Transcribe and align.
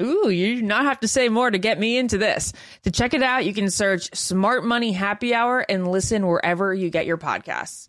Ooh, 0.00 0.28
you 0.28 0.56
do 0.56 0.62
not 0.62 0.84
have 0.84 1.00
to 1.00 1.08
say 1.08 1.28
more 1.28 1.50
to 1.50 1.58
get 1.58 1.78
me 1.78 1.96
into 1.96 2.18
this. 2.18 2.52
To 2.82 2.90
check 2.90 3.14
it 3.14 3.22
out, 3.22 3.46
you 3.46 3.54
can 3.54 3.70
search 3.70 4.14
Smart 4.14 4.64
Money 4.64 4.92
Happy 4.92 5.34
Hour 5.34 5.60
and 5.60 5.88
listen 5.88 6.26
wherever 6.26 6.74
you 6.74 6.90
get 6.90 7.06
your 7.06 7.18
podcasts. 7.18 7.88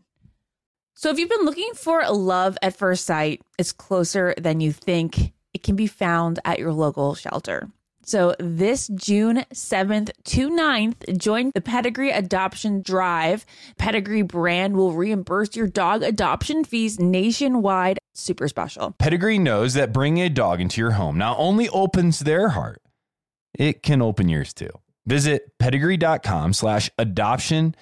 So 0.93 1.09
if 1.09 1.17
you've 1.17 1.29
been 1.29 1.45
looking 1.45 1.71
for 1.73 2.01
a 2.01 2.11
love 2.11 2.57
at 2.61 2.75
first 2.75 3.05
sight, 3.05 3.41
it's 3.57 3.71
closer 3.71 4.35
than 4.37 4.59
you 4.59 4.71
think. 4.71 5.33
It 5.53 5.63
can 5.63 5.75
be 5.75 5.87
found 5.87 6.39
at 6.45 6.59
your 6.59 6.73
local 6.73 7.15
shelter. 7.15 7.69
So 8.03 8.35
this 8.39 8.87
June 8.87 9.45
7th 9.53 10.11
to 10.25 10.49
9th, 10.49 11.17
join 11.17 11.51
the 11.53 11.61
Pedigree 11.61 12.11
Adoption 12.11 12.81
Drive. 12.81 13.45
Pedigree 13.77 14.23
brand 14.23 14.75
will 14.75 14.91
reimburse 14.91 15.55
your 15.55 15.67
dog 15.67 16.01
adoption 16.03 16.63
fees 16.63 16.99
nationwide. 16.99 17.99
Super 18.13 18.47
special. 18.47 18.95
Pedigree 18.97 19.39
knows 19.39 19.75
that 19.75 19.93
bringing 19.93 20.23
a 20.23 20.29
dog 20.29 20.59
into 20.61 20.81
your 20.81 20.91
home 20.91 21.17
not 21.17 21.37
only 21.37 21.69
opens 21.69 22.19
their 22.19 22.49
heart, 22.49 22.81
it 23.57 23.83
can 23.83 24.01
open 24.01 24.29
yours 24.29 24.53
too. 24.53 24.71
Visit 25.05 25.57
pedigree.com 25.59 26.53
slash 26.53 26.89
adoption 26.97 27.75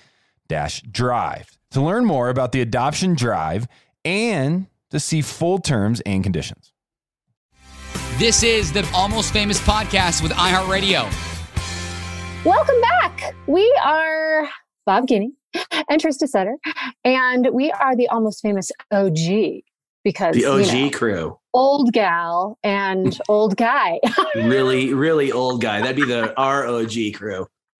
dash 0.48 0.82
drive 0.82 1.59
to 1.72 1.82
learn 1.82 2.04
more 2.06 2.30
about 2.30 2.52
the 2.52 2.62
adoption 2.62 3.14
drive 3.14 3.68
and 4.04 4.66
to 4.90 5.00
see 5.00 5.22
full 5.22 5.60
terms 5.60 6.02
and 6.02 6.24
conditions. 6.24 6.74
This 8.18 8.44
is 8.44 8.74
the 8.74 8.90
Almost 8.94 9.32
Famous 9.32 9.62
podcast 9.62 10.24
with 10.24 10.32
iHeartRadio. 10.32 11.08
Welcome 12.44 12.82
back. 12.82 13.36
We 13.48 13.72
are 13.84 14.50
Bob 14.86 15.08
Guiney 15.08 15.32
and 15.90 16.02
Trista 16.02 16.28
Sutter, 16.28 16.58
and 17.04 17.48
we 17.54 17.72
are 17.72 17.96
the 17.96 18.08
Almost 18.08 18.42
Famous 18.42 18.72
OG 18.92 19.62
because 20.04 20.36
the 20.36 20.46
OG 20.46 20.66
you 20.66 20.86
know, 20.86 20.90
crew. 20.90 21.40
Old 21.54 21.94
gal 21.94 22.58
and 22.64 23.18
old 23.30 23.58
guy. 23.58 24.00
really, 24.36 24.94
really 24.94 25.32
old 25.32 25.62
guy. 25.62 25.82
That'd 25.82 25.96
be 25.96 26.06
the 26.06 26.34
ROG 26.36 27.14
crew. 27.18 27.48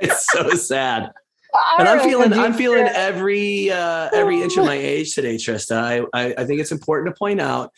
it's 0.00 0.26
so 0.30 0.50
sad 0.50 1.10
and 1.78 1.88
I'm 1.88 2.00
feeling 2.00 2.32
I'm 2.32 2.54
feeling 2.54 2.86
every 2.86 3.70
uh, 3.70 4.10
every 4.12 4.42
inch 4.42 4.56
of 4.56 4.64
my 4.64 4.74
age 4.74 5.14
today, 5.14 5.36
Trista. 5.36 5.76
I, 5.76 5.98
I, 6.12 6.34
I 6.38 6.44
think 6.44 6.60
it's 6.60 6.72
important 6.72 7.14
to 7.14 7.18
point 7.18 7.40
out 7.40 7.72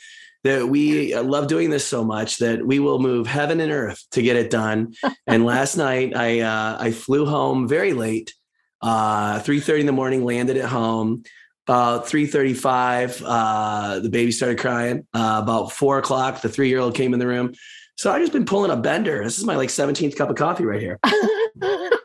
that 0.45 0.69
we 0.69 1.15
love 1.17 1.49
doing 1.49 1.71
this 1.71 1.87
so 1.87 2.03
much 2.03 2.39
that 2.39 2.67
we 2.67 2.79
will 2.79 2.99
move 2.99 3.27
heaven 3.27 3.61
and 3.61 3.71
earth 3.71 4.03
to 4.13 4.23
get 4.23 4.37
it 4.37 4.51
done. 4.51 4.95
and 5.27 5.45
last 5.45 5.77
night 5.77 6.17
I 6.17 6.41
uh, 6.41 6.79
I 6.81 6.93
flew 6.93 7.27
home 7.27 7.69
very 7.69 7.93
late, 7.93 8.35
uh, 8.83 9.41
three 9.41 9.61
thirty 9.61 9.81
in 9.81 9.87
the 9.87 9.93
morning, 9.93 10.25
landed 10.25 10.57
at 10.57 10.69
home. 10.69 11.25
About 11.69 12.09
three 12.09 12.27
thirty-five, 12.27 13.23
uh, 13.25 14.01
the 14.01 14.09
baby 14.09 14.33
started 14.33 14.59
crying. 14.59 15.07
Uh, 15.15 15.41
about 15.43 15.71
four 15.71 15.99
o'clock, 15.99 16.41
the 16.41 16.49
three-year-old 16.49 16.97
came 16.97 17.13
in 17.13 17.21
the 17.21 17.29
room. 17.29 17.53
So 17.97 18.11
I 18.11 18.19
just 18.19 18.33
been 18.33 18.47
pulling 18.47 18.73
a 18.73 18.77
bender. 18.77 19.23
This 19.23 19.39
is 19.39 19.45
my 19.45 19.55
like 19.55 19.71
seventeenth 19.71 20.17
cup 20.17 20.31
of 20.31 20.37
coffee 20.37 20.65
right 20.65 20.81
here. 20.81 20.99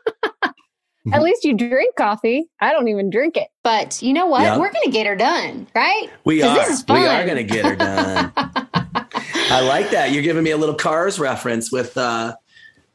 At 1.12 1.22
least 1.22 1.44
you 1.44 1.54
drink 1.54 1.94
coffee. 1.96 2.48
I 2.60 2.72
don't 2.72 2.88
even 2.88 3.10
drink 3.10 3.36
it. 3.36 3.48
But 3.62 4.02
you 4.02 4.12
know 4.12 4.26
what? 4.26 4.42
Yep. 4.42 4.58
We're 4.58 4.72
going 4.72 4.84
to 4.84 4.90
get 4.90 5.06
her 5.06 5.16
done, 5.16 5.66
right? 5.74 6.08
We 6.24 6.42
are. 6.42 6.54
This 6.56 6.68
is 6.68 6.82
fun. 6.82 7.00
We 7.00 7.06
are 7.06 7.24
going 7.24 7.36
to 7.36 7.44
get 7.44 7.64
her 7.64 7.76
done. 7.76 8.32
I 9.48 9.60
like 9.60 9.90
that. 9.90 10.10
You're 10.12 10.22
giving 10.22 10.42
me 10.42 10.50
a 10.50 10.56
little 10.56 10.74
Cars 10.74 11.18
reference 11.18 11.70
with 11.70 11.96
uh, 11.96 12.34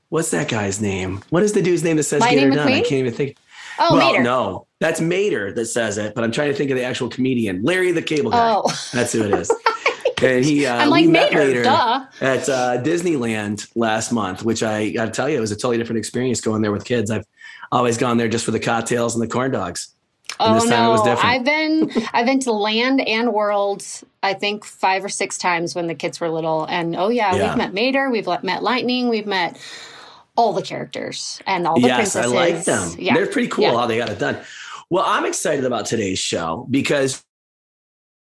what's 0.10 0.32
that 0.32 0.50
guy's 0.50 0.82
name? 0.82 1.22
What 1.30 1.44
is 1.44 1.54
the 1.54 1.62
dude's 1.62 1.84
name 1.84 1.98
that 1.98 2.04
says 2.04 2.22
Lightning 2.22 2.50
get 2.50 2.60
her 2.60 2.66
McQueen? 2.66 2.68
done? 2.68 2.74
I 2.74 2.82
can't 2.82 2.92
even 2.92 3.14
think. 3.14 3.38
Oh, 3.80 3.96
well, 3.96 4.12
Mater. 4.12 4.24
no, 4.24 4.68
that's 4.80 5.02
Mater 5.02 5.54
that 5.54 5.66
says 5.66 5.98
it, 5.98 6.14
but 6.14 6.24
I'm 6.24 6.32
trying 6.32 6.52
to 6.52 6.54
think 6.56 6.70
of 6.70 6.78
the 6.78 6.84
actual 6.84 7.10
comedian, 7.10 7.64
Larry 7.64 7.92
the 7.92 8.02
Cable 8.02 8.32
Guy. 8.32 8.54
Oh. 8.54 8.90
That's 8.94 9.14
who 9.14 9.24
it 9.24 9.34
is. 9.34 9.52
and 10.22 10.46
he 10.46 10.66
uh, 10.66 10.76
I'm 10.76 10.90
like 10.90 11.06
we 11.06 11.12
met 11.12 11.32
Mater, 11.34 11.46
later 11.46 11.64
duh. 11.64 12.06
at 12.20 12.50
uh, 12.50 12.82
Disneyland 12.84 13.68
last 13.76 14.12
month, 14.12 14.44
which 14.44 14.62
I 14.62 14.90
got 14.92 15.06
to 15.06 15.12
tell 15.12 15.30
you, 15.30 15.38
it 15.38 15.42
was 15.42 15.52
a 15.52 15.56
totally 15.56 15.78
different 15.78 16.00
experience 16.00 16.42
going 16.42 16.62
there 16.62 16.72
with 16.72 16.86
kids. 16.86 17.10
I've 17.10 17.26
always 17.72 17.98
gone 17.98 18.18
there 18.18 18.28
just 18.28 18.46
for 18.46 18.52
the 18.52 18.60
cocktails 18.60 19.16
and 19.16 19.24
the 19.24 19.28
corn 19.28 19.52
dogs. 19.52 19.94
And 20.40 20.52
Oh 20.52 20.60
this 20.60 20.70
time 20.70 20.88
it 20.88 20.92
was 20.92 21.04
no! 21.06 21.12
different. 21.16 21.26
I've 21.36 21.44
been 21.46 21.92
I've 22.14 22.26
been 22.26 22.40
to 22.42 22.52
Land 22.52 23.02
and 23.08 23.34
World. 23.34 23.86
I 24.24 24.34
think 24.34 24.64
five 24.66 25.04
or 25.04 25.10
six 25.10 25.38
times 25.38 25.76
when 25.76 25.88
the 25.88 25.96
kids 25.96 26.20
were 26.20 26.30
little, 26.30 26.66
and 26.66 26.96
oh 26.96 27.10
yeah, 27.10 27.36
Yeah. 27.36 27.50
we've 27.50 27.58
met 27.58 27.74
Mater, 27.74 28.10
we've 28.10 28.28
met 28.44 28.64
Lightning, 28.64 29.10
we've 29.10 29.26
met 29.28 29.60
all 30.38 30.54
the 30.54 30.62
characters 30.62 31.42
and 31.46 31.68
all 31.68 31.76
the 31.76 31.88
yes, 31.88 32.16
I 32.16 32.22
princesses. 32.22 32.32
like 32.34 32.64
them. 32.64 32.96
Yeah, 32.98 33.14
They're 33.14 33.28
pretty 33.28 33.50
cool 33.50 33.66
Yeah. 33.66 33.76
how 33.76 33.86
they 33.86 33.98
got 33.98 34.10
it 34.10 34.20
done. 34.20 34.38
Well, 34.90 35.04
I'm 35.06 35.26
excited 35.26 35.66
about 35.66 35.86
today's 35.86 36.20
show 36.20 36.66
because 36.70 37.24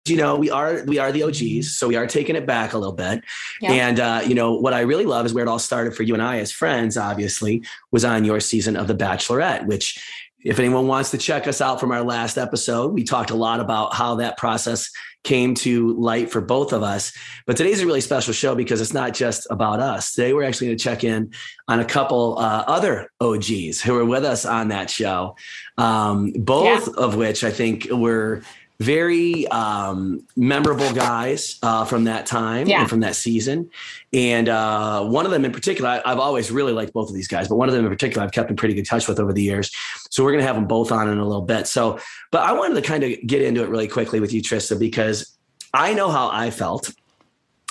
you 0.10 0.18
know 0.18 0.36
we 0.36 0.50
are 0.50 0.84
we 0.86 1.00
are 1.00 1.12
the 1.12 1.24
OGs, 1.24 1.76
so 1.76 1.88
we 1.88 1.96
are 1.96 2.08
taking 2.08 2.36
it 2.36 2.46
back 2.46 2.74
a 2.74 2.78
little 2.78 2.94
bit. 2.94 3.24
Yeah. 3.62 3.72
And 3.72 4.00
uh, 4.00 4.22
you 4.26 4.36
know 4.36 4.54
what 4.54 4.74
I 4.74 4.82
really 4.82 5.06
love 5.06 5.26
is 5.26 5.34
where 5.34 5.44
it 5.44 5.48
all 5.48 5.60
started 5.60 5.96
for 5.96 6.04
you 6.04 6.14
and 6.14 6.24
I 6.24 6.40
as 6.40 6.52
friends. 6.52 6.98
Obviously, 6.98 7.64
was 7.92 8.06
on 8.06 8.26
your 8.26 8.40
season 8.40 8.76
of 8.76 8.88
The 8.88 8.96
Bachelorette, 8.96 9.66
which. 9.66 10.02
If 10.42 10.58
anyone 10.58 10.88
wants 10.88 11.12
to 11.12 11.18
check 11.18 11.50
us 11.50 11.60
out 11.60 11.82
from 11.82 11.92
our 11.92 12.02
last 12.02 12.38
episode, 12.38 12.94
we 12.94 13.04
talked 13.04 13.30
a 13.30 13.36
lot 13.36 13.60
about 13.60 13.94
how 13.94 14.16
that 14.16 14.38
process 14.38 14.90
came 15.24 15.54
to 15.54 15.94
light 15.96 16.32
for 16.32 16.42
both 16.42 16.72
of 16.72 16.82
us. 16.82 17.12
But 17.46 17.58
today's 17.58 17.82
a 17.82 17.86
really 17.86 18.02
special 18.02 18.34
show 18.34 18.56
because 18.56 18.80
it's 18.80 18.94
not 18.94 19.14
just 19.14 19.48
about 19.50 19.80
us. 19.80 20.14
Today, 20.14 20.34
we're 20.34 20.44
actually 20.44 20.68
going 20.68 20.78
to 20.78 20.84
check 20.84 21.04
in 21.04 21.34
on 21.68 21.80
a 21.80 21.86
couple 21.86 22.38
uh, 22.40 22.64
other 22.68 23.12
OGs 23.20 23.82
who 23.82 23.94
were 23.94 24.06
with 24.06 24.24
us 24.24 24.46
on 24.46 24.70
that 24.70 24.90
show, 24.90 25.36
um, 25.78 26.32
both 26.32 26.88
of 26.96 27.16
which 27.16 27.44
I 27.44 27.52
think 27.52 27.88
were 27.92 28.44
very 28.80 29.46
um, 29.50 30.26
memorable 30.38 30.92
guys 30.94 31.60
uh, 31.64 31.84
from 31.84 32.06
that 32.06 32.26
time 32.26 32.66
Yeah. 32.68 32.82
and 32.82 32.90
from 32.90 33.02
that 33.02 33.16
season. 33.16 33.70
And 34.14 34.48
uh, 34.48 35.04
one 35.04 35.26
of 35.26 35.32
them 35.32 35.44
in 35.44 35.52
particular, 35.52 35.90
I, 35.90 36.02
I've 36.06 36.20
always 36.20 36.50
really 36.50 36.72
liked 36.72 36.94
both 36.94 37.10
of 37.10 37.16
these 37.16 37.28
guys, 37.28 37.50
but 37.50 37.56
one 37.56 37.68
of 37.68 37.76
them 37.76 37.84
in 37.86 37.92
particular, 37.92 38.24
I've 38.26 38.32
kept 38.32 38.50
in 38.50 38.56
pretty 38.56 38.74
good 38.76 38.86
touch 38.86 39.08
with 39.10 39.20
over 39.20 39.34
the 39.34 39.44
years. 39.44 39.70
So 40.10 40.24
we're 40.24 40.32
going 40.32 40.42
to 40.42 40.48
have 40.48 40.56
them 40.56 40.66
both 40.68 40.94
on 40.94 41.10
in 41.10 41.18
a 41.18 41.26
little 41.26 41.42
bit. 41.42 41.68
So, 41.68 42.00
but 42.32 42.42
I 42.44 42.54
wanted 42.54 42.76
to 42.76 42.82
kind 42.82 43.04
of 43.04 43.12
get 43.28 43.42
into 43.42 43.64
it 43.64 43.70
really 43.70 43.88
quickly 43.90 44.22
with 44.22 44.32
you, 44.32 44.42
Trista, 44.42 44.80
because 44.80 45.38
I 45.74 45.94
know 45.94 46.10
how 46.10 46.30
I 46.32 46.50
felt, 46.50 46.90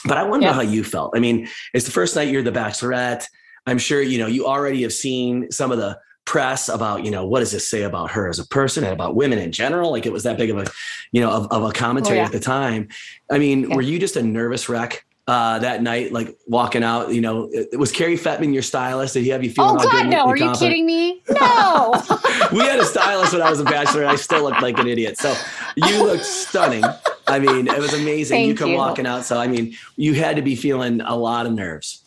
but 0.04 0.18
I 0.18 0.24
want 0.24 0.42
to 0.42 0.46
Yeah. 0.46 0.52
know 0.52 0.56
how 0.56 0.62
you 0.70 0.84
felt. 0.84 1.16
I 1.16 1.20
mean, 1.20 1.48
it's 1.72 1.86
the 1.86 1.90
first 1.90 2.16
night 2.16 2.28
you're 2.28 2.42
the 2.42 2.52
Bachelorette. 2.52 3.26
I'm 3.66 3.78
sure 3.78 4.00
you 4.00 4.18
know 4.18 4.26
you 4.26 4.46
already 4.46 4.82
have 4.82 4.92
seen 4.92 5.50
some 5.50 5.72
of 5.72 5.78
the 5.78 5.98
press 6.28 6.68
about 6.68 7.06
you 7.06 7.10
know 7.10 7.24
what 7.26 7.40
does 7.40 7.52
this 7.52 7.66
say 7.66 7.84
about 7.84 8.10
her 8.10 8.28
as 8.28 8.38
a 8.38 8.46
person 8.48 8.84
and 8.84 8.92
about 8.92 9.16
women 9.16 9.38
in 9.38 9.50
general. 9.50 9.90
Like 9.90 10.04
it 10.04 10.12
was 10.12 10.24
that 10.24 10.36
big 10.36 10.50
of 10.50 10.58
a 10.58 10.66
you 11.10 11.22
know 11.22 11.30
of, 11.30 11.50
of 11.50 11.62
a 11.64 11.72
commentary 11.72 12.18
Oh, 12.18 12.20
yeah. 12.20 12.26
at 12.26 12.32
the 12.32 12.38
time. 12.40 12.88
I 13.30 13.38
mean, 13.38 13.70
Yeah. 13.70 13.76
were 13.76 13.80
you 13.82 13.98
just 13.98 14.14
a 14.16 14.22
nervous 14.22 14.68
wreck? 14.68 15.06
Uh, 15.26 15.58
that 15.58 15.82
night, 15.82 16.10
like 16.12 16.38
walking 16.46 16.82
out, 16.82 17.12
you 17.12 17.20
know, 17.20 17.48
it- 17.52 17.78
was 17.78 17.92
Cary 17.92 18.16
Fetman 18.16 18.52
your 18.54 18.62
stylist? 18.62 19.12
Did 19.14 19.24
he 19.24 19.30
have 19.30 19.42
you 19.44 19.50
feeling? 19.50 19.76
Oh 19.80 19.90
God, 19.90 20.06
no! 20.06 20.26
Are 20.26 20.36
you 20.36 20.52
kidding 20.52 20.84
me? 20.84 21.22
No. 21.30 21.92
we 22.52 22.60
had 22.60 22.78
a 22.78 22.84
stylist 22.84 23.32
when 23.32 23.40
I 23.42 23.48
was 23.50 23.60
a 23.60 23.64
bachelor, 23.64 24.02
and 24.02 24.10
I 24.10 24.16
still 24.16 24.42
looked 24.42 24.60
like 24.62 24.78
an 24.78 24.86
idiot. 24.86 25.16
So 25.18 25.34
you 25.76 26.02
looked 26.04 26.24
stunning. 26.24 26.84
I 27.26 27.38
mean, 27.38 27.68
it 27.68 27.78
was 27.78 27.92
amazing. 27.94 28.46
you 28.48 28.54
come 28.54 28.70
you. 28.70 28.76
walking 28.76 29.06
out. 29.06 29.24
So 29.24 29.38
I 29.38 29.46
mean, 29.48 29.74
you 29.96 30.12
had 30.14 30.36
to 30.36 30.42
be 30.42 30.56
feeling 30.56 31.00
a 31.00 31.14
lot 31.16 31.44
of 31.46 31.52
nerves. 31.52 32.02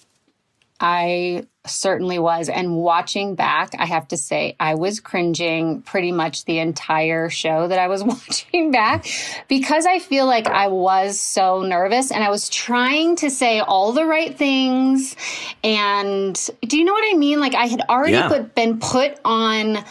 I 0.80 1.46
certainly 1.66 2.18
was. 2.18 2.50
And 2.50 2.76
watching 2.78 3.36
back, 3.36 3.72
I 3.78 3.86
have 3.86 4.08
to 4.10 4.18
say, 4.18 4.56
I 4.60 4.76
was 4.76 5.00
cringing 5.00 5.82
pretty 5.84 6.12
much 6.12 6.46
the 6.46 6.58
entire 6.60 7.30
show 7.30 7.68
that 7.68 7.78
I 7.78 7.88
was 7.88 8.04
watching 8.04 8.72
back 8.72 9.06
because 9.48 9.86
I 9.86 10.00
feel 10.00 10.26
like 10.26 10.48
I 10.48 10.68
was 10.68 11.20
so 11.20 11.62
nervous 11.62 12.12
and 12.12 12.24
I 12.24 12.30
was 12.30 12.50
trying 12.50 13.16
to 13.18 13.30
say 13.30 13.60
all 13.60 13.92
the 13.94 14.06
right 14.06 14.36
things. 14.36 15.16
And 15.64 16.34
do 16.62 16.78
you 16.80 16.84
know 16.84 16.94
what 16.94 17.14
I 17.14 17.18
mean? 17.18 17.40
Like 17.40 17.54
I 17.54 17.68
had 17.68 17.82
already 17.90 18.14
Yeah. 18.14 18.28
put, 18.28 18.56
been 18.56 18.80
put 18.80 19.20
on. 19.24 19.84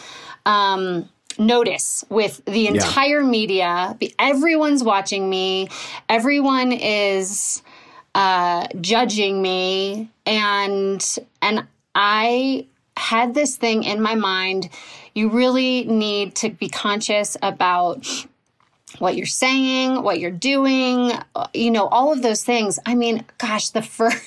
Um, 0.45 1.07
notice 1.39 2.03
with 2.09 2.43
the 2.45 2.67
entire 2.67 3.23
media 3.23 3.97
everyone's 4.19 4.83
watching 4.83 5.29
me 5.29 5.69
everyone 6.09 6.73
is 6.73 7.63
uh, 8.15 8.67
judging 8.79 9.41
me. 9.41 10.09
And 10.25 11.03
and 11.41 11.67
I 11.95 12.67
had 12.97 13.33
this 13.33 13.55
thing 13.55 13.83
in 13.83 14.01
my 14.01 14.15
mind 14.15 14.69
you 15.13 15.29
really 15.29 15.83
need 15.85 16.35
to 16.35 16.49
be 16.49 16.69
conscious 16.69 17.35
about 17.41 18.05
what 18.99 19.15
you're 19.15 19.25
saying 19.25 20.03
what 20.03 20.19
you're 20.19 20.29
doing 20.29 21.11
you 21.53 21.71
know 21.71 21.87
all 21.87 22.11
of 22.13 22.21
those 22.21 22.43
things. 22.43 22.79
I 22.85 22.95
mean 22.95 23.25
gosh 23.37 23.69
the 23.69 23.81
first 23.81 24.21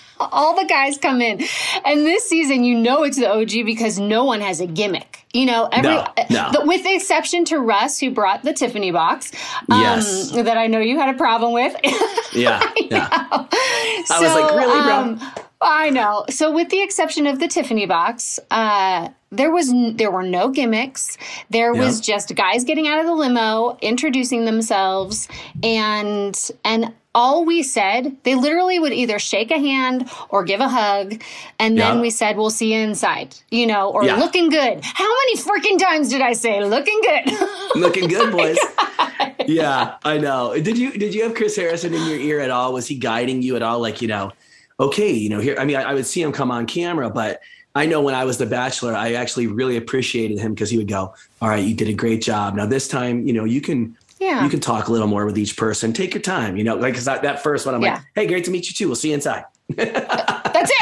all 0.20 0.54
the 0.54 0.66
guys 0.66 0.98
come 0.98 1.20
in. 1.20 1.42
And 1.84 2.00
this 2.06 2.28
season 2.28 2.64
you 2.64 2.78
know 2.78 3.02
it's 3.02 3.18
the 3.18 3.30
og 3.30 3.48
because 3.48 3.98
no 3.98 4.24
one 4.24 4.40
has 4.40 4.60
a 4.60 4.66
gimmick 4.66 5.19
you 5.32 5.46
know 5.46 5.68
every 5.72 5.90
No, 5.94 6.06
no. 6.30 6.50
the- 6.52 6.66
with 6.66 6.82
the 6.82 6.94
exception 6.94 7.44
to 7.46 7.58
russ 7.58 7.98
who 7.98 8.10
brought 8.10 8.42
the 8.42 8.52
tiffany 8.52 8.90
box 8.90 9.32
um, 9.70 9.80
Yes. 9.80 10.30
that 10.32 10.56
i 10.58 10.66
know 10.66 10.80
you 10.80 10.98
had 10.98 11.14
a 11.14 11.18
problem 11.18 11.52
with 11.52 11.74
Yeah, 12.32 12.60
yeah. 12.76 13.08
I 13.12 14.18
was 14.20 14.34
like, 14.34 14.54
"Really, 14.54 14.82
bro?" 14.82 15.42
I 15.62 15.90
know. 15.90 16.24
So, 16.30 16.50
with 16.50 16.70
the 16.70 16.82
exception 16.82 17.26
of 17.26 17.38
the 17.38 17.46
Tiffany 17.48 17.84
box, 17.86 18.40
uh, 18.50 19.08
there 19.30 19.50
was 19.50 19.68
n- 19.70 19.96
there 19.96 20.10
were 20.10 20.22
no 20.22 20.48
gimmicks. 20.48 21.18
There 21.50 21.74
was 21.74 22.00
just 22.00 22.34
guys 22.34 22.64
getting 22.64 22.88
out 22.88 22.98
of 23.00 23.06
the 23.06 23.14
limo, 23.14 23.76
introducing 23.82 24.44
themselves, 24.46 25.28
and 25.62 26.50
and 26.64 26.92
all 27.14 27.44
we 27.44 27.62
said, 27.62 28.16
they 28.22 28.36
literally 28.36 28.78
would 28.78 28.92
either 28.92 29.18
shake 29.18 29.50
a 29.50 29.58
hand 29.58 30.08
or 30.30 30.44
give 30.44 30.60
a 30.60 30.68
hug, 30.68 31.20
and 31.58 31.76
then 31.78 31.96
Yeah. 31.96 32.00
we 32.00 32.08
said, 32.08 32.36
"We'll 32.38 32.50
see 32.50 32.72
you 32.72 32.80
inside," 32.80 33.34
you 33.50 33.66
know, 33.66 33.90
or 33.90 34.04
Yeah. 34.04 34.16
looking 34.16 34.48
good. 34.48 34.80
How 34.82 35.04
many 35.08 35.36
freaking 35.36 35.78
times 35.78 36.08
did 36.08 36.22
I 36.22 36.32
say 36.32 36.64
looking 36.64 36.98
good? 37.02 37.36
Looking 37.74 38.08
good, 38.08 38.32
boys. 38.36 38.56
yeah, 39.46 39.96
I 40.04 40.18
know. 40.18 40.54
Did 40.58 40.78
you 40.78 40.92
did 40.92 41.14
you 41.14 41.22
have 41.24 41.34
Chris 41.34 41.54
Harrison 41.56 41.92
in 41.94 42.04
your 42.06 42.18
ear 42.18 42.40
at 42.40 42.50
all? 42.50 42.72
Was 42.72 42.86
he 42.86 42.94
guiding 42.96 43.42
you 43.42 43.56
at 43.56 43.62
all? 43.62 43.78
Like, 43.80 44.00
you 44.02 44.08
know, 44.08 44.32
okay, 44.80 45.12
you 45.12 45.28
know, 45.28 45.38
here 45.38 45.54
I 45.58 45.64
mean, 45.64 45.76
I, 45.76 45.82
I 45.82 45.94
would 45.94 46.06
see 46.06 46.22
him 46.22 46.32
come 46.32 46.50
on 46.50 46.66
camera, 46.66 47.08
but 47.10 47.40
I 47.76 47.86
know 47.86 48.00
when 48.00 48.14
I 48.16 48.24
was 48.24 48.38
the 48.38 48.46
bachelor, 48.46 48.94
I 48.96 49.12
actually 49.12 49.46
really 49.46 49.76
appreciated 49.76 50.40
him 50.40 50.54
because 50.54 50.70
he 50.70 50.76
would 50.78 50.88
go, 50.88 51.14
All 51.40 51.48
right, 51.48 51.62
you 51.64 51.74
did 51.74 51.88
a 51.88 51.92
great 51.92 52.20
job. 52.22 52.56
Now 52.56 52.66
this 52.66 52.88
time, 52.88 53.26
you 53.26 53.32
know, 53.32 53.44
you 53.44 53.60
can 53.60 53.96
yeah. 54.18 54.42
you 54.42 54.50
can 54.50 54.58
talk 54.60 54.88
a 54.88 54.92
little 54.92 55.06
more 55.06 55.24
with 55.24 55.38
each 55.38 55.56
person. 55.56 55.92
Take 55.92 56.14
your 56.14 56.22
time, 56.22 56.56
you 56.56 56.64
know, 56.64 56.74
like 56.74 56.92
because 56.94 57.04
that, 57.04 57.22
that 57.22 57.42
first 57.42 57.66
one, 57.66 57.74
I'm 57.76 57.82
Yeah. 57.82 57.94
like, 57.94 58.02
hey, 58.16 58.26
great 58.26 58.44
to 58.46 58.50
meet 58.50 58.66
you 58.68 58.74
too. 58.74 58.86
We'll 58.88 58.96
see 58.96 59.08
you 59.08 59.14
inside. 59.14 59.44
That's 59.76 59.90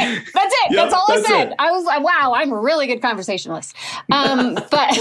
it. 0.00 0.28
That's 0.34 0.54
it. 0.54 0.70
Yep, 0.70 0.90
that's 0.90 0.94
all 0.94 1.06
I 1.08 1.22
said. 1.22 1.48
it. 1.48 1.54
I 1.58 1.70
was 1.70 1.84
like, 1.84 2.02
wow, 2.02 2.32
I'm 2.34 2.52
a 2.52 2.58
really 2.58 2.86
good 2.86 3.00
conversationalist. 3.00 3.74
Um, 4.12 4.54
but 4.54 4.70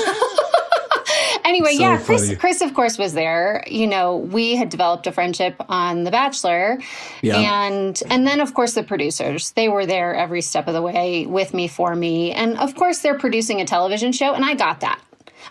anyway, 1.47 1.73
So 1.75 1.81
yeah, 1.81 1.97
Chris, 2.01 2.25
funny. 2.25 2.35
Chris, 2.35 2.61
of 2.61 2.73
course, 2.73 2.97
was 2.97 3.13
there. 3.13 3.63
You 3.67 3.87
know, 3.87 4.17
we 4.17 4.55
had 4.55 4.69
developed 4.69 5.07
a 5.07 5.11
friendship 5.11 5.55
on 5.69 6.03
The 6.03 6.11
Bachelor. 6.11 6.79
Yeah. 7.21 7.37
And 7.67 8.01
and 8.09 8.27
then 8.27 8.39
of 8.41 8.53
course 8.53 8.73
the 8.73 8.83
producers. 8.83 9.51
They 9.51 9.69
were 9.69 9.85
there 9.85 10.13
every 10.15 10.41
step 10.41 10.67
of 10.67 10.73
the 10.73 10.81
way 10.81 11.25
with 11.25 11.53
me 11.53 11.67
for 11.67 11.95
me. 11.95 12.31
And 12.33 12.57
of 12.57 12.75
course 12.75 12.99
they're 12.99 13.17
producing 13.17 13.61
a 13.61 13.65
television 13.65 14.11
show 14.11 14.33
and 14.33 14.43
I 14.45 14.55
got 14.55 14.81
that. 14.81 15.01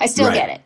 I 0.00 0.06
still 0.06 0.26
Right. 0.28 0.34
get 0.34 0.48
it. 0.50 0.60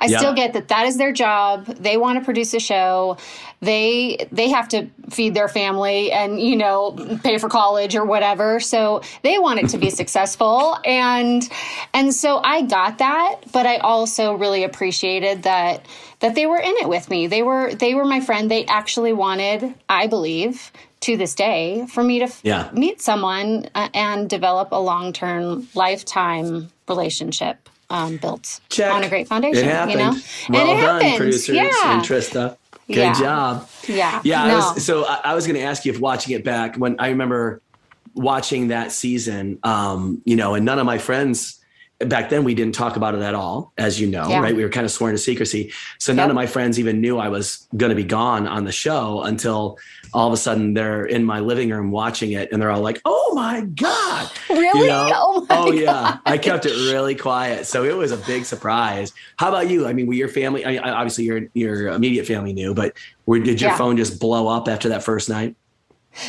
I 0.00 0.06
Yeah. 0.06 0.18
still 0.18 0.34
get 0.34 0.54
that 0.54 0.68
that 0.68 0.86
is 0.86 0.96
their 0.96 1.12
job. 1.12 1.66
They 1.66 1.96
want 1.96 2.18
to 2.18 2.24
produce 2.24 2.54
a 2.54 2.60
show. 2.60 3.16
They 3.64 4.28
they 4.32 4.50
have 4.50 4.68
to 4.68 4.88
feed 5.10 5.34
their 5.34 5.48
family 5.48 6.12
and 6.12 6.40
you 6.40 6.56
know 6.56 6.92
pay 7.22 7.38
for 7.38 7.48
college 7.48 7.94
or 7.96 8.04
whatever. 8.04 8.60
So 8.60 9.02
they 9.22 9.38
want 9.38 9.60
it 9.60 9.68
to 9.70 9.78
be 9.78 9.90
successful 9.90 10.76
and 10.84 11.48
and 11.92 12.12
so 12.14 12.40
I 12.42 12.62
got 12.62 12.98
that, 12.98 13.40
but 13.52 13.66
I 13.66 13.76
also 13.78 14.34
really 14.34 14.64
appreciated 14.64 15.42
that 15.44 15.84
that 16.20 16.34
they 16.34 16.46
were 16.46 16.58
in 16.58 16.74
it 16.78 16.88
with 16.88 17.10
me. 17.10 17.26
They 17.26 17.42
were 17.42 17.74
they 17.74 17.94
were 17.94 18.04
my 18.04 18.20
friend. 18.20 18.50
They 18.50 18.64
actually 18.66 19.12
wanted, 19.12 19.74
I 19.88 20.06
believe, 20.06 20.70
to 21.00 21.16
this 21.16 21.34
day 21.34 21.86
for 21.92 22.02
me 22.02 22.20
to 22.20 22.24
f- 22.26 22.72
meet 22.72 23.02
someone 23.02 23.68
uh, 23.74 23.88
and 23.92 24.28
develop 24.30 24.68
a 24.72 24.80
long-term 24.80 25.68
lifetime 25.74 26.70
relationship 26.88 27.68
um, 27.90 28.16
built 28.16 28.60
Check. 28.70 28.90
on 28.90 29.04
a 29.04 29.08
great 29.10 29.28
foundation. 29.28 29.64
It 29.68 29.70
happened. 29.70 29.92
You 29.92 29.98
know, 29.98 30.16
Well 30.48 30.70
and 30.70 30.78
it 30.78 30.82
done, 30.82 31.00
happened. 31.02 31.16
producers 31.18 31.56
Yeah. 31.56 31.70
and 31.84 32.02
Trista. 32.02 32.56
Good 32.86 32.96
Yeah. 32.96 33.12
job. 33.18 33.68
Yeah. 33.88 34.20
Yeah. 34.24 34.44
I 34.44 34.54
was, 34.54 34.84
so 34.84 35.04
I, 35.06 35.20
I 35.24 35.34
was 35.34 35.46
going 35.46 35.56
to 35.58 35.62
ask 35.62 35.84
you 35.84 35.92
if 35.92 36.00
watching 36.00 36.34
it 36.34 36.44
back 36.44 36.76
when 36.76 36.96
I 36.98 37.08
remember 37.08 37.62
watching 38.14 38.68
that 38.68 38.92
season, 38.92 39.58
um, 39.62 40.20
you 40.24 40.36
know, 40.36 40.54
and 40.54 40.64
none 40.64 40.78
of 40.78 40.86
my 40.86 40.98
friends 40.98 41.60
back 42.08 42.28
then 42.30 42.44
we 42.44 42.54
didn't 42.54 42.74
talk 42.74 42.96
about 42.96 43.14
it 43.14 43.20
at 43.22 43.34
all, 43.34 43.72
as 43.78 44.00
you 44.00 44.06
know, 44.06 44.28
Yeah. 44.28 44.40
right? 44.40 44.54
We 44.54 44.62
were 44.62 44.68
kind 44.70 44.84
of 44.84 44.90
sworn 44.90 45.12
to 45.12 45.18
secrecy. 45.18 45.72
So 45.98 46.12
none 46.12 46.24
Yep. 46.24 46.30
of 46.30 46.34
my 46.34 46.46
friends 46.46 46.78
even 46.78 47.00
knew 47.00 47.18
I 47.18 47.28
was 47.28 47.66
going 47.76 47.90
to 47.90 47.96
be 47.96 48.04
gone 48.04 48.46
on 48.46 48.64
the 48.64 48.72
show 48.72 49.22
until 49.22 49.78
all 50.12 50.26
of 50.28 50.32
a 50.32 50.36
sudden 50.36 50.74
they're 50.74 51.04
in 51.04 51.24
my 51.24 51.40
living 51.40 51.70
room 51.70 51.90
watching 51.90 52.32
it 52.32 52.52
and 52.52 52.62
they're 52.62 52.70
all 52.70 52.80
like, 52.80 53.00
"Oh 53.04 53.32
my 53.34 53.62
god!" 53.62 54.30
Really? 54.50 54.80
You 54.82 54.86
know? 54.88 55.08
Oh 55.12 55.46
my 55.48 55.56
oh 55.58 55.72
yeah, 55.72 56.18
I 56.24 56.38
kept 56.38 56.66
it 56.66 56.72
really 56.92 57.14
quiet, 57.16 57.66
so 57.66 57.82
it 57.84 57.96
was 57.96 58.12
a 58.12 58.16
big 58.18 58.44
surprise. 58.44 59.12
How 59.36 59.48
about 59.48 59.68
you? 59.68 59.86
I 59.86 59.92
mean, 59.92 60.06
were 60.06 60.14
your 60.14 60.28
family? 60.28 60.64
I, 60.64 60.74
I- 60.76 60.92
obviously, 60.92 61.24
your 61.24 61.40
your 61.54 61.88
immediate 61.88 62.26
family 62.26 62.52
knew, 62.52 62.74
but 62.74 62.92
were, 63.26 63.40
did 63.40 63.60
your 63.60 63.70
Yeah. 63.70 63.76
phone 63.76 63.96
just 63.96 64.20
blow 64.20 64.46
up 64.48 64.68
after 64.68 64.88
that 64.90 65.02
first 65.02 65.28
night? 65.28 65.56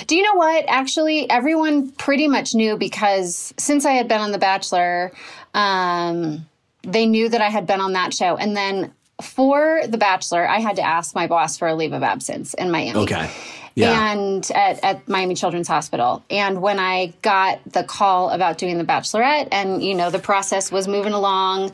Do 0.08 0.16
you 0.16 0.24
know 0.24 0.34
what? 0.34 0.66
Actually, 0.68 1.30
everyone 1.30 1.92
pretty 1.92 2.28
much 2.28 2.56
knew 2.56 2.76
because 2.76 3.54
since 3.58 3.86
I 3.86 3.92
had 3.92 4.08
been 4.08 4.20
on 4.20 4.32
The 4.32 4.40
Bachelor, 4.40 5.12
um, 5.56 6.46
they 6.84 7.08
knew 7.08 7.30
that 7.30 7.42
I 7.42 7.50
had 7.50 7.66
been 7.66 7.82
on 7.82 7.94
that 7.94 8.14
show. 8.14 8.38
And 8.38 8.56
then 8.56 8.94
for 9.22 9.82
The 9.88 9.98
Bachelor, 9.98 10.48
I 10.48 10.60
had 10.60 10.76
to 10.76 10.84
ask 10.84 11.16
my 11.16 11.26
boss 11.26 11.58
for 11.58 11.68
a 11.68 11.74
leave 11.74 11.94
of 11.94 12.04
absence 12.04 12.54
in 12.54 12.70
Miami. 12.70 13.00
Okay, 13.00 13.32
yeah, 13.74 14.12
And 14.12 14.50
at, 14.52 14.84
at 14.84 15.08
Miami 15.08 15.36
Children's 15.36 15.68
Hospital. 15.68 16.24
And 16.30 16.62
when 16.62 16.80
I 16.80 17.14
got 17.22 17.60
the 17.72 17.84
call 17.84 18.30
about 18.30 18.58
doing 18.58 18.78
The 18.78 18.84
Bachelorette, 18.84 19.48
and, 19.52 19.84
you 19.84 19.96
know, 19.96 20.10
the 20.10 20.20
process 20.20 20.72
was 20.72 20.88
moving 20.88 21.14
along, 21.14 21.72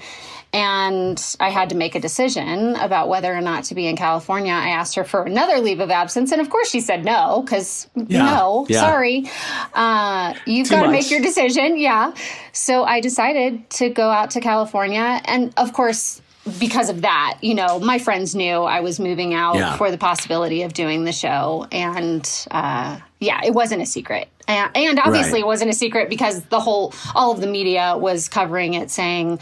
and 0.53 1.35
I 1.39 1.49
had 1.49 1.69
to 1.69 1.75
make 1.75 1.95
a 1.95 1.99
decision 1.99 2.75
about 2.75 3.07
whether 3.09 3.33
or 3.33 3.41
not 3.41 3.63
to 3.65 3.75
be 3.75 3.87
in 3.87 3.95
California. 3.95 4.53
I 4.53 4.69
asked 4.69 4.95
her 4.95 5.03
for 5.03 5.23
another 5.23 5.59
leave 5.59 5.79
of 5.79 5.89
absence, 5.91 6.31
and 6.31 6.41
of 6.41 6.49
course 6.49 6.69
she 6.69 6.81
said 6.81 7.05
no, 7.05 7.41
because 7.41 7.87
Yeah, 7.95 8.25
no, 8.25 8.65
yeah. 8.69 8.79
sorry, 8.81 9.29
uh, 9.73 10.33
you've 10.45 10.69
got 10.69 10.83
to 10.83 10.91
make 10.91 11.09
your 11.09 11.21
decision. 11.21 11.77
Yeah, 11.77 12.13
so 12.51 12.83
I 12.83 12.99
decided 13.01 13.69
to 13.71 13.89
go 13.89 14.09
out 14.09 14.31
to 14.31 14.41
California, 14.41 15.21
and 15.25 15.53
of 15.57 15.73
course. 15.73 16.21
Because 16.59 16.89
of 16.89 17.01
that, 17.03 17.37
you 17.41 17.53
know, 17.53 17.77
my 17.79 17.99
friends 17.99 18.33
knew 18.33 18.63
I 18.63 18.79
was 18.79 18.99
moving 18.99 19.35
out 19.35 19.57
Yeah. 19.57 19.77
for 19.77 19.91
the 19.91 19.97
possibility 19.99 20.63
of 20.63 20.73
doing 20.73 21.03
the 21.03 21.11
show, 21.11 21.67
and 21.71 22.27
uh, 22.49 22.97
yeah, 23.19 23.41
it 23.45 23.53
wasn't 23.53 23.83
a 23.83 23.85
secret. 23.85 24.27
And, 24.51 24.71
and 24.75 24.99
obviously, 24.99 25.33
Right. 25.33 25.39
it 25.41 25.45
wasn't 25.47 25.69
a 25.71 25.73
secret 25.73 26.09
because 26.09 26.41
the 26.45 26.59
whole, 26.59 26.93
all 27.15 27.31
of 27.31 27.41
the 27.41 27.47
media 27.47 27.95
was 27.97 28.27
covering 28.29 28.73
it, 28.73 28.91
saying, 28.91 29.39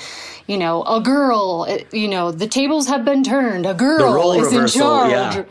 you 0.48 0.58
know, 0.58 0.84
a 0.84 1.00
girl, 1.01 1.68
you 1.92 2.08
know, 2.08 2.32
the 2.32 2.48
tables 2.48 2.88
have 2.88 3.04
been 3.06 3.24
turned. 3.24 3.66
A 3.66 3.74
girl 3.74 4.32
is 4.34 4.51
reversal, 4.54 5.04
in 5.04 5.10
charge. 5.12 5.46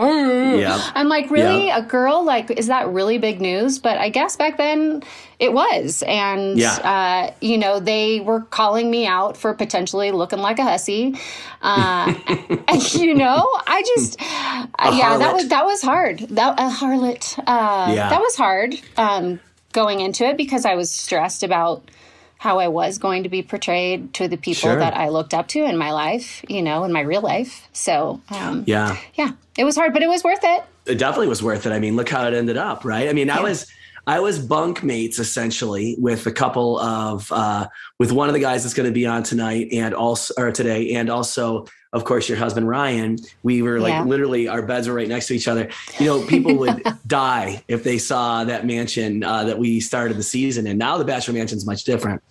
yeah. 0.61 0.91
I'm 0.95 1.09
like, 1.09 1.31
really, 1.31 1.67
Yeah. 1.69 1.79
a 1.79 1.83
girl? 1.83 2.25
Like, 2.25 2.51
is 2.51 2.67
that 2.69 2.89
really 2.89 3.19
big 3.19 3.41
news? 3.41 3.79
But 3.79 3.99
I 3.99 4.09
guess 4.09 4.37
back 4.37 4.57
then 4.59 5.03
it 5.39 5.53
was, 5.53 6.03
and 6.07 6.59
Yeah. 6.59 6.75
uh, 6.75 7.33
you 7.41 7.59
know, 7.59 7.79
they 7.81 8.21
were 8.21 8.41
calling 8.41 8.91
me 8.91 9.07
out 9.07 9.37
for 9.37 9.55
potentially 9.55 10.11
looking 10.11 10.41
like 10.41 10.59
a 10.59 10.65
hussy. 10.65 11.15
Uh, 11.63 12.15
and, 12.69 12.95
you 12.95 13.15
know, 13.15 13.49
I 13.67 13.83
just, 13.97 14.21
uh, 14.23 14.91
yeah, 14.93 15.17
that 15.19 15.31
harlot. 15.31 15.35
was 15.35 15.49
that 15.49 15.65
was 15.65 15.83
hard. 15.83 16.19
That 16.31 16.59
a 16.59 16.69
harlot. 16.71 17.39
Uh, 17.39 17.93
Yeah. 17.95 18.09
That 18.11 18.21
was 18.21 18.37
hard 18.37 18.75
um, 18.97 19.41
going 19.73 20.01
into 20.01 20.25
it 20.25 20.37
because 20.37 20.65
I 20.65 20.75
was 20.75 20.91
stressed 20.91 21.43
about 21.43 21.91
how 22.39 22.61
I 22.61 22.69
was 22.69 22.99
going 22.99 23.25
to 23.25 23.29
be 23.29 23.43
portrayed 23.43 24.15
to 24.15 24.29
the 24.29 24.37
people 24.37 24.71
Sure. 24.71 24.79
that 24.79 24.97
I 24.97 25.09
looked 25.09 25.35
up 25.35 25.49
to 25.49 25.65
in 25.65 25.77
my 25.77 25.91
life, 25.91 26.45
you 26.49 26.63
know, 26.63 26.85
in 26.85 26.93
my 26.93 27.01
real 27.01 27.21
life. 27.21 27.69
So, 27.73 28.21
um, 28.31 28.63
yeah. 28.67 28.97
yeah, 29.15 29.33
it 29.57 29.65
was 29.65 29.75
hard, 29.75 29.93
but 29.93 30.03
it 30.03 30.09
was 30.09 30.23
worth 30.23 30.41
it. 30.43 30.63
it 30.87 30.99
definitely 30.99 31.27
was 31.27 31.43
worth 31.43 31.67
it. 31.67 31.73
I 31.73 31.81
mean, 31.81 31.97
look 31.97 32.09
how 32.09 32.27
it 32.29 32.35
ended 32.35 32.57
up, 32.57 32.85
right? 32.85 33.09
I 33.09 33.13
mean, 33.13 33.29
I 33.29 33.41
was 33.41 33.67
I 34.07 34.21
was 34.21 34.39
bunk 34.39 34.83
mates 34.83 35.19
essentially 35.19 35.97
with 35.99 36.27
a 36.27 36.33
couple 36.33 36.79
of 36.79 37.31
uh, 37.33 37.67
with 37.99 38.11
one 38.13 38.29
of 38.29 38.35
the 38.35 38.41
guys 38.41 38.63
that's 38.63 38.73
going 38.75 38.89
to 38.89 38.95
be 38.95 39.05
on 39.05 39.23
tonight 39.23 39.69
and 39.73 39.93
also 39.93 40.33
or 40.39 40.51
today, 40.53 40.95
and 40.95 41.11
also 41.11 41.67
of 41.93 42.05
course 42.05 42.29
your 42.29 42.39
husband 42.39 42.69
Ryan. 42.69 43.19
We 43.43 43.63
were 43.63 43.81
like 43.81 43.93
Yeah. 43.93 44.05
literally 44.05 44.47
our 44.49 44.63
beds 44.63 44.89
were 44.89 44.95
right 44.95 45.09
next 45.09 45.27
to 45.29 45.35
each 45.35 45.49
other. 45.49 45.71
You 45.99 46.07
know, 46.07 46.27
people 46.27 46.55
would 46.57 46.83
die 47.07 47.63
if 47.69 47.83
they 47.85 47.99
saw 47.99 48.45
that 48.45 48.67
mansion 48.67 49.25
uh, 49.25 49.45
that 49.45 49.59
we 49.59 49.81
started 49.81 50.17
the 50.17 50.23
season 50.23 50.67
in. 50.67 50.77
Now 50.79 50.99
the 50.99 51.05
Bachelor 51.05 51.35
Mansion's 51.35 51.65
much 51.67 51.85
different, 51.85 52.23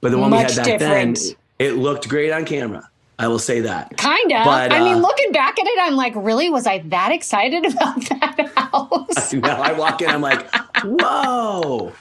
but 0.00 0.10
the 0.10 0.18
one 0.18 0.30
Much 0.30 0.38
we 0.38 0.44
had 0.44 0.56
back 0.56 0.78
different. 0.80 1.16
then, 1.18 1.36
it 1.58 1.72
looked 1.76 2.08
great 2.08 2.30
on 2.32 2.44
camera. 2.44 2.88
I 3.18 3.28
will 3.28 3.38
say 3.38 3.60
that. 3.62 3.96
Kind 3.96 4.30
of. 4.30 4.44
But, 4.44 4.72
I 4.74 4.78
mean, 4.80 4.96
uh, 4.96 4.98
looking 4.98 5.32
back 5.32 5.58
at 5.58 5.66
it, 5.66 5.78
I'm 5.80 5.96
like, 5.96 6.12
really? 6.14 6.50
Was 6.50 6.66
I 6.66 6.80
that 6.88 7.12
excited 7.12 7.64
about 7.72 7.96
that 8.10 8.52
house? 8.54 9.32
Now 9.32 9.62
I 9.62 9.72
walk 9.72 10.02
in, 10.02 10.10
I'm 10.10 10.20
like, 10.20 10.46
whoa, 10.84 11.94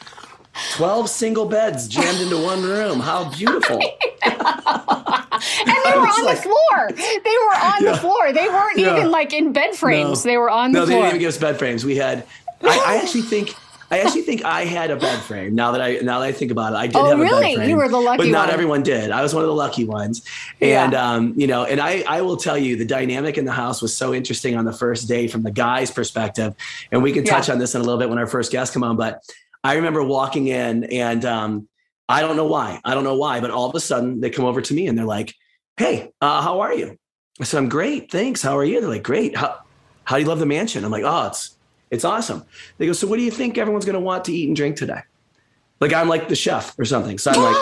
12 0.76 1.10
single 1.10 1.46
beds 1.46 1.88
jammed 1.88 2.22
into 2.22 2.38
one 2.42 2.64
room. 2.64 3.00
How 3.00 3.30
beautiful. 3.32 3.80
and 4.24 4.32
they 4.32 5.92
were 5.98 6.08
on 6.08 6.26
like- 6.26 6.38
the 6.38 6.42
floor. 6.44 6.90
They 6.92 7.38
were 7.38 7.58
on 7.58 7.84
Yeah. 7.84 7.92
the 7.92 7.98
floor. 7.98 8.32
They 8.34 8.48
weren't 8.48 8.78
Yeah. 8.78 8.98
even 8.98 9.12
like 9.12 9.34
in 9.34 9.54
bed 9.54 9.76
frames. 9.76 10.26
No. 10.26 10.32
They 10.32 10.38
were 10.38 10.50
on 10.50 10.72
the 10.72 10.80
floor. 10.80 10.86
no, 10.86 10.86
they 10.88 10.96
didn't 10.96 11.08
even 11.10 11.20
give 11.20 11.30
us 11.30 11.38
bed 11.38 11.58
frames. 11.60 11.84
We 11.86 11.96
had, 11.98 12.26
I, 12.64 12.84
I 12.88 12.98
actually 12.98 13.24
think, 13.24 13.54
I 13.92 14.00
actually 14.00 14.24
think 14.24 14.44
I 14.44 14.66
had 14.66 14.90
a 14.90 14.96
bed 14.96 15.20
frame. 15.22 15.54
Now 15.54 15.72
that 15.74 15.82
I 15.82 16.00
now 16.02 16.20
that 16.20 16.26
I 16.26 16.32
think 16.32 16.50
about 16.52 16.74
it, 16.74 16.76
I 16.78 16.88
did 16.88 16.96
Oh, 16.96 17.06
have 17.06 17.20
a 17.20 17.22
bed 17.22 17.30
frame. 17.30 17.36
Oh, 17.36 17.60
really? 17.60 17.70
You 17.70 17.78
were 17.78 17.88
the 17.88 18.00
lucky 18.00 18.18
but 18.18 18.28
not 18.30 18.48
one. 18.48 18.54
everyone 18.54 18.82
did. 18.84 19.12
I 19.12 19.22
was 19.22 19.36
one 19.36 19.44
of 19.44 19.48
the 19.48 19.54
lucky 19.56 19.86
ones. 19.86 20.24
Yeah. 20.60 20.86
And 20.86 20.96
um, 20.96 21.34
you 21.38 21.46
know, 21.46 21.66
and 21.66 21.80
I 21.80 22.04
I 22.08 22.22
will 22.24 22.36
tell 22.36 22.58
you, 22.58 22.78
the 22.78 22.86
dynamic 22.86 23.38
in 23.38 23.46
the 23.46 23.52
house 23.52 23.84
was 23.84 23.96
so 23.96 24.12
interesting 24.12 24.58
on 24.58 24.66
the 24.66 24.74
first 24.74 25.08
day 25.08 25.28
from 25.28 25.44
the 25.44 25.52
guy's 25.52 25.92
perspective, 25.92 26.56
and 26.92 27.04
we 27.04 27.12
can 27.14 27.26
touch 27.26 27.48
Yeah. 27.48 27.54
on 27.54 27.60
this 27.60 27.76
in 27.76 27.82
a 27.82 27.84
little 27.84 28.00
bit 28.00 28.10
when 28.10 28.18
our 28.18 28.26
first 28.28 28.52
guests 28.52 28.74
come 28.74 28.84
on. 28.84 28.98
But 28.98 29.22
I 29.65 29.74
remember 29.77 30.03
walking 30.03 30.48
in, 30.48 30.84
and 30.84 31.25
um, 31.25 31.67
I 32.07 32.22
don't 32.22 32.36
know 32.36 32.45
why, 32.45 32.79
I 32.86 32.93
don't 32.93 33.03
know 33.03 33.15
why, 33.15 33.39
but 33.39 33.50
all 33.50 33.67
of 33.67 33.74
a 33.74 33.79
sudden 33.79 34.22
they 34.22 34.29
come 34.29 34.45
over 34.45 34.62
to 34.62 34.74
me 34.75 34.86
and 34.86 34.95
they're 34.95 35.07
like, 35.07 35.34
"Hey, 35.75 36.12
uh, 36.22 36.43
how 36.43 36.60
are 36.60 36.72
you?" 36.72 37.00
I 37.41 37.45
said, 37.45 37.57
"I'm 37.57 37.67
great, 37.67 38.12
thanks. 38.12 38.43
How 38.43 38.55
are 38.60 38.63
you?" 38.63 38.79
They're 38.79 38.91
like, 38.91 39.01
"Great. 39.01 39.36
How 39.36 39.62
how 40.03 40.17
do 40.17 40.22
you 40.22 40.27
love 40.27 40.38
the 40.38 40.45
mansion?" 40.45 40.86
I'm 40.86 40.91
like, 40.91 41.03
"Oh, 41.03 41.25
it's 41.25 41.57
it's 41.89 42.05
awesome." 42.05 42.45
They 42.77 42.86
go, 42.86 42.93
"So 42.93 43.07
what 43.07 43.17
do 43.17 43.24
you 43.24 43.31
think 43.31 43.57
everyone's 43.57 43.86
going 43.86 43.95
to 43.95 44.00
want 44.00 44.25
to 44.25 44.34
eat 44.34 44.48
and 44.48 44.55
drink 44.55 44.75
today?" 44.75 45.01
Like 45.79 45.93
I'm 45.93 46.10
like 46.10 46.29
the 46.29 46.36
chef 46.36 46.77
or 46.77 46.86
something. 46.86 47.17
So 47.17 47.31
I'm 47.31 47.41
like, 47.41 47.57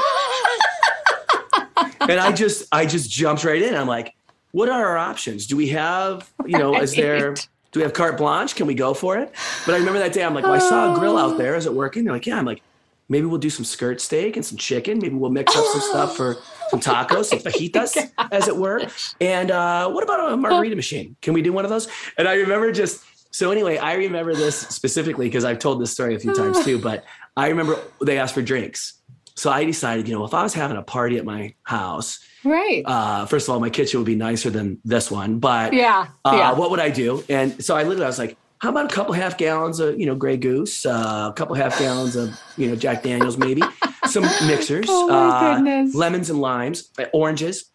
and 2.09 2.19
I 2.19 2.33
just 2.33 2.67
I 2.73 2.85
just 2.85 3.09
jumped 3.09 3.45
right 3.45 3.61
in. 3.61 3.75
I'm 3.75 3.87
like, 3.87 4.13
"What 4.51 4.67
are 4.67 4.87
our 4.87 4.97
options? 4.97 5.47
Do 5.47 5.55
we 5.55 5.69
have 5.69 6.29
you 6.45 6.57
know? 6.57 6.75
Is 6.75 6.93
there. 6.93 7.35
Do 7.73 7.79
we 7.79 7.83
have 7.83 7.93
carte 7.93 8.17
blanche? 8.17 8.55
Can 8.55 8.65
we 8.65 8.73
go 8.73 8.93
for 8.93 9.17
it?" 9.17 9.33
But 9.65 9.75
I 9.75 9.77
remember 9.79 9.99
that 9.99 10.13
day. 10.13 10.23
I'm 10.23 10.33
like, 10.33 10.45
well, 10.45 10.53
"I 10.53 10.59
saw 10.59 10.95
a 10.95 10.99
grill 10.99 11.17
out 11.17 11.37
there. 11.37 11.55
Is 11.55 11.65
it 11.65 11.73
working?" 11.73 12.05
They're 12.05 12.13
like, 12.13 12.25
"Yeah." 12.25 12.37
I'm 12.37 12.45
like, 12.45 12.61
"Maybe 13.09 13.25
we'll 13.25 13.39
do 13.39 13.49
some 13.49 13.65
skirt 13.65 13.99
steak 13.99 14.37
and 14.37 14.45
some 14.45 14.57
chicken. 14.57 14.99
Maybe 14.99 15.15
we'll 15.15 15.31
mix 15.31 15.55
up 15.55 15.65
some 15.65 15.81
stuff 15.81 16.15
for." 16.15 16.37
Some 16.69 16.79
tacos, 16.79 17.25
some 17.25 17.37
fajitas, 17.37 18.09
as 18.31 18.47
it 18.47 18.57
were. 18.57 18.87
And 19.21 19.51
uh, 19.51 19.91
what 19.91 20.03
about 20.03 20.31
a 20.31 20.37
margarita 20.37 20.75
machine? 20.75 21.15
Can 21.21 21.35
we 21.35 21.43
do 21.43 21.53
one 21.53 21.65
of 21.65 21.69
those? 21.69 21.87
And 22.17 22.27
I 22.27 22.33
remember 22.35 22.71
just 22.71 23.03
so 23.33 23.51
anyway, 23.51 23.77
I 23.77 23.95
remember 23.95 24.35
this 24.35 24.59
specifically 24.59 25.27
because 25.27 25.43
I've 25.43 25.57
told 25.57 25.81
this 25.81 25.91
story 25.91 26.15
a 26.15 26.19
few 26.19 26.33
times 26.35 26.63
too. 26.63 26.79
But 26.79 27.03
I 27.35 27.47
remember 27.47 27.79
they 28.01 28.19
asked 28.19 28.35
for 28.35 28.43
drinks, 28.43 29.01
so 29.35 29.49
I 29.51 29.65
decided, 29.65 30.07
you 30.07 30.15
know, 30.15 30.23
if 30.23 30.35
I 30.35 30.43
was 30.43 30.53
having 30.53 30.77
a 30.77 30.83
party 30.83 31.17
at 31.17 31.25
my 31.25 31.55
house, 31.63 32.19
right. 32.43 32.83
uh, 32.85 33.25
first 33.25 33.47
of 33.47 33.53
all, 33.53 33.59
my 33.59 33.69
kitchen 33.69 33.99
would 33.99 34.05
be 34.05 34.15
nicer 34.15 34.49
than 34.49 34.79
this 34.85 35.09
one. 35.11 35.39
But 35.39 35.73
yeah. 35.73 36.07
uh, 36.25 36.31
yeah. 36.35 36.53
what 36.53 36.71
would 36.71 36.79
I 36.79 36.89
do? 36.89 37.23
And 37.29 37.63
so 37.63 37.75
I 37.75 37.83
literally 37.83 38.05
I 38.05 38.07
was 38.07 38.19
like, 38.19 38.37
how 38.59 38.69
about 38.69 38.85
a 38.85 38.95
couple 38.95 39.13
half 39.13 39.37
gallons 39.37 39.79
of 39.79 39.99
you 39.99 40.05
know 40.05 40.15
Grey 40.15 40.37
Goose, 40.37 40.85
uh, 40.85 41.29
a 41.31 41.33
couple 41.35 41.53
half 41.55 41.77
gallons 41.79 42.15
of 42.15 42.39
you 42.57 42.67
know 42.69 42.75
Jack 42.75 43.03
Daniels, 43.03 43.37
maybe 43.37 43.61
some 44.05 44.23
mixers, 44.47 44.85
Oh 44.89 45.09
uh, 45.11 45.85
lemons 45.93 46.29
and 46.29 46.39
limes, 46.39 46.89
oranges. 47.13 47.65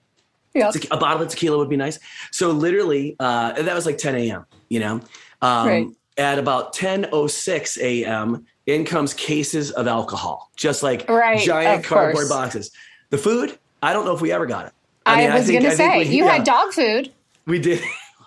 Yep. 0.54 0.72
Te- 0.72 0.88
A 0.90 0.96
bottle 0.96 1.22
of 1.22 1.28
tequila 1.28 1.58
would 1.58 1.68
be 1.68 1.76
nice. 1.76 1.98
So 2.32 2.50
literally, 2.52 3.16
uh, 3.20 3.52
that 3.60 3.74
was 3.74 3.84
like 3.86 3.98
10 3.98 4.14
a.m. 4.16 4.46
You 4.70 4.80
know, 4.80 4.92
um, 5.42 5.66
Right. 5.68 5.86
at 6.16 6.38
about 6.38 6.72
10:06 6.74 7.76
a.m. 7.80 8.46
in 8.66 8.84
comes 8.86 9.12
cases 9.14 9.70
of 9.72 9.86
alcohol, 9.86 10.50
just 10.56 10.82
like 10.82 11.08
Right, 11.08 11.38
giant 11.40 11.84
cardboard 11.84 12.14
course. 12.16 12.28
boxes. 12.30 12.70
The 13.10 13.18
food, 13.18 13.58
I 13.82 13.92
don't 13.92 14.04
know 14.04 14.14
if 14.14 14.20
we 14.20 14.32
ever 14.32 14.46
got 14.46 14.66
it. 14.66 14.72
I, 15.06 15.22
mean, 15.26 15.32
was 15.34 15.50
going 15.50 15.62
to 15.62 15.70
say, 15.76 15.98
we- 16.00 16.04
you 16.16 16.24
yeah, 16.24 16.32
had 16.36 16.44
dog 16.44 16.72
food 16.72 17.12
We 17.46 17.58
did. 17.58 17.80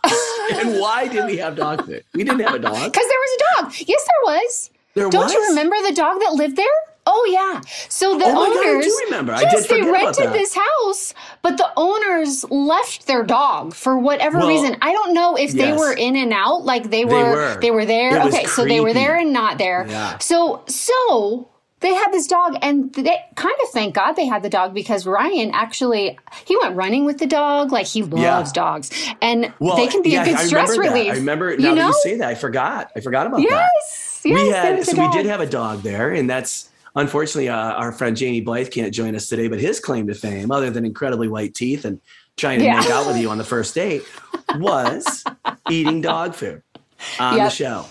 and 0.54 0.80
why 0.80 1.08
did 1.08 1.26
we 1.26 1.38
have 1.38 1.56
dog 1.56 1.86
food? 1.86 2.04
We 2.14 2.24
didn't 2.24 2.40
have 2.42 2.56
a 2.56 2.60
dog. 2.60 2.74
because 2.92 3.08
there 3.08 3.20
was 3.20 3.38
a 3.38 3.62
dog. 3.62 3.74
Yes, 3.88 4.08
there 4.08 4.36
was. 4.36 4.70
There 4.94 5.10
Don't 5.10 5.24
was. 5.24 5.34
you 5.34 5.48
remember 5.50 5.76
the 5.88 5.94
dog 5.94 6.20
that 6.22 6.34
lived 6.34 6.56
there? 6.58 6.66
Oh 7.08 7.28
yeah. 7.32 7.62
So 7.90 8.18
the 8.18 8.26
Oh 8.26 8.34
my 8.34 8.48
God, 8.50 8.58
I 8.58 8.64
do 8.64 8.70
owners, 8.70 8.94
remember. 9.06 9.34
I 9.34 9.42
yes, 9.42 9.68
did 9.68 9.86
they 9.86 9.90
rented 9.92 10.34
this 10.34 10.56
house, 10.56 11.14
but 11.42 11.58
the 11.58 11.68
owners 11.76 12.46
left 12.52 13.08
their 13.08 13.24
dog 13.24 13.74
for 13.74 13.98
whatever 13.98 14.38
Well, 14.38 14.48
reason. 14.48 14.78
I 14.82 14.92
don't 14.94 15.14
know 15.14 15.36
if 15.36 15.52
they 15.52 15.74
were 15.74 15.94
in 15.94 16.16
and 16.16 16.32
out, 16.32 16.64
like 16.64 16.90
they 16.92 17.06
were, 17.06 17.32
were. 17.32 17.58
they 17.60 17.72
were 17.72 17.86
there. 17.86 18.18
It 18.18 18.26
okay, 18.28 18.46
so 18.46 18.66
they 18.66 18.82
were 18.82 18.94
there 18.94 19.18
and 19.18 19.34
not 19.34 19.58
there. 19.58 19.86
Yeah. 19.90 20.20
So 20.20 20.64
so 20.68 21.50
they 21.82 21.94
had 21.94 22.12
this 22.12 22.28
dog, 22.28 22.56
and 22.62 22.94
they 22.94 23.18
kind 23.36 23.56
of 23.64 23.70
thank 23.74 23.94
God 23.96 24.14
they 24.14 24.26
had 24.26 24.44
the 24.44 24.50
dog 24.50 24.74
because 24.74 25.06
Ryan 25.06 25.52
actually 25.54 26.18
he 26.46 26.58
went 26.62 26.76
running 26.76 27.06
with 27.06 27.18
the 27.18 27.28
dog, 27.28 27.72
like 27.72 27.88
he 27.88 28.00
Yeah. 28.02 28.36
loves 28.38 28.52
dogs, 28.52 28.90
and 29.22 29.52
Well, 29.60 29.76
they 29.76 29.88
can 29.88 30.02
be 30.02 30.12
yeah, 30.12 30.22
a 30.24 30.26
good 30.26 30.36
I 30.36 30.44
stress 30.46 30.70
remember 30.70 30.84
that. 30.90 30.94
relief. 31.00 31.12
I 31.14 31.16
remember 31.18 31.52
you 31.52 31.58
now 31.60 31.70
know? 31.74 31.76
that 31.76 31.88
you 31.88 31.94
say 32.04 32.18
that. 32.18 32.30
I 32.30 32.36
forgot. 32.36 32.92
I 32.96 33.00
forgot 33.02 33.28
about 33.28 33.38
that. 33.38 33.44
yes, 33.50 34.22
yes, 34.24 34.42
we 34.44 34.50
had 34.50 34.86
so 34.86 34.94
we 35.02 35.12
did 35.12 35.26
have 35.26 35.42
a 35.42 35.46
dog 35.48 35.82
there, 35.82 36.12
and 36.12 36.30
that's 36.30 36.70
unfortunately, 36.96 37.50
uh, 37.50 37.56
our 37.56 37.92
friend 37.92 38.16
Jamie 38.18 38.44
Blyth 38.44 38.70
can't 38.72 38.94
join 38.94 39.16
us 39.16 39.28
today, 39.28 39.48
but 39.48 39.60
his 39.60 39.80
claim 39.80 40.08
to 40.08 40.14
fame, 40.14 40.52
other 40.52 40.70
than 40.70 40.86
incredibly 40.86 41.28
white 41.30 41.56
teeth 41.56 41.86
and 41.86 42.00
trying 42.38 42.60
to 42.60 42.66
Yeah. 42.66 42.80
make 42.80 42.90
out 42.90 43.08
with 43.08 43.18
you 43.18 43.30
on 43.30 43.38
the 43.38 43.44
first 43.44 43.74
date, 43.76 44.04
was 44.58 45.24
eating 45.70 46.02
dog 46.02 46.36
food 46.36 46.62
on 47.20 47.38
the 47.38 47.50
show. 47.50 47.86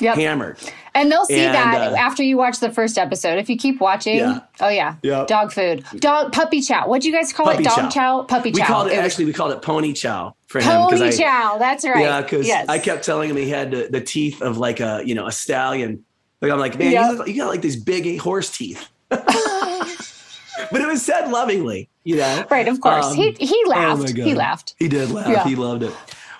Yep. 0.00 0.16
Hammered. 0.16 0.58
And 0.96 1.10
they'll 1.10 1.24
see 1.24 1.40
And, 1.40 1.54
that 1.54 1.92
uh, 1.92 1.96
after 1.96 2.22
you 2.22 2.36
watch 2.36 2.60
the 2.60 2.70
first 2.70 2.98
episode. 2.98 3.38
If 3.38 3.50
you 3.50 3.56
keep 3.58 3.80
watching, 3.80 4.18
Yeah. 4.18 4.40
oh 4.60 4.68
yeah, 4.68 4.94
Yep. 5.02 5.26
dog 5.26 5.52
food, 5.52 5.84
dog 5.96 6.32
puppy 6.32 6.60
chow. 6.60 6.86
What 6.86 7.02
do 7.02 7.08
you 7.08 7.14
guys 7.14 7.32
call 7.32 7.46
Puppy 7.46 7.62
it? 7.62 7.64
Dog 7.64 7.76
chow. 7.76 7.88
chow, 7.90 8.22
puppy 8.22 8.50
We 8.52 8.60
chow. 8.60 8.66
called 8.66 8.86
it, 8.86 8.90
was 8.90 8.98
actually, 9.00 9.24
we 9.24 9.32
called 9.32 9.50
it 9.52 9.60
pony 9.62 9.92
chow 9.92 10.34
for 10.46 10.60
him. 10.60 10.66
'cause 10.88 11.00
pony 11.00 11.08
I, 11.08 11.10
chow. 11.10 11.56
That's 11.58 11.84
right. 11.84 12.00
Yeah, 12.00 12.20
because 12.20 12.46
yes. 12.46 12.66
I 12.68 12.78
kept 12.78 13.04
telling 13.04 13.28
him 13.28 13.36
he 13.36 13.48
had 13.50 13.72
the, 13.72 13.88
the 13.90 14.00
teeth 14.00 14.40
of 14.40 14.56
like 14.58 14.78
a 14.80 15.02
you 15.04 15.14
know 15.16 15.26
a 15.26 15.32
stallion. 15.32 16.04
Like 16.40 16.52
I'm 16.52 16.58
like, 16.60 16.78
man, 16.78 16.92
Yep. 16.92 17.10
you, 17.10 17.16
look- 17.18 17.28
you 17.28 17.36
got 17.38 17.48
like 17.48 17.62
these 17.62 17.76
big 17.76 18.18
horse 18.20 18.56
teeth. 18.56 18.88
but 19.08 20.80
it 20.80 20.86
was 20.86 21.02
said 21.02 21.28
lovingly, 21.30 21.88
you 22.04 22.16
know. 22.16 22.44
right, 22.50 22.68
of 22.68 22.80
course. 22.80 23.06
Um, 23.06 23.14
he 23.16 23.32
he 23.32 23.60
oh 23.66 23.70
laughed. 23.70 24.14
God. 24.14 24.26
he 24.26 24.34
laughed. 24.34 24.74
He 24.78 24.88
did 24.88 25.10
laugh. 25.10 25.28
Yeah. 25.28 25.44
He 25.44 25.56
loved 25.56 25.82
it. 25.82 25.92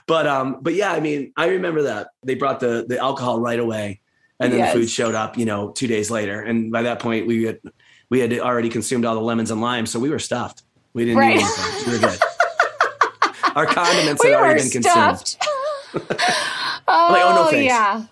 But 0.06 0.26
um, 0.26 0.58
but 0.60 0.74
yeah, 0.74 0.92
I 0.92 1.00
mean, 1.00 1.32
I 1.36 1.46
remember 1.48 1.82
that 1.82 2.08
they 2.22 2.34
brought 2.34 2.60
the 2.60 2.84
the 2.88 2.98
alcohol 2.98 3.40
right 3.40 3.58
away, 3.58 4.00
and 4.44 4.52
then 4.52 4.60
Yes. 4.60 4.72
the 4.74 4.80
food 4.80 4.90
showed 4.90 5.14
up, 5.14 5.36
you 5.38 5.44
know, 5.44 5.70
two 5.70 5.86
days 5.86 6.10
later. 6.10 6.40
And 6.40 6.70
by 6.70 6.82
that 6.82 6.98
point, 7.00 7.26
we 7.26 7.44
had 7.44 7.58
we 8.10 8.20
had 8.20 8.32
already 8.38 8.68
consumed 8.68 9.04
all 9.04 9.14
the 9.14 9.20
lemons 9.20 9.50
and 9.50 9.60
limes, 9.60 9.90
so 9.90 9.98
we 9.98 10.10
were 10.10 10.18
stuffed. 10.18 10.62
We 10.92 11.04
didn't 11.04 11.18
Right. 11.18 11.36
need 11.36 11.42
anything. 11.44 11.92
We 11.92 11.98
were 11.98 12.08
good. 12.08 12.20
Our 13.56 13.66
condiments 13.66 14.22
We 14.22 14.30
had 14.30 14.40
already 14.40 14.62
been 14.62 14.70
consumed. 14.82 15.36
oh, 15.94 15.98
Like, 16.08 17.22
oh, 17.24 17.34
no 17.44 17.50
thanks. 17.50 17.66
yeah. 17.66 18.04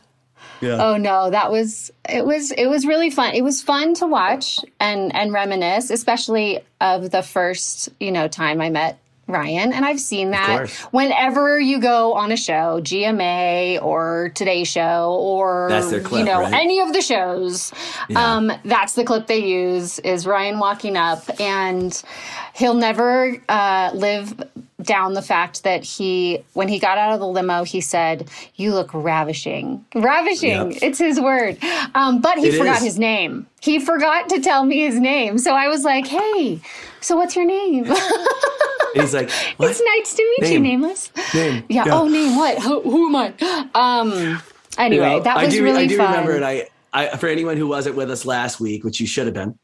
Yeah. 0.61 0.79
Oh 0.81 0.97
no, 0.97 1.29
that 1.31 1.51
was 1.51 1.91
it 2.09 2.25
was 2.25 2.53
it 2.53 2.67
was 2.67 2.87
really 2.87 3.11
fun. 3.11 3.35
It 3.35 3.43
was 3.43 3.61
fun 3.61 3.95
to 3.95 4.07
watch 4.07 4.61
and 4.79 5.13
and 5.15 5.33
reminisce, 5.33 5.91
especially 5.91 6.61
of 6.81 7.11
the 7.11 7.21
first, 7.23 7.89
you 7.99 8.13
know, 8.13 8.29
time 8.29 8.61
I 8.61 8.71
met 8.71 9.01
Ryan. 9.33 9.73
And 9.73 9.85
I've 9.85 9.99
seen 10.01 10.31
that 10.31 10.71
whenever 10.93 11.59
you 11.59 11.81
go 11.81 12.13
on 12.13 12.31
a 12.31 12.37
show, 12.37 12.81
GMA 12.83 13.83
or 13.83 14.31
Today 14.35 14.65
Show 14.65 15.17
or 15.19 15.69
clip, 16.05 16.21
you 16.21 16.25
know, 16.25 16.41
right? 16.41 16.53
any 16.53 16.81
of 16.81 16.93
the 16.93 17.01
shows. 17.03 17.73
Yeah. 18.09 18.35
Um, 18.37 18.53
that's 18.65 18.95
the 18.95 19.05
clip 19.05 19.27
they 19.27 19.39
use 19.45 19.99
is 20.01 20.27
Ryan 20.27 20.59
walking 20.59 20.97
up 20.97 21.25
and 21.41 22.01
he'll 22.55 22.75
never 22.75 23.37
uh, 23.49 23.91
live 23.95 24.35
down 24.83 25.15
the 25.15 25.23
fact 25.23 25.63
that 25.63 25.85
he 25.85 26.43
when 26.55 26.67
he 26.67 26.81
got 26.81 26.99
out 26.99 27.13
of 27.13 27.21
the 27.21 27.27
limo 27.27 27.63
he 27.63 27.81
said 27.81 28.29
you 28.57 28.75
look 28.75 28.91
ravishing 28.93 29.85
ravishing 29.95 30.73
Yep. 30.73 30.83
it's 30.83 30.99
his 30.99 31.21
word 31.21 31.57
um, 31.95 32.21
but 32.21 32.37
he 32.37 32.49
It 32.49 32.59
forgot 32.59 32.79
is. 32.79 32.83
his 32.83 32.99
name 32.99 33.47
he 33.61 33.79
forgot 33.79 34.29
to 34.31 34.41
tell 34.41 34.65
me 34.65 34.81
his 34.81 34.99
name 34.99 35.39
so 35.39 35.55
i 35.55 35.69
was 35.69 35.85
like 35.85 36.09
hey 36.09 36.61
so 37.03 37.17
what's 37.17 37.37
your 37.37 37.45
name 37.45 37.85
he's 38.95 39.15
like, 39.15 39.31
what? 39.57 39.71
it's 39.71 39.83
nice 39.97 40.15
to 40.15 40.37
meet 40.41 40.53
you 40.53 40.61
nameless 40.61 41.11
Name. 41.35 41.65
yeah, 41.69 41.85
oh 41.89 42.07
name 42.09 42.37
what 42.37 42.59
who, 42.61 42.81
who 42.83 43.09
am 43.09 43.17
i 43.17 43.69
um 43.75 44.41
anyway 44.79 45.05
You 45.13 45.17
know, 45.19 45.21
that 45.21 45.37
I 45.37 45.45
was 45.47 45.55
do, 45.55 45.65
really 45.65 45.85
I 45.85 45.87
do 45.87 45.97
fun 45.97 46.11
remember, 46.11 46.37
it. 46.37 46.43
I, 46.43 46.69
I, 46.93 47.17
for 47.17 47.27
anyone 47.29 47.57
who 47.57 47.67
wasn't 47.67 47.97
with 47.97 48.11
us 48.11 48.25
last 48.27 48.61
week, 48.61 48.85
which 48.85 49.01
you 49.01 49.07
should 49.07 49.27
have 49.27 49.35
been, 49.35 49.59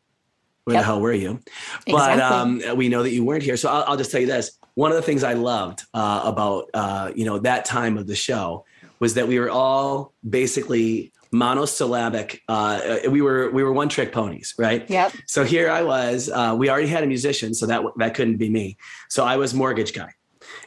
where 0.64 0.75
Yep. 0.75 0.83
the 0.83 0.87
hell 0.87 1.00
were 1.00 1.12
you? 1.12 1.40
But 1.87 2.12
Exactly. 2.12 2.68
um, 2.71 2.76
we 2.76 2.88
know 2.88 3.02
that 3.02 3.11
you 3.12 3.23
weren't 3.25 3.42
here, 3.42 3.57
so 3.59 3.68
I'll, 3.71 3.85
I'll 3.87 3.97
just 3.99 4.11
tell 4.11 4.21
you 4.21 4.26
this: 4.26 4.52
one 4.75 4.90
of 4.90 4.97
the 4.97 5.02
things 5.02 5.25
I 5.25 5.35
loved 5.35 5.83
uh, 5.95 6.23
about 6.25 6.71
uh, 6.75 7.11
you 7.14 7.25
know 7.26 7.38
that 7.40 7.64
time 7.66 7.97
of 7.99 8.07
the 8.07 8.16
show 8.16 8.64
was 8.99 9.14
that 9.14 9.28
we 9.28 9.38
were 9.38 9.50
all 9.50 10.12
basically 10.28 11.12
monosyllabic. 11.32 12.42
Uh, 12.49 12.99
we 13.11 13.20
were 13.20 13.50
we 13.50 13.62
were 13.62 13.73
one 13.73 13.88
trick 13.88 14.12
ponies, 14.12 14.54
right? 14.58 14.88
Yep. 14.88 15.12
So 15.26 15.44
here 15.44 15.70
I 15.70 15.82
was. 15.82 16.30
Uh, 16.30 16.54
we 16.58 16.70
already 16.70 16.87
had 16.88 17.04
a 17.04 17.06
musician, 17.06 17.54
so 17.54 17.66
that 17.66 17.82
that 17.97 18.14
couldn't 18.14 18.37
be 18.37 18.49
me. 18.49 18.76
So 19.08 19.25
I 19.25 19.37
was 19.37 19.54
mortgage 19.54 19.92
guy, 19.92 20.11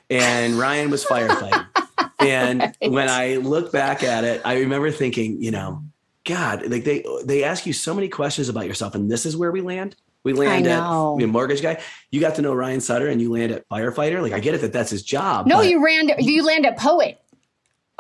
and 0.10 0.56
Ryan 0.58 0.90
was 0.90 1.06
firefighter. 1.06 1.68
and 2.20 2.62
Right. 2.62 2.92
when 2.92 3.10
I 3.10 3.36
look 3.38 3.72
back 3.72 4.04
at 4.04 4.24
it, 4.24 4.42
I 4.46 4.60
remember 4.60 4.92
thinking, 4.92 5.42
you 5.42 5.52
know, 5.52 5.84
God, 6.26 6.68
like 6.70 6.84
they 6.84 7.04
they 7.26 7.44
ask 7.44 7.66
you 7.66 7.74
so 7.74 7.94
many 7.94 8.10
questions 8.10 8.50
about 8.50 8.68
yourself, 8.68 8.96
and 8.96 9.10
this 9.10 9.26
is 9.26 9.36
where 9.38 9.52
we 9.52 9.62
land. 9.62 9.96
We 10.24 10.34
land 10.34 10.68
at 10.68 10.78
know. 10.78 11.18
you 11.20 11.26
know, 11.26 11.34
mortgage 11.34 11.64
guy. 11.64 11.82
You 12.12 12.20
got 12.22 12.36
to 12.36 12.44
know 12.44 12.54
Ryan 12.54 12.80
Sutter, 12.80 13.08
and 13.08 13.20
you 13.20 13.32
land 13.32 13.52
at 13.52 13.68
firefighter. 13.70 14.22
Like 14.22 14.34
I 14.34 14.40
get 14.40 14.54
it 14.54 14.62
that 14.62 14.72
that's 14.72 14.92
his 14.92 15.02
job. 15.02 15.48
no 15.48 15.62
you 15.62 15.84
ran 15.84 16.12
you 16.20 16.46
land 16.46 16.66
at 16.68 16.78
poet 16.78 17.20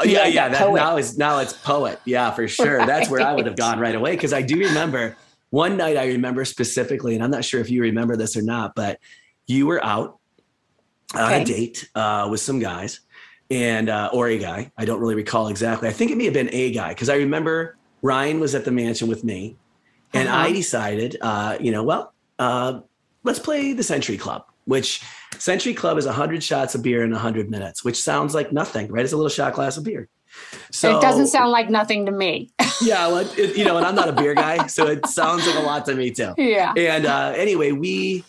Oh, 0.02 0.04
yeah, 0.04 0.26
Yeah. 0.28 0.50
That, 0.50 0.74
now 0.74 0.98
is 0.98 1.18
now 1.18 1.40
it's 1.40 1.54
poet. 1.54 2.00
Yeah, 2.06 2.32
for 2.32 2.48
sure. 2.48 2.86
That's 2.86 3.10
where 3.10 3.22
I 3.22 3.34
would 3.34 3.46
have 3.46 3.56
gone 3.56 3.80
right 3.80 3.96
away 3.96 4.12
because 4.12 4.34
I 4.34 4.42
do 4.42 4.58
remember 4.60 5.16
one 5.50 5.78
night. 5.78 5.98
I 5.98 6.08
remember 6.08 6.46
specifically, 6.46 7.16
and 7.16 7.24
I'm 7.24 7.32
not 7.32 7.44
sure 7.46 7.60
if 7.62 7.70
you 7.70 7.82
remember 7.82 8.16
this 8.18 8.36
or 8.38 8.42
not, 8.42 8.74
but 8.76 9.00
you 9.48 9.68
were 9.68 9.84
out 9.84 10.18
on 11.16 11.34
a 11.34 11.44
date 11.46 11.90
uh, 11.96 12.28
with 12.32 12.40
some 12.40 12.60
guys, 12.60 13.02
and 13.50 13.90
uh, 13.90 14.10
or 14.14 14.28
a 14.30 14.38
guy. 14.38 14.72
I 14.78 14.86
don't 14.86 15.00
really 15.00 15.16
recall 15.16 15.50
exactly. 15.50 15.90
I 15.90 15.92
think 15.92 16.12
it 16.12 16.18
may 16.18 16.26
have 16.26 16.34
been 16.34 16.50
a 16.54 16.72
guy 16.72 16.90
because 16.90 17.10
I 17.10 17.16
remember 17.18 17.78
Ryan 18.02 18.40
was 18.40 18.56
at 18.56 18.64
the 18.66 18.72
mansion 18.72 19.08
with 19.10 19.24
me, 19.24 19.58
and 20.14 20.28
Uh-huh. 20.28 20.38
I 20.38 20.52
decided, 20.54 21.18
uh, 21.22 21.58
you 21.60 21.72
know, 21.72 21.84
well, 21.84 22.14
uh, 22.40 22.80
let's 23.24 23.40
play 23.40 23.74
the 23.74 23.84
Century 23.84 24.18
Club, 24.18 24.46
which 24.66 25.02
Century 25.38 25.74
Club 25.74 25.98
is 25.98 26.06
100 26.06 26.44
shots 26.44 26.76
of 26.76 26.84
beer 26.84 27.04
in 27.04 27.12
100 27.12 27.50
minutes, 27.50 27.84
which 27.84 28.02
sounds 28.02 28.34
like 28.34 28.52
nothing, 28.52 28.92
right? 28.92 29.04
It's 29.04 29.14
a 29.14 29.18
little 29.18 29.30
shot 29.30 29.54
glass 29.54 29.78
of 29.78 29.84
beer. 29.84 30.08
So 30.72 30.98
it 30.98 31.02
doesn't 31.02 31.28
sound 31.28 31.52
like 31.52 31.70
nothing 31.70 32.06
to 32.06 32.12
me 32.12 32.52
yeah, 32.82 33.08
well, 33.08 33.20
it, 33.38 33.58
you 33.58 33.64
know, 33.64 33.78
and 33.78 33.86
I'm 33.86 33.96
not 33.96 34.10
a 34.10 34.14
beer 34.14 34.34
guy, 34.34 34.68
so 34.68 34.88
it 34.88 35.06
sounds 35.06 35.46
like 35.46 35.56
a 35.56 35.62
lot 35.62 35.86
to 35.86 35.96
me 35.96 36.12
too. 36.12 36.34
yeah 36.38 36.74
And 36.76 37.06
uh, 37.06 37.34
anyway, 37.36 37.72
we 37.72 38.24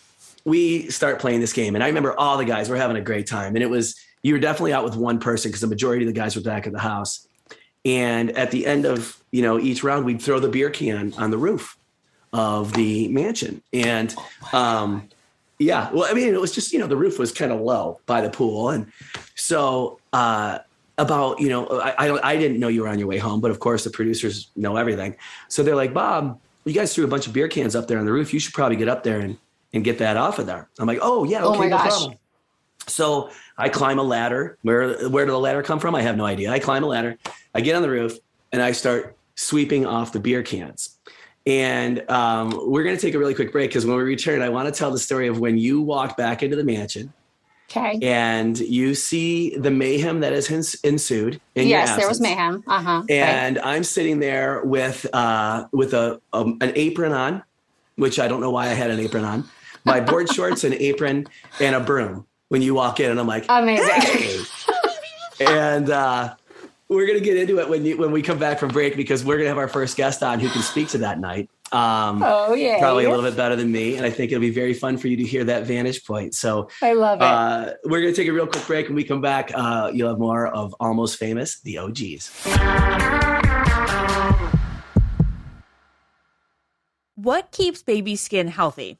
we 0.45 0.89
start 0.89 1.19
playing 1.19 1.39
this 1.39 1.53
game, 1.53 1.75
and 1.75 1.83
I 1.83 1.87
remember 1.87 2.17
all 2.17 2.37
the 2.37 2.45
guys 2.45 2.69
were 2.69 2.75
having 2.75 2.97
a 2.97 3.01
great 3.01 3.27
time, 3.27 3.55
and 3.55 3.63
it 3.63 3.69
was 3.69 3.95
you 4.21 4.33
were 4.33 4.39
definitely 4.39 4.73
out 4.73 4.83
with 4.83 4.95
one 4.95 5.19
person 5.19 5.49
because 5.49 5.61
the 5.61 5.67
majority 5.67 6.05
of 6.05 6.13
the 6.13 6.19
guys 6.19 6.35
were 6.35 6.41
back 6.41 6.67
at 6.67 6.73
the 6.73 6.79
house. 6.79 7.27
And 7.85 8.31
at 8.37 8.51
the 8.51 8.65
end 8.65 8.85
of 8.85 9.21
you 9.31 9.41
know 9.41 9.59
each 9.59 9.83
round, 9.83 10.05
we'd 10.05 10.21
throw 10.21 10.39
the 10.39 10.49
beer 10.49 10.69
can 10.69 11.13
on 11.17 11.31
the 11.31 11.37
roof 11.37 11.77
of 12.31 12.73
the 12.73 13.07
mansion, 13.09 13.61
and 13.71 14.13
um, 14.51 15.09
yeah, 15.63 15.89
well, 15.91 16.07
I 16.09 16.13
mean, 16.13 16.33
it 16.33 16.41
was 16.41 16.51
just 16.51 16.73
you 16.73 16.79
know 16.79 16.87
the 16.87 16.97
roof 16.97 17.17
was 17.19 17.31
kind 17.31 17.51
of 17.51 17.59
low 17.61 17.99
by 18.05 18.21
the 18.21 18.29
pool, 18.29 18.69
and 18.69 18.91
so 19.35 19.99
uh, 20.11 20.59
about 20.97 21.39
you 21.39 21.49
know 21.49 21.67
I, 21.67 22.07
I 22.09 22.31
I 22.31 22.37
didn't 22.37 22.59
know 22.59 22.67
you 22.67 22.81
were 22.83 22.89
on 22.89 22.99
your 22.99 23.07
way 23.07 23.17
home, 23.17 23.41
but 23.41 23.51
of 23.51 23.59
course 23.59 23.83
the 23.83 23.89
producers 23.89 24.49
know 24.55 24.75
everything, 24.77 25.15
so 25.47 25.63
they're 25.63 25.75
like, 25.75 25.93
Bob, 25.93 26.39
you 26.65 26.73
guys 26.73 26.93
threw 26.93 27.05
a 27.05 27.07
bunch 27.07 27.27
of 27.27 27.33
beer 27.33 27.47
cans 27.47 27.75
up 27.75 27.87
there 27.87 27.97
on 27.99 28.05
the 28.05 28.11
roof. 28.11 28.33
You 28.33 28.39
should 28.39 28.53
probably 28.53 28.75
get 28.77 28.87
up 28.89 29.03
there 29.03 29.19
and 29.19 29.37
and 29.73 29.83
get 29.83 29.97
that 29.99 30.17
off 30.17 30.37
of 30.39 30.45
there. 30.45 30.69
I'm 30.79 30.87
like, 30.87 30.99
oh 31.01 31.23
yeah, 31.23 31.43
Oh 31.43 31.51
okay, 31.51 31.59
my 31.59 31.67
no 31.69 31.77
gosh. 31.77 31.87
problem. 31.89 32.17
So 32.85 33.29
I 33.57 33.69
climb 33.69 33.97
a 33.99 34.03
ladder. 34.03 34.57
Where 34.61 35.09
where 35.09 35.25
did 35.25 35.31
the 35.31 35.39
ladder 35.39 35.63
come 35.63 35.79
from? 35.79 35.95
I 35.95 36.01
have 36.01 36.17
no 36.17 36.25
idea. 36.25 36.51
I 36.51 36.59
climb 36.59 36.83
a 36.83 36.87
ladder. 36.87 37.17
I 37.55 37.61
get 37.61 37.75
on 37.75 37.81
the 37.81 37.89
roof 37.89 38.17
and 38.51 38.61
I 38.61 38.71
start 38.73 39.15
sweeping 39.35 39.85
off 39.85 40.11
the 40.11 40.19
beer 40.19 40.43
cans. 40.43 40.92
And 41.45 42.09
um, 42.09 42.51
we're 42.71 42.83
going 42.83 42.95
to 42.95 43.01
take 43.01 43.15
a 43.15 43.19
really 43.19 43.33
quick 43.33 43.51
break 43.51 43.69
because 43.69 43.85
when 43.85 43.97
we 43.97 44.03
return, 44.03 44.41
I 44.41 44.49
want 44.49 44.73
to 44.73 44.77
tell 44.77 44.91
the 44.91 44.99
story 44.99 45.27
of 45.27 45.39
when 45.39 45.57
you 45.57 45.81
walked 45.81 46.17
back 46.17 46.41
into 46.41 46.55
the 46.55 46.63
mansion 46.63 47.13
okay 47.75 47.99
and 48.01 48.59
you 48.59 48.95
see 48.95 49.55
the 49.57 49.71
mayhem 49.71 50.19
that 50.21 50.33
has 50.33 50.49
ens- 50.51 50.75
ensued. 50.83 51.39
In 51.55 51.67
your 51.67 51.79
yes 51.79 51.95
there 51.97 52.07
was 52.07 52.21
mayhem 52.21 52.63
uh-huh 52.67 53.03
And 53.09 53.59
I'm 53.59 53.83
sitting 53.83 54.19
there 54.19 54.63
with 54.63 55.05
uh, 55.13 55.65
with 55.71 55.93
a 55.93 56.21
um, 56.31 56.57
an 56.61 56.73
apron 56.75 57.11
on, 57.11 57.43
which 57.95 58.19
I 58.19 58.27
don't 58.27 58.41
know 58.41 58.51
why 58.51 58.65
I 58.65 58.73
had 58.73 58.91
an 58.91 58.99
apron 58.99 59.25
on. 59.25 59.45
My 59.85 59.99
board 59.99 60.29
shorts, 60.33 60.63
an 60.63 60.73
apron, 60.73 61.27
and 61.59 61.75
a 61.75 61.79
broom. 61.79 62.25
When 62.49 62.61
you 62.61 62.75
walk 62.75 62.99
in, 62.99 63.09
and 63.09 63.19
I'm 63.19 63.27
like, 63.27 63.45
Amazing. 63.49 64.01
"Hey." 64.01 64.39
and 65.47 65.89
uh, 65.89 66.35
we're 66.93 67.07
gonna 67.07 67.19
get 67.19 67.37
into 67.37 67.59
it 67.59 67.67
when 67.67 67.85
you 67.85 67.97
when 67.97 68.11
we 68.11 68.21
come 68.21 68.39
back 68.39 68.59
from 68.59 68.69
break 68.69 68.95
because 68.95 69.23
we're 69.23 69.37
gonna 69.37 69.49
have 69.49 69.57
our 69.57 69.67
first 69.67 69.97
guest 69.97 70.23
on 70.23 70.39
who 70.39 70.49
can 70.49 70.61
speak 70.61 70.89
to 70.89 70.99
that 70.99 71.19
night. 71.19 71.49
Um, 71.71 72.21
oh 72.23 72.53
yeah 72.53 72.77
Probably 72.79 73.05
a 73.05 73.09
little 73.09 73.25
bit 73.25 73.35
better 73.35 73.55
than 73.55 73.71
me, 73.71 73.95
and 73.95 74.05
I 74.05 74.11
think 74.11 74.31
it'll 74.31 74.41
be 74.41 74.51
very 74.51 74.73
fun 74.73 74.97
for 74.97 75.07
you 75.07 75.17
to 75.17 75.23
hear 75.23 75.43
that 75.45 75.63
vantage 75.63 76.05
point. 76.05 76.35
So 76.35 76.69
i 76.83 76.93
love 76.93 77.19
it 77.19 77.23
uh, 77.23 77.73
we're 77.85 78.01
going 78.01 78.13
to 78.13 78.15
take 78.15 78.27
a 78.27 78.33
real 78.33 78.47
quick 78.47 78.65
break. 78.67 78.87
and 78.87 78.95
we 78.95 79.03
come 79.03 79.21
back, 79.21 79.51
uh, 79.55 79.89
you'll 79.93 80.09
have 80.09 80.19
more 80.19 80.47
of 80.47 80.75
Almost 80.79 81.17
Famous, 81.17 81.59
the 81.61 81.79
OGs. 81.79 82.29
What 87.15 87.51
keeps 87.51 87.81
baby 87.81 88.15
skin 88.15 88.49
healthy? 88.49 88.99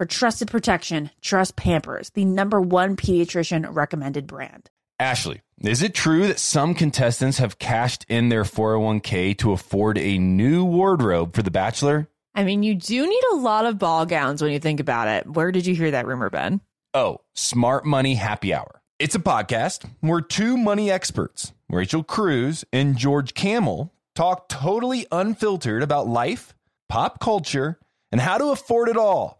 For 0.00 0.06
trusted 0.06 0.48
protection, 0.50 1.10
trust 1.20 1.56
Pampers, 1.56 2.08
the 2.08 2.24
number 2.24 2.58
one 2.58 2.96
pediatrician 2.96 3.66
recommended 3.68 4.26
brand. 4.26 4.70
Ashley, 4.98 5.42
is 5.60 5.82
it 5.82 5.92
true 5.92 6.26
that 6.28 6.38
some 6.38 6.74
contestants 6.74 7.36
have 7.36 7.58
cashed 7.58 8.06
in 8.08 8.30
their 8.30 8.44
401k 8.44 9.36
to 9.36 9.52
afford 9.52 9.98
a 9.98 10.16
new 10.16 10.64
wardrobe 10.64 11.34
for 11.34 11.42
The 11.42 11.50
Bachelor? 11.50 12.08
I 12.34 12.44
mean, 12.44 12.62
you 12.62 12.76
do 12.76 13.06
need 13.06 13.22
a 13.32 13.36
lot 13.36 13.66
of 13.66 13.78
ball 13.78 14.06
gowns 14.06 14.40
when 14.40 14.52
you 14.52 14.58
think 14.58 14.80
about 14.80 15.08
it. 15.08 15.30
Where 15.30 15.52
did 15.52 15.66
you 15.66 15.74
hear 15.74 15.90
that 15.90 16.06
rumor, 16.06 16.30
Ben? 16.30 16.62
Oh, 16.94 17.18
Smart 17.34 17.84
Money 17.84 18.14
Happy 18.14 18.54
Hour. 18.54 18.80
It's 18.98 19.16
a 19.16 19.18
podcast 19.18 19.86
where 20.00 20.22
two 20.22 20.56
money 20.56 20.90
experts, 20.90 21.52
Rachel 21.68 22.04
Cruz 22.04 22.64
and 22.72 22.96
George 22.96 23.34
Kamel, 23.34 23.92
talk 24.14 24.48
totally 24.48 25.06
unfiltered 25.12 25.82
about 25.82 26.08
life, 26.08 26.54
pop 26.88 27.20
culture, 27.20 27.78
and 28.10 28.18
how 28.18 28.38
to 28.38 28.46
afford 28.46 28.88
it 28.88 28.96
all 28.96 29.39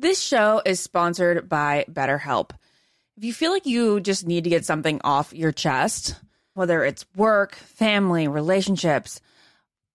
This 0.00 0.22
show 0.22 0.62
is 0.64 0.78
sponsored 0.78 1.48
by 1.48 1.84
BetterHelp. 1.90 2.50
If 3.16 3.24
you 3.24 3.32
feel 3.32 3.50
like 3.50 3.66
you 3.66 3.98
just 3.98 4.28
need 4.28 4.44
to 4.44 4.50
get 4.50 4.64
something 4.64 5.00
off 5.02 5.32
your 5.32 5.50
chest, 5.50 6.14
whether 6.54 6.84
it's 6.84 7.04
work, 7.16 7.56
family, 7.56 8.28
relationships, 8.28 9.20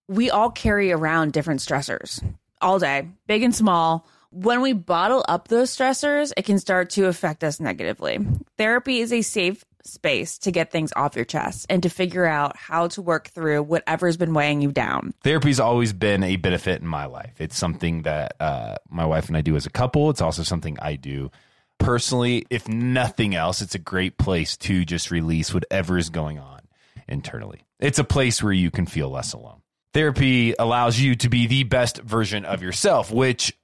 we 0.06 0.28
all 0.28 0.50
carry 0.50 0.92
around 0.92 1.32
different 1.32 1.60
stressors 1.60 2.22
all 2.60 2.78
day, 2.78 3.08
big 3.26 3.42
and 3.42 3.54
small. 3.54 4.06
When 4.30 4.60
we 4.60 4.74
bottle 4.74 5.24
up 5.26 5.48
those 5.48 5.74
stressors, 5.74 6.32
it 6.36 6.44
can 6.44 6.58
start 6.58 6.90
to 6.90 7.06
affect 7.06 7.42
us 7.42 7.58
negatively. 7.58 8.18
Therapy 8.58 8.98
is 8.98 9.10
a 9.10 9.22
safe 9.22 9.64
space 9.84 10.38
to 10.38 10.50
get 10.50 10.70
things 10.70 10.92
off 10.96 11.16
your 11.16 11.24
chest 11.24 11.66
and 11.68 11.82
to 11.82 11.88
figure 11.88 12.26
out 12.26 12.56
how 12.56 12.88
to 12.88 13.02
work 13.02 13.28
through 13.28 13.62
whatever's 13.62 14.16
been 14.16 14.34
weighing 14.34 14.62
you 14.62 14.72
down. 14.72 15.14
Therapy's 15.22 15.60
always 15.60 15.92
been 15.92 16.22
a 16.22 16.36
benefit 16.36 16.80
in 16.80 16.88
my 16.88 17.06
life. 17.06 17.34
It's 17.38 17.56
something 17.56 18.02
that 18.02 18.36
uh, 18.40 18.76
my 18.88 19.04
wife 19.06 19.28
and 19.28 19.36
I 19.36 19.40
do 19.40 19.56
as 19.56 19.66
a 19.66 19.70
couple. 19.70 20.10
It's 20.10 20.20
also 20.20 20.42
something 20.42 20.78
I 20.80 20.96
do 20.96 21.30
personally. 21.78 22.46
If 22.50 22.68
nothing 22.68 23.34
else, 23.34 23.62
it's 23.62 23.74
a 23.74 23.80
great 23.80 24.18
place 24.18 24.56
to 24.58 24.84
just 24.84 25.10
release 25.10 25.52
whatever 25.52 25.98
is 25.98 26.10
going 26.10 26.38
on 26.38 26.60
internally. 27.08 27.64
It's 27.78 27.98
a 27.98 28.04
place 28.04 28.42
where 28.42 28.52
you 28.52 28.70
can 28.70 28.86
feel 28.86 29.10
less 29.10 29.32
alone. 29.32 29.60
Therapy 29.92 30.54
allows 30.58 30.98
you 30.98 31.14
to 31.16 31.28
be 31.28 31.46
the 31.46 31.64
best 31.64 31.98
version 31.98 32.44
of 32.44 32.62
yourself, 32.62 33.12
which 33.12 33.56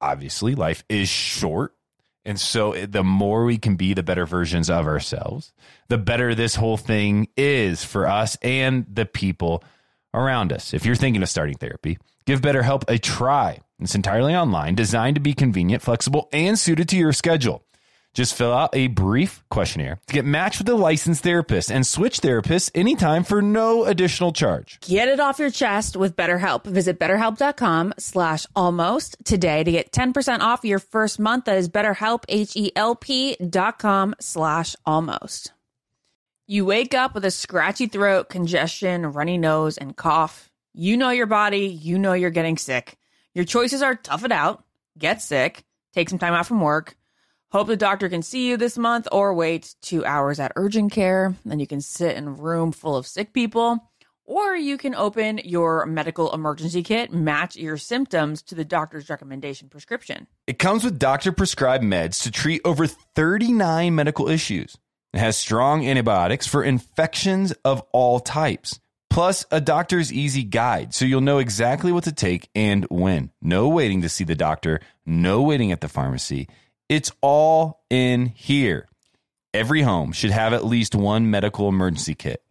obviously 0.00 0.54
life 0.54 0.84
is 0.88 1.08
short 1.08 1.74
and 2.24 2.40
so 2.40 2.72
the 2.72 3.04
more 3.04 3.44
we 3.44 3.58
can 3.58 3.76
be 3.76 3.94
the 3.94 4.02
better 4.02 4.26
versions 4.26 4.70
of 4.70 4.86
ourselves, 4.86 5.52
the 5.88 5.98
better 5.98 6.34
this 6.34 6.54
whole 6.54 6.76
thing 6.76 7.28
is 7.36 7.84
for 7.84 8.06
us 8.06 8.36
and 8.40 8.86
the 8.90 9.06
people 9.06 9.62
around 10.14 10.52
us. 10.52 10.72
If 10.72 10.86
you're 10.86 10.94
thinking 10.94 11.22
of 11.22 11.28
starting 11.28 11.56
therapy, 11.56 11.98
give 12.24 12.40
BetterHelp 12.40 12.84
a 12.88 12.98
try. 12.98 13.60
It's 13.80 13.94
entirely 13.94 14.34
online, 14.34 14.74
designed 14.74 15.16
to 15.16 15.20
be 15.20 15.34
convenient, 15.34 15.82
flexible, 15.82 16.28
and 16.32 16.58
suited 16.58 16.88
to 16.90 16.96
your 16.96 17.12
schedule. 17.12 17.62
Just 18.14 18.34
fill 18.34 18.52
out 18.52 18.70
a 18.72 18.86
brief 18.86 19.42
questionnaire 19.50 19.98
to 20.06 20.14
get 20.14 20.24
matched 20.24 20.58
with 20.58 20.68
a 20.68 20.74
licensed 20.74 21.24
therapist 21.24 21.70
and 21.70 21.84
switch 21.84 22.20
therapists 22.20 22.70
anytime 22.72 23.24
for 23.24 23.42
no 23.42 23.84
additional 23.84 24.32
charge. 24.32 24.78
Get 24.80 25.08
it 25.08 25.18
off 25.18 25.40
your 25.40 25.50
chest 25.50 25.96
with 25.96 26.14
BetterHelp. 26.14 26.64
Visit 26.64 27.00
betterhelp.com 27.00 27.94
slash 27.98 28.46
almost 28.54 29.16
today 29.24 29.64
to 29.64 29.70
get 29.70 29.90
10% 29.90 30.40
off 30.40 30.64
your 30.64 30.78
first 30.78 31.18
month. 31.18 31.46
That 31.46 31.58
is 31.58 31.68
betterhelp, 31.68 32.24
H-E-L-P 32.28 33.36
dot 33.36 33.78
com 33.80 34.14
slash 34.20 34.76
almost. 34.86 35.52
You 36.46 36.64
wake 36.64 36.94
up 36.94 37.14
with 37.14 37.24
a 37.24 37.30
scratchy 37.32 37.86
throat, 37.86 38.28
congestion, 38.28 39.06
runny 39.12 39.38
nose, 39.38 39.76
and 39.76 39.96
cough. 39.96 40.50
You 40.72 40.96
know 40.96 41.10
your 41.10 41.26
body. 41.26 41.66
You 41.66 41.98
know 41.98 42.12
you're 42.12 42.30
getting 42.30 42.58
sick. 42.58 42.96
Your 43.34 43.44
choices 43.44 43.82
are 43.82 43.96
tough 43.96 44.24
it 44.24 44.30
out, 44.30 44.62
get 44.96 45.20
sick, 45.20 45.64
take 45.92 46.08
some 46.08 46.20
time 46.20 46.34
out 46.34 46.46
from 46.46 46.60
work, 46.60 46.96
Hope 47.54 47.68
the 47.68 47.76
doctor 47.76 48.08
can 48.08 48.22
see 48.22 48.48
you 48.48 48.56
this 48.56 48.76
month 48.76 49.06
or 49.12 49.32
wait 49.32 49.76
two 49.80 50.04
hours 50.04 50.40
at 50.40 50.50
urgent 50.56 50.90
care. 50.90 51.36
Then 51.44 51.60
you 51.60 51.68
can 51.68 51.80
sit 51.80 52.16
in 52.16 52.26
a 52.26 52.30
room 52.32 52.72
full 52.72 52.96
of 52.96 53.06
sick 53.06 53.32
people. 53.32 53.78
Or 54.24 54.56
you 54.56 54.76
can 54.76 54.92
open 54.96 55.38
your 55.44 55.86
medical 55.86 56.34
emergency 56.34 56.82
kit, 56.82 57.12
match 57.12 57.54
your 57.54 57.76
symptoms 57.76 58.42
to 58.42 58.56
the 58.56 58.64
doctor's 58.64 59.08
recommendation 59.08 59.68
prescription. 59.68 60.26
It 60.48 60.58
comes 60.58 60.82
with 60.82 60.98
doctor 60.98 61.30
prescribed 61.30 61.84
meds 61.84 62.24
to 62.24 62.32
treat 62.32 62.60
over 62.64 62.88
39 62.88 63.94
medical 63.94 64.28
issues. 64.28 64.76
It 65.12 65.20
has 65.20 65.36
strong 65.36 65.86
antibiotics 65.86 66.48
for 66.48 66.64
infections 66.64 67.52
of 67.64 67.84
all 67.92 68.18
types, 68.18 68.80
plus 69.10 69.46
a 69.52 69.60
doctor's 69.60 70.12
easy 70.12 70.42
guide 70.42 70.92
so 70.92 71.04
you'll 71.04 71.20
know 71.20 71.38
exactly 71.38 71.92
what 71.92 72.02
to 72.02 72.12
take 72.12 72.48
and 72.56 72.84
when. 72.90 73.30
No 73.40 73.68
waiting 73.68 74.02
to 74.02 74.08
see 74.08 74.24
the 74.24 74.34
doctor, 74.34 74.80
no 75.06 75.42
waiting 75.42 75.70
at 75.70 75.82
the 75.82 75.88
pharmacy. 75.88 76.48
It's 76.88 77.10
all 77.22 77.84
in 77.88 78.26
here. 78.26 78.88
Every 79.54 79.82
home 79.82 80.12
should 80.12 80.32
have 80.32 80.52
at 80.52 80.64
least 80.64 80.94
one 80.94 81.30
medical 81.30 81.68
emergency 81.68 82.14
kit. 82.14 82.42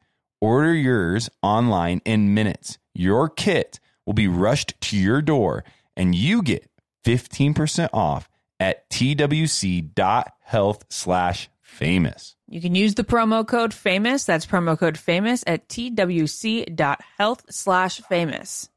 Order 0.41 0.74
yours 0.74 1.30
online 1.41 2.02
in 2.06 2.34
minutes. 2.34 2.80
Your 2.93 3.30
kit 3.30 3.80
will 4.06 4.13
be 4.13 4.28
rushed 4.28 4.74
to 4.82 4.98
your 4.98 5.22
door 5.22 5.63
and 5.96 6.15
you 6.15 6.41
get 6.41 6.69
15% 7.06 7.89
off 7.93 8.30
at 8.60 8.89
twc.health 8.89 10.86
slash 10.89 11.50
famous. 11.62 12.36
You 12.48 12.62
can 12.62 12.76
use 12.76 12.96
the 12.96 13.04
promo 13.04 13.48
code 13.48 13.74
famous. 13.74 14.26
That's 14.26 14.46
promo 14.46 14.78
code 14.78 14.98
famous 14.98 15.43
at 15.46 15.67
twc.health 15.69 17.46
slash 17.50 18.02
famous. 18.02 18.69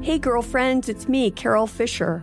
Hey, 0.00 0.18
girlfriends, 0.18 0.88
it's 0.88 1.08
me, 1.08 1.30
Carol 1.30 1.66
Fisher. 1.66 2.22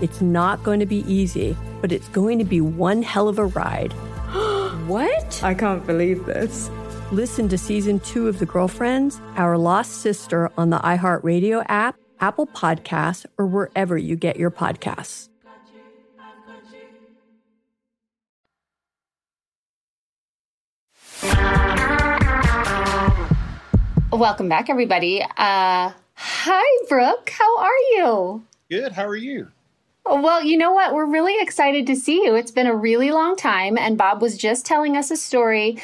It's 0.00 0.22
not 0.22 0.62
going 0.62 0.80
to 0.80 0.86
be 0.86 1.04
easy, 1.06 1.54
but 1.82 1.92
it's 1.92 2.08
going 2.08 2.38
to 2.38 2.44
be 2.44 2.62
one 2.62 3.02
hell 3.02 3.28
of 3.28 3.38
a 3.38 3.44
ride. 3.44 3.92
what? 4.86 5.42
I 5.44 5.52
can't 5.52 5.86
believe 5.86 6.24
this. 6.24 6.70
Listen 7.12 7.50
to 7.50 7.58
season 7.58 8.00
two 8.00 8.26
of 8.26 8.38
The 8.38 8.46
Girlfriends, 8.46 9.20
Our 9.36 9.58
Lost 9.58 10.00
Sister 10.00 10.50
on 10.56 10.70
the 10.70 10.78
iHeartRadio 10.78 11.66
app, 11.68 11.96
Apple 12.20 12.46
Podcasts, 12.46 13.26
or 13.36 13.46
wherever 13.46 13.98
you 13.98 14.16
get 14.16 14.38
your 14.38 14.50
podcasts. 14.50 15.28
Welcome 24.12 24.48
back, 24.48 24.70
everybody. 24.70 25.22
Uh, 25.22 25.92
hi, 26.14 26.86
Brook. 26.88 27.30
How 27.30 27.58
are 27.58 27.78
you? 27.92 28.44
Good. 28.70 28.92
How 28.92 29.06
are 29.06 29.16
you? 29.16 29.48
Well, 30.06 30.42
you 30.42 30.56
know 30.56 30.72
what? 30.72 30.94
We're 30.94 31.06
really 31.06 31.40
excited 31.40 31.86
to 31.86 31.96
see 31.96 32.24
you. 32.24 32.34
It's 32.34 32.50
been 32.50 32.66
a 32.66 32.74
really 32.74 33.10
long 33.10 33.36
time, 33.36 33.78
and 33.78 33.98
Bob 33.98 34.22
was 34.22 34.36
just 34.36 34.66
telling 34.66 34.96
us 34.96 35.10
a 35.10 35.16
story 35.16 35.78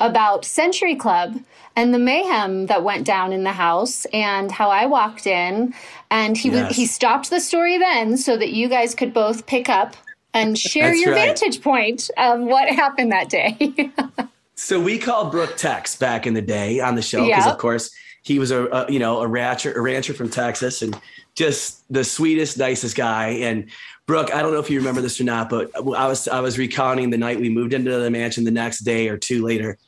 about 0.00 0.44
Century 0.44 0.94
Club 0.94 1.40
and 1.74 1.92
the 1.92 1.98
mayhem 1.98 2.66
that 2.66 2.82
went 2.82 3.04
down 3.06 3.32
in 3.32 3.44
the 3.44 3.52
house 3.52 4.06
and 4.06 4.50
how 4.50 4.70
I 4.70 4.86
walked 4.86 5.26
in 5.26 5.74
and 6.10 6.36
he 6.36 6.50
yes. 6.50 6.68
was, 6.68 6.76
he 6.76 6.86
stopped 6.86 7.30
the 7.30 7.40
story 7.40 7.78
then 7.78 8.16
so 8.16 8.36
that 8.36 8.50
you 8.50 8.68
guys 8.68 8.94
could 8.94 9.12
both 9.12 9.46
pick 9.46 9.68
up 9.68 9.94
and 10.32 10.58
share 10.58 10.94
your 10.94 11.12
right. 11.12 11.26
vantage 11.26 11.62
point 11.62 12.10
of 12.16 12.40
what 12.40 12.68
happened 12.68 13.12
that 13.12 13.28
day. 13.28 13.90
so 14.54 14.80
we 14.80 14.98
called 14.98 15.30
Brook 15.30 15.56
Tex 15.56 15.96
back 15.96 16.26
in 16.26 16.34
the 16.34 16.42
day 16.42 16.80
on 16.80 16.94
the 16.94 17.02
show 17.02 17.24
because 17.24 17.44
yep. 17.44 17.54
of 17.54 17.58
course 17.58 17.94
he 18.22 18.38
was 18.38 18.50
a, 18.50 18.66
a, 18.66 18.92
you 18.92 18.98
know 18.98 19.20
a 19.20 19.26
rancher 19.26 19.72
a 19.72 19.80
rancher 19.80 20.14
from 20.14 20.28
Texas 20.28 20.82
and 20.82 20.98
just 21.36 21.84
the 21.92 22.02
sweetest 22.02 22.58
nicest 22.58 22.96
guy 22.96 23.28
and 23.28 23.70
Brook, 24.06 24.32
I 24.32 24.40
don't 24.40 24.52
know 24.52 24.60
if 24.60 24.70
you 24.70 24.78
remember 24.78 25.00
this 25.00 25.20
or 25.20 25.24
not, 25.24 25.50
but 25.50 25.70
I 25.74 26.06
was 26.06 26.28
I 26.28 26.38
was 26.38 26.58
recounting 26.58 27.10
the 27.10 27.18
night 27.18 27.40
we 27.40 27.48
moved 27.48 27.74
into 27.74 27.90
the 27.98 28.08
mansion 28.08 28.44
the 28.44 28.52
next 28.52 28.80
day 28.80 29.08
or 29.08 29.18
two 29.18 29.44
later, 29.44 29.78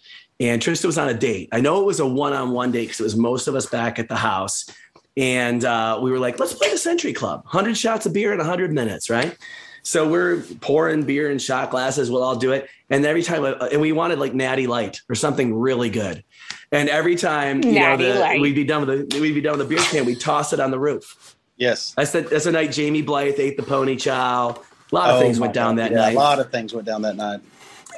and 0.41 0.61
Trista 0.61 0.87
was 0.87 0.99
on 0.99 1.09
a 1.09 1.15
date. 1.15 1.51
I 1.53 1.61
know 1.61 1.81
it 1.81 1.87
was 1.87 2.01
a 2.01 2.07
one-on-one 2.07 2.73
date 2.73 2.87
because 2.87 2.99
it 2.99 3.05
was 3.05 3.17
most 3.17 3.47
of 3.47 3.55
us 3.55 3.67
back 3.67 4.01
at 4.01 4.09
the 4.09 4.17
house, 4.17 4.69
and 5.17 5.65
uh, 5.65 6.01
we 6.03 6.11
were 6.11 6.19
like, 6.19 6.41
"Let's 6.41 6.53
play 6.53 6.69
the 6.69 6.79
Century 6.79 7.13
Club. 7.13 7.47
Hundred 7.47 7.77
shots 7.77 8.07
of 8.07 8.13
beer 8.13 8.33
in 8.33 8.41
hundred 8.41 8.73
minutes, 8.73 9.09
right?" 9.09 9.39
So 9.85 10.09
we're 10.09 10.41
pouring 10.61 11.05
beer 11.05 11.31
in 11.31 11.39
shot 11.39 11.71
glasses. 11.71 12.11
We'll 12.11 12.25
all 12.25 12.35
do 12.35 12.51
it, 12.51 12.69
and 12.91 13.07
every 13.07 13.23
time, 13.23 13.45
uh, 13.45 13.69
and 13.71 13.81
we 13.81 13.93
wanted 13.93 14.19
like 14.19 14.35
Natty 14.35 14.67
Light 14.67 15.01
or 15.09 15.15
something 15.15 15.55
really 15.55 15.91
good. 15.91 16.25
And 16.73 16.89
every 16.89 17.15
time, 17.15 17.63
you 17.63 17.73
Natty 17.73 18.03
know, 18.03 18.33
the, 18.33 18.41
we'd 18.41 18.57
be 18.57 18.65
done 18.65 18.85
with 18.85 19.11
the 19.11 19.21
we'd 19.21 19.33
be 19.33 19.41
done 19.41 19.57
with 19.57 19.69
the 19.69 19.77
beer 19.77 19.85
can, 19.85 20.05
we 20.05 20.17
toss 20.17 20.53
it 20.53 20.59
on 20.59 20.73
the 20.73 20.81
roof. 20.81 21.37
Yes, 21.59 21.92
that's 21.94 22.12
the 22.12 22.23
that's 22.23 22.44
the 22.44 22.53
night 22.53 22.73
Jamie 22.73 23.03
Blyth 23.03 23.38
ate 23.38 23.57
the 23.57 23.62
pony 23.62 23.97
chow. 23.97 24.62
A 24.90 24.94
lot 24.94 25.11
of 25.11 25.16
oh 25.16 25.21
things 25.21 25.38
went 25.38 25.53
down 25.53 25.77
God. 25.77 25.83
that 25.83 25.90
yeah, 25.90 25.99
night. 25.99 26.14
A 26.14 26.18
lot 26.18 26.38
of 26.38 26.51
things 26.51 26.73
went 26.73 26.87
down 26.87 27.03
that 27.03 27.16
night. 27.16 27.40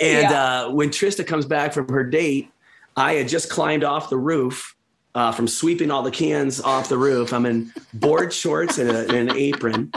And 0.00 0.30
yeah. 0.30 0.62
uh, 0.62 0.70
when 0.70 0.88
Trista 0.88 1.26
comes 1.26 1.44
back 1.44 1.72
from 1.74 1.88
her 1.88 2.02
date, 2.02 2.50
I 2.96 3.14
had 3.14 3.28
just 3.28 3.50
climbed 3.50 3.84
off 3.84 4.08
the 4.08 4.16
roof 4.16 4.74
uh, 5.14 5.32
from 5.32 5.46
sweeping 5.46 5.90
all 5.90 6.02
the 6.02 6.10
cans 6.10 6.60
off 6.60 6.88
the 6.88 6.96
roof. 6.96 7.32
I'm 7.32 7.46
in 7.46 7.72
board 7.94 8.32
shorts 8.32 8.78
and, 8.78 8.90
a, 8.90 9.00
and, 9.08 9.30
an 9.30 9.36
apron, 9.36 9.92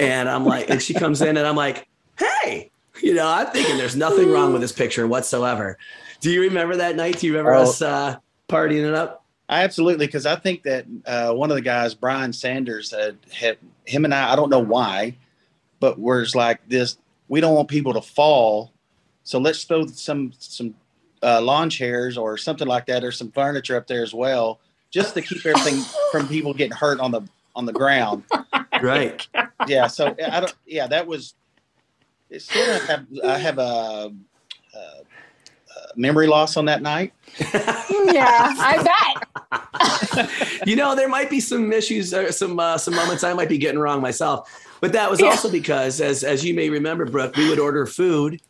and 0.00 0.28
I'm 0.28 0.44
like, 0.44 0.70
and 0.70 0.82
she 0.82 0.94
comes 0.94 1.22
in, 1.22 1.36
and 1.36 1.46
I'm 1.46 1.56
like, 1.56 1.86
"Hey, 2.18 2.70
you 3.02 3.14
know, 3.14 3.28
I'm 3.28 3.46
thinking 3.48 3.76
there's 3.76 3.96
nothing 3.96 4.30
wrong 4.30 4.52
with 4.52 4.62
this 4.62 4.72
picture 4.72 5.06
whatsoever." 5.06 5.78
Do 6.20 6.30
you 6.30 6.40
remember 6.42 6.76
that 6.76 6.96
night? 6.96 7.18
Do 7.18 7.26
you 7.26 7.32
remember 7.34 7.54
oh, 7.54 7.62
us 7.62 7.82
uh, 7.82 8.16
partying 8.48 8.86
it 8.86 8.94
up? 8.94 9.25
I 9.48 9.62
absolutely, 9.62 10.06
because 10.06 10.26
I 10.26 10.36
think 10.36 10.64
that 10.64 10.86
uh, 11.06 11.32
one 11.32 11.50
of 11.50 11.56
the 11.56 11.62
guys, 11.62 11.94
Brian 11.94 12.32
Sanders, 12.32 12.90
had, 12.90 13.16
had 13.32 13.58
him 13.84 14.04
and 14.04 14.12
I. 14.12 14.32
I 14.32 14.36
don't 14.36 14.50
know 14.50 14.58
why, 14.58 15.16
but 15.78 15.98
where's 15.98 16.34
like 16.34 16.68
this. 16.68 16.98
We 17.28 17.40
don't 17.40 17.54
want 17.54 17.68
people 17.68 17.94
to 17.94 18.00
fall 18.00 18.72
so 19.26 19.40
let's 19.40 19.64
throw 19.64 19.86
some 19.86 20.32
some 20.38 20.76
uh, 21.20 21.40
lawn 21.40 21.68
chairs 21.68 22.16
or 22.16 22.38
something 22.38 22.68
like 22.68 22.86
that, 22.86 23.02
or 23.02 23.10
some 23.10 23.32
furniture 23.32 23.76
up 23.76 23.88
there 23.88 24.04
as 24.04 24.14
well, 24.14 24.60
just 24.92 25.14
to 25.14 25.20
keep 25.20 25.44
everything 25.44 25.82
from 26.12 26.28
people 26.28 26.54
getting 26.54 26.76
hurt 26.76 27.00
on 27.00 27.10
the 27.10 27.22
on 27.54 27.66
the 27.66 27.72
ground. 27.72 28.24
Right. 28.82 29.26
Yeah. 29.66 29.86
So 29.86 30.14
I 30.30 30.40
don't. 30.40 30.54
Yeah, 30.66 30.86
that 30.88 31.06
was. 31.06 31.32
It 32.28 32.42
sort 32.42 32.68
of 32.68 32.82
have. 32.82 33.06
I 33.24 33.38
have 33.38 33.56
a, 33.56 33.62
a, 33.62 34.78
a 34.78 35.02
memory 35.96 36.26
loss 36.26 36.58
on 36.58 36.66
that 36.66 36.82
night. 36.82 37.14
yeah, 37.40 38.52
I 38.58 38.82
bet. 38.84 39.05
you 40.66 40.76
know, 40.76 40.94
there 40.94 41.08
might 41.08 41.30
be 41.30 41.40
some 41.40 41.72
issues, 41.72 42.12
or 42.12 42.32
some 42.32 42.58
uh, 42.58 42.78
some 42.78 42.94
moments 42.94 43.24
I 43.24 43.32
might 43.32 43.48
be 43.48 43.58
getting 43.58 43.78
wrong 43.78 44.00
myself. 44.00 44.50
But 44.80 44.92
that 44.92 45.10
was 45.10 45.20
yeah. 45.20 45.28
also 45.28 45.50
because, 45.50 46.00
as 46.00 46.24
as 46.24 46.44
you 46.44 46.54
may 46.54 46.70
remember, 46.70 47.06
Brook, 47.06 47.36
we 47.36 47.48
would 47.48 47.58
order 47.58 47.86
food 47.86 48.40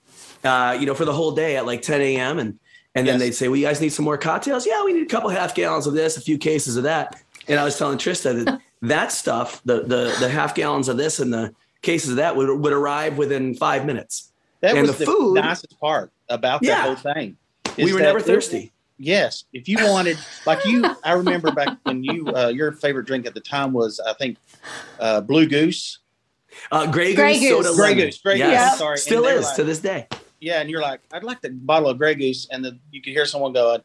uh, 0.46 0.76
you 0.78 0.86
know, 0.86 0.94
for 0.94 1.04
the 1.04 1.12
whole 1.12 1.32
day 1.32 1.56
at 1.56 1.66
like 1.66 1.82
10 1.82 2.00
a.m. 2.00 2.38
And 2.38 2.58
and 2.94 3.06
yes. 3.06 3.12
then 3.12 3.20
they'd 3.20 3.34
say, 3.34 3.48
"Well, 3.48 3.58
you 3.58 3.66
guys 3.66 3.80
need 3.80 3.90
some 3.90 4.06
more 4.06 4.16
cocktails? 4.16 4.66
Yeah, 4.66 4.82
we 4.82 4.94
need 4.94 5.02
a 5.02 5.08
couple 5.08 5.28
half 5.28 5.54
gallons 5.54 5.86
of 5.86 5.92
this, 5.92 6.16
a 6.16 6.20
few 6.20 6.38
cases 6.38 6.78
of 6.78 6.84
that." 6.84 7.20
And 7.46 7.60
I 7.60 7.64
was 7.64 7.76
telling 7.76 7.98
Trista 7.98 8.44
that 8.44 8.60
that 8.82 9.12
stuff, 9.12 9.60
the 9.64 9.82
the 9.82 10.16
the 10.18 10.30
half 10.30 10.54
gallons 10.54 10.88
of 10.88 10.96
this 10.96 11.18
and 11.18 11.30
the 11.30 11.54
cases 11.82 12.10
of 12.10 12.16
that 12.16 12.36
would 12.36 12.48
would 12.48 12.72
arrive 12.72 13.18
within 13.18 13.54
five 13.54 13.84
minutes. 13.84 14.32
That 14.60 14.76
and 14.76 14.86
was 14.86 14.96
the, 14.96 15.04
the 15.04 15.12
food, 15.12 15.34
nicest 15.34 15.78
part 15.78 16.10
about 16.30 16.62
yeah, 16.62 16.82
whole 16.82 16.96
thing. 16.96 17.36
We 17.76 17.92
were 17.92 18.00
never 18.00 18.20
thirsty. 18.20 18.72
Yes, 18.98 19.44
if 19.52 19.68
you 19.68 19.78
wanted, 19.80 20.18
like 20.46 20.64
you, 20.64 20.84
I 21.04 21.12
remember 21.12 21.50
back 21.50 21.78
when 21.84 22.02
you, 22.04 22.28
uh, 22.34 22.48
your 22.48 22.72
favorite 22.72 23.06
drink 23.06 23.26
at 23.26 23.34
the 23.34 23.40
time 23.40 23.72
was, 23.72 24.00
I 24.00 24.14
think, 24.14 24.38
uh, 25.00 25.20
Blue 25.20 25.46
Goose. 25.46 26.00
Uh, 26.72 26.90
Grey 26.90 27.08
Goose, 27.08 27.16
Grey 27.16 27.38
Goose. 27.38 27.66
soda 27.66 27.76
Grey 27.76 27.94
Goose, 27.94 28.18
Grey 28.18 28.38
yes. 28.38 28.70
Goose. 28.70 28.78
Sorry, 28.78 28.98
still 28.98 29.26
is 29.26 29.44
like, 29.44 29.56
to 29.56 29.64
this 29.64 29.78
day 29.78 30.06
yeah, 30.40 30.60
and 30.60 30.70
you're 30.70 30.80
like, 30.80 31.00
I'd 31.12 31.24
like 31.24 31.40
the 31.40 31.50
bottle 31.50 31.88
of 31.88 31.98
Grey 31.98 32.14
Goose, 32.14 32.48
and 32.50 32.64
then 32.64 32.78
you 32.90 33.00
could 33.00 33.12
hear 33.12 33.26
someone 33.26 33.52
going, 33.52 33.82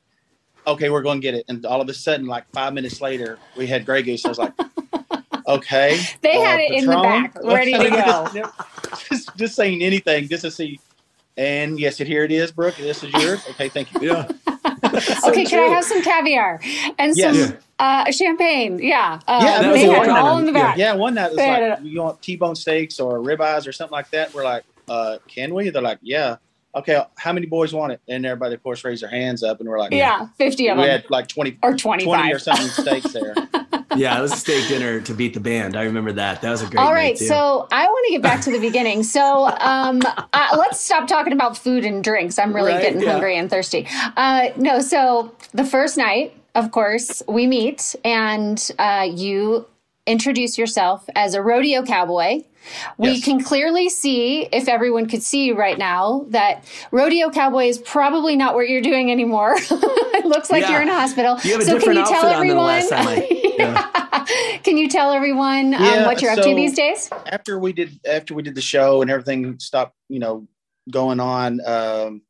okay, 0.68 0.90
we're 0.90 1.02
going 1.02 1.20
to 1.20 1.22
get 1.22 1.34
it, 1.34 1.46
and 1.48 1.66
all 1.66 1.82
of 1.82 1.90
a 1.90 1.94
sudden, 1.94 2.28
like 2.28 2.48
five 2.52 2.74
minutes 2.74 3.02
later, 3.02 3.40
we 3.58 3.68
had 3.68 3.86
Grey 3.86 4.04
Goose. 4.04 4.26
I 4.26 4.30
was 4.30 4.38
like, 4.38 4.54
okay, 5.48 6.00
they 6.22 6.38
uh, 6.38 6.42
had 6.42 6.60
it 6.60 6.70
Patron? 6.70 6.84
in 6.84 6.86
the 6.86 7.02
back, 7.02 7.36
ready 7.44 7.74
to 7.74 7.90
go. 8.34 8.52
just, 9.10 9.36
just 9.38 9.56
saying 9.56 9.82
anything 9.82 10.28
just 10.28 10.44
to 10.44 10.52
see. 10.52 10.80
And 11.42 11.80
yes, 11.80 12.00
it 12.00 12.06
here 12.06 12.24
it 12.24 12.32
is, 12.32 12.52
Brook. 12.52 12.76
This 12.76 13.04
is 13.04 13.12
yours. 13.14 13.44
Okay, 13.52 13.68
thank 13.68 13.92
you. 13.94 14.10
Yeah. 14.10 14.28
so 15.00 15.30
okay, 15.32 15.44
true. 15.44 15.58
can 15.58 15.72
I 15.72 15.74
have 15.74 15.84
some 15.84 16.04
caviar 16.04 16.62
and 17.00 17.18
yes. 17.18 17.50
some 17.50 17.58
uh, 17.80 18.12
champagne? 18.12 18.78
Yeah. 18.80 19.20
Uh, 19.28 19.42
yeah, 19.44 19.72
they 19.72 19.88
had 19.88 20.04
it 20.04 20.10
all 20.10 20.38
in 20.38 20.46
the 20.46 20.52
back. 20.52 20.78
Yeah, 20.78 20.94
one 20.94 21.16
night 21.16 21.32
it 21.32 21.38
was 21.38 21.80
like, 21.80 21.80
you 21.84 22.00
want 22.00 22.22
T-bone 22.22 22.56
steaks 22.56 23.00
or 23.00 23.18
ribeyes 23.18 23.68
or 23.68 23.72
something 23.72 23.92
like 23.92 24.12
that. 24.12 24.34
We're 24.36 24.44
like, 24.44 24.64
uh, 24.88 25.18
can 25.28 25.56
we? 25.56 25.72
They're 25.72 25.82
like, 25.82 25.98
yeah. 26.04 26.38
Okay, 26.76 27.04
how 27.18 27.34
many 27.34 27.48
boys 27.48 27.74
want 27.74 27.92
it? 27.92 28.02
And 28.08 28.24
everybody, 28.24 28.54
of 28.54 28.62
course, 28.62 28.84
raised 28.84 29.02
their 29.02 29.10
hands 29.10 29.42
up, 29.42 29.60
and 29.60 29.68
we're 29.68 29.80
like, 29.80 29.92
yeah, 29.92 30.28
fifty 30.38 30.70
of 30.70 30.78
we 30.78 30.84
them. 30.84 30.90
We 30.90 30.92
had 30.92 31.10
like 31.10 31.28
twenty 31.28 31.58
or 31.64 31.76
twenty 31.76 32.06
or 32.06 32.40
something 32.40 32.68
steaks 32.68 33.12
there. 33.12 33.36
yeah, 33.96 34.18
it 34.18 34.22
was 34.22 34.34
a 34.34 34.38
steak 34.38 34.68
dinner 34.68 35.02
to 35.02 35.14
beat 35.14 35.34
the 35.34 35.40
band. 35.40 35.76
I 35.76 35.84
remember 35.84 36.12
that. 36.14 36.42
That 36.42 36.52
was 36.52 36.62
a 36.62 36.66
great. 36.66 36.80
All 36.80 36.94
right, 36.94 37.18
so 37.18 37.68
I 37.72 37.86
want 37.88 38.06
to 38.08 38.12
get 38.14 38.22
back 38.22 38.42
to 38.42 38.52
the 38.52 38.60
beginning. 38.60 39.04
So 39.04 39.48
um, 39.60 40.02
uh, 40.06 40.48
let's 40.58 40.82
stop 40.82 41.08
talking 41.08 41.34
about 41.34 41.58
food 41.58 41.86
and 41.86 42.04
drinks. 42.04 42.40
I'm 42.40 42.54
really 42.54 42.74
right? 42.74 42.82
getting 42.82 43.02
yeah. 43.02 43.12
hungry 43.12 43.38
and 43.38 43.50
thirsty. 43.50 43.88
Uh, 44.18 44.50
no, 44.58 44.80
so 44.82 45.36
the 45.54 45.66
first 45.66 45.98
night, 45.98 46.36
of 46.56 46.72
course, 46.72 47.24
we 47.28 47.48
meet, 47.48 47.96
and 48.04 48.72
uh, 48.80 49.08
you 49.10 49.68
introduce 50.06 50.58
yourself 50.58 51.08
as 51.16 51.34
a 51.34 51.42
rodeo 51.42 51.84
cowboy 51.84 52.44
we 52.98 53.12
yes. 53.12 53.26
can 53.26 53.44
clearly 53.44 53.90
see, 53.90 54.44
if 54.52 54.68
everyone 54.68 55.08
could 55.08 55.24
see 55.24 55.52
right 55.52 55.78
now, 55.78 56.26
that 56.30 56.64
rodeo 56.92 57.30
cowboy 57.30 57.66
is 57.66 57.78
probably 57.80 58.36
not 58.36 58.56
what 58.56 58.70
you're 58.70 58.82
doing 58.82 59.12
anymore. 59.12 59.56
it 59.58 60.26
looks 60.26 60.52
like 60.52 60.64
yeah. 60.64 60.72
you're 60.72 60.82
in 60.82 60.90
a 60.90 60.94
hospital. 60.94 61.38
You 61.44 61.54
have 61.54 61.62
a 61.62 61.66
so 61.66 61.74
different 61.74 62.06
can 62.06 62.08
you 62.08 62.22
tell 62.22 62.26
everyone? 62.28 62.82
Yeah. 63.58 64.26
Can 64.64 64.78
you 64.78 64.88
tell 64.88 65.12
everyone 65.12 65.74
um, 65.74 65.84
yeah, 65.84 66.06
what 66.06 66.22
you're 66.22 66.34
so 66.36 66.42
up 66.42 66.48
to 66.48 66.56
these 66.56 66.74
days? 66.74 67.10
After 67.28 67.60
we 67.60 67.74
did, 67.74 68.00
after 68.06 68.34
we 68.34 68.44
did 68.44 68.56
the 68.56 68.62
show 68.62 69.02
and 69.02 69.10
everything 69.10 69.60
stopped, 69.60 69.96
you 70.10 70.20
know, 70.20 70.48
going 70.90 71.20
on. 71.20 71.60
Um, 71.66 72.22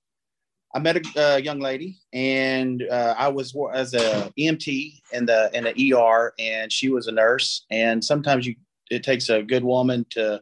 I 0.73 0.79
met 0.79 0.97
a 0.97 1.33
uh, 1.33 1.37
young 1.37 1.59
lady, 1.59 1.99
and 2.13 2.81
uh, 2.89 3.13
I 3.17 3.27
was 3.27 3.53
as 3.73 3.93
a 3.93 4.31
EMT 4.39 5.01
in 5.11 5.25
the 5.25 5.49
in 5.53 5.65
the 5.65 5.93
ER, 5.93 6.33
and 6.39 6.71
she 6.71 6.89
was 6.89 7.07
a 7.07 7.11
nurse. 7.11 7.65
And 7.69 8.03
sometimes 8.03 8.47
you 8.47 8.55
it 8.89 9.03
takes 9.03 9.29
a 9.29 9.41
good 9.41 9.63
woman 9.63 10.05
to 10.11 10.41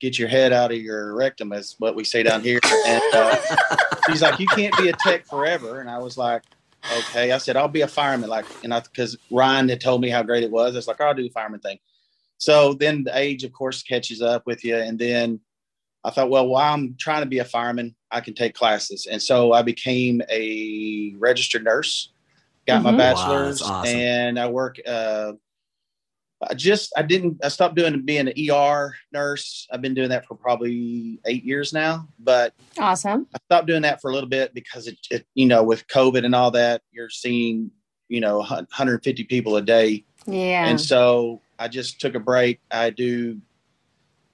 get 0.00 0.18
your 0.18 0.28
head 0.28 0.52
out 0.52 0.70
of 0.70 0.78
your 0.78 1.14
rectum, 1.14 1.52
as 1.52 1.74
what 1.78 1.94
we 1.94 2.04
say 2.04 2.22
down 2.22 2.42
here. 2.42 2.60
And 2.86 3.02
uh, 3.12 3.36
she's 4.08 4.22
like, 4.22 4.38
you 4.38 4.46
can't 4.48 4.76
be 4.76 4.88
a 4.88 4.92
tech 4.92 5.26
forever. 5.26 5.80
And 5.80 5.90
I 5.90 5.98
was 5.98 6.16
like, 6.16 6.42
okay. 6.98 7.32
I 7.32 7.38
said, 7.38 7.56
I'll 7.56 7.68
be 7.68 7.82
a 7.82 7.88
fireman. 7.88 8.30
Like, 8.30 8.46
and 8.64 8.72
I, 8.72 8.80
cause 8.94 9.16
Ryan 9.30 9.68
had 9.68 9.80
told 9.80 10.00
me 10.00 10.10
how 10.10 10.22
great 10.22 10.44
it 10.44 10.50
was. 10.50 10.74
I 10.74 10.78
was 10.78 10.88
like, 10.88 11.00
I'll 11.00 11.14
do 11.14 11.22
the 11.22 11.28
fireman 11.30 11.60
thing. 11.60 11.78
So 12.38 12.74
then 12.74 13.04
the 13.04 13.16
age, 13.18 13.44
of 13.44 13.52
course, 13.52 13.82
catches 13.82 14.22
up 14.22 14.46
with 14.46 14.64
you. 14.64 14.76
And 14.76 14.98
then 14.98 15.40
I 16.04 16.10
thought, 16.10 16.30
well, 16.30 16.46
while 16.46 16.72
I'm 16.72 16.94
trying 16.98 17.22
to 17.22 17.28
be 17.28 17.40
a 17.40 17.44
fireman, 17.44 17.94
I 18.10 18.20
can 18.20 18.34
take 18.34 18.54
classes. 18.54 19.06
And 19.10 19.20
so 19.20 19.52
I 19.52 19.62
became 19.62 20.22
a 20.30 21.14
registered 21.18 21.64
nurse, 21.64 22.12
got 22.66 22.82
mm-hmm. 22.82 22.84
my 22.84 22.96
bachelor's, 22.96 23.60
wow, 23.60 23.80
awesome. 23.80 23.96
and 23.96 24.38
I 24.38 24.48
work, 24.48 24.76
uh, 24.86 25.32
I 26.42 26.54
just 26.54 26.92
I 26.96 27.02
didn't 27.02 27.44
I 27.44 27.48
stopped 27.48 27.74
doing 27.74 28.02
being 28.02 28.28
an 28.28 28.50
ER 28.50 28.94
nurse. 29.12 29.66
I've 29.72 29.82
been 29.82 29.94
doing 29.94 30.10
that 30.10 30.26
for 30.26 30.36
probably 30.36 31.18
eight 31.26 31.44
years 31.44 31.72
now. 31.72 32.08
But 32.18 32.54
awesome. 32.78 33.26
I 33.34 33.38
stopped 33.46 33.66
doing 33.66 33.82
that 33.82 34.00
for 34.00 34.10
a 34.10 34.14
little 34.14 34.28
bit 34.28 34.54
because 34.54 34.86
it, 34.86 34.98
it 35.10 35.26
you 35.34 35.46
know 35.46 35.64
with 35.64 35.86
COVID 35.88 36.24
and 36.24 36.34
all 36.34 36.50
that 36.52 36.82
you're 36.92 37.10
seeing 37.10 37.70
you 38.08 38.20
know 38.20 38.38
150 38.38 39.24
people 39.24 39.56
a 39.56 39.62
day. 39.62 40.04
Yeah. 40.26 40.66
And 40.66 40.80
so 40.80 41.40
I 41.58 41.68
just 41.68 42.00
took 42.00 42.14
a 42.14 42.20
break. 42.20 42.60
I 42.70 42.90
do. 42.90 43.40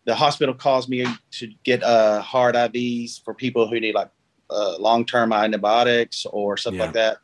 The 0.04 0.14
hospital 0.14 0.54
calls 0.54 0.86
me 0.86 1.06
to 1.30 1.48
get 1.64 1.82
uh, 1.82 2.20
hard 2.20 2.54
IVs 2.54 3.24
for 3.24 3.32
people 3.32 3.66
who 3.66 3.80
need 3.80 3.94
like 3.94 4.10
uh, 4.50 4.76
long 4.78 5.06
term 5.06 5.32
antibiotics 5.32 6.26
or 6.26 6.58
stuff 6.58 6.74
yeah. 6.74 6.82
like 6.82 6.92
that. 6.92 7.18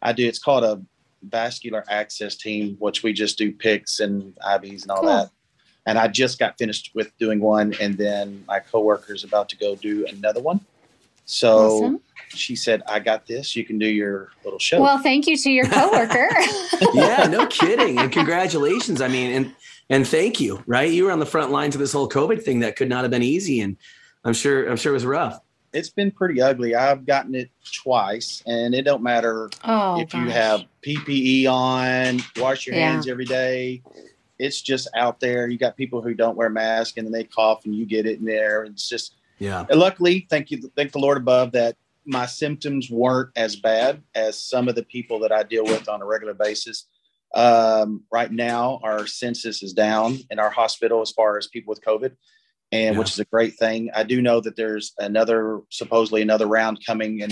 I 0.00 0.12
do. 0.12 0.26
It's 0.26 0.38
called 0.38 0.62
a 0.62 0.80
vascular 1.22 1.84
access 1.88 2.36
team, 2.36 2.76
which 2.78 3.02
we 3.02 3.12
just 3.12 3.38
do 3.38 3.52
PICCs 3.52 4.00
and 4.00 4.34
IVs 4.36 4.82
and 4.82 4.90
all 4.90 5.00
cool. 5.00 5.08
that. 5.08 5.30
And 5.86 5.98
I 5.98 6.08
just 6.08 6.38
got 6.38 6.58
finished 6.58 6.92
with 6.94 7.16
doing 7.18 7.40
one, 7.40 7.74
and 7.80 7.96
then 7.96 8.44
my 8.46 8.60
coworker 8.60 9.14
is 9.14 9.24
about 9.24 9.48
to 9.50 9.56
go 9.56 9.74
do 9.74 10.06
another 10.06 10.40
one. 10.40 10.60
So 11.24 11.58
awesome. 11.58 12.00
she 12.28 12.54
said, 12.54 12.82
"I 12.86 12.98
got 12.98 13.26
this. 13.26 13.56
You 13.56 13.64
can 13.64 13.78
do 13.78 13.86
your 13.86 14.30
little 14.44 14.58
show." 14.58 14.80
Well, 14.80 14.98
thank 14.98 15.26
you 15.26 15.36
to 15.36 15.50
your 15.50 15.66
coworker. 15.66 16.28
yeah, 16.92 17.26
no 17.26 17.46
kidding, 17.46 17.98
and 17.98 18.12
congratulations. 18.12 19.00
I 19.00 19.08
mean, 19.08 19.30
and 19.32 19.54
and 19.88 20.06
thank 20.06 20.40
you. 20.40 20.62
Right, 20.66 20.90
you 20.90 21.04
were 21.04 21.12
on 21.12 21.18
the 21.18 21.26
front 21.26 21.50
lines 21.50 21.74
of 21.74 21.78
this 21.80 21.92
whole 21.92 22.08
COVID 22.08 22.42
thing 22.42 22.60
that 22.60 22.76
could 22.76 22.88
not 22.88 23.04
have 23.04 23.10
been 23.10 23.22
easy, 23.22 23.60
and 23.60 23.76
I'm 24.24 24.34
sure 24.34 24.68
I'm 24.68 24.76
sure 24.76 24.92
it 24.92 24.94
was 24.94 25.06
rough 25.06 25.40
it's 25.72 25.90
been 25.90 26.10
pretty 26.10 26.40
ugly. 26.40 26.74
I've 26.74 27.06
gotten 27.06 27.34
it 27.34 27.50
twice, 27.72 28.42
and 28.46 28.74
it 28.74 28.82
don't 28.82 29.02
matter 29.02 29.50
oh, 29.64 30.00
if 30.00 30.10
gosh. 30.10 30.22
you 30.22 30.30
have 30.30 30.64
PPE 30.84 31.46
on, 31.46 32.20
wash 32.36 32.66
your 32.66 32.76
yeah. 32.76 32.92
hands 32.92 33.08
every 33.08 33.24
day. 33.24 33.82
It's 34.38 34.60
just 34.60 34.88
out 34.96 35.20
there. 35.20 35.48
You 35.48 35.58
got 35.58 35.76
people 35.76 36.00
who 36.02 36.14
don't 36.14 36.36
wear 36.36 36.50
masks, 36.50 36.96
and 36.96 37.06
then 37.06 37.12
they 37.12 37.24
cough, 37.24 37.64
and 37.64 37.74
you 37.74 37.86
get 37.86 38.06
it 38.06 38.18
in 38.18 38.24
there. 38.24 38.64
It's 38.64 38.88
just 38.88 39.16
yeah. 39.38 39.64
luckily, 39.70 40.26
thank 40.28 40.50
you, 40.50 40.70
thank 40.76 40.92
the 40.92 40.98
Lord 40.98 41.18
above 41.18 41.52
that 41.52 41.76
my 42.04 42.26
symptoms 42.26 42.90
weren't 42.90 43.30
as 43.36 43.56
bad 43.56 44.02
as 44.14 44.42
some 44.42 44.68
of 44.68 44.74
the 44.74 44.82
people 44.82 45.20
that 45.20 45.32
I 45.32 45.42
deal 45.42 45.64
with 45.64 45.88
on 45.88 46.02
a 46.02 46.06
regular 46.06 46.34
basis. 46.34 46.86
Um, 47.34 48.02
right 48.10 48.32
now, 48.32 48.80
our 48.82 49.06
census 49.06 49.62
is 49.62 49.72
down 49.72 50.18
in 50.30 50.40
our 50.40 50.50
hospital 50.50 51.00
as 51.00 51.12
far 51.12 51.38
as 51.38 51.46
people 51.46 51.70
with 51.70 51.82
COVID 51.82 52.16
and 52.72 52.94
yeah. 52.94 52.98
which 52.98 53.10
is 53.12 53.18
a 53.18 53.24
great 53.24 53.54
thing. 53.54 53.90
I 53.94 54.04
do 54.04 54.22
know 54.22 54.40
that 54.40 54.56
there's 54.56 54.92
another 54.98 55.60
supposedly 55.70 56.22
another 56.22 56.46
round 56.46 56.84
coming, 56.84 57.20
in 57.20 57.30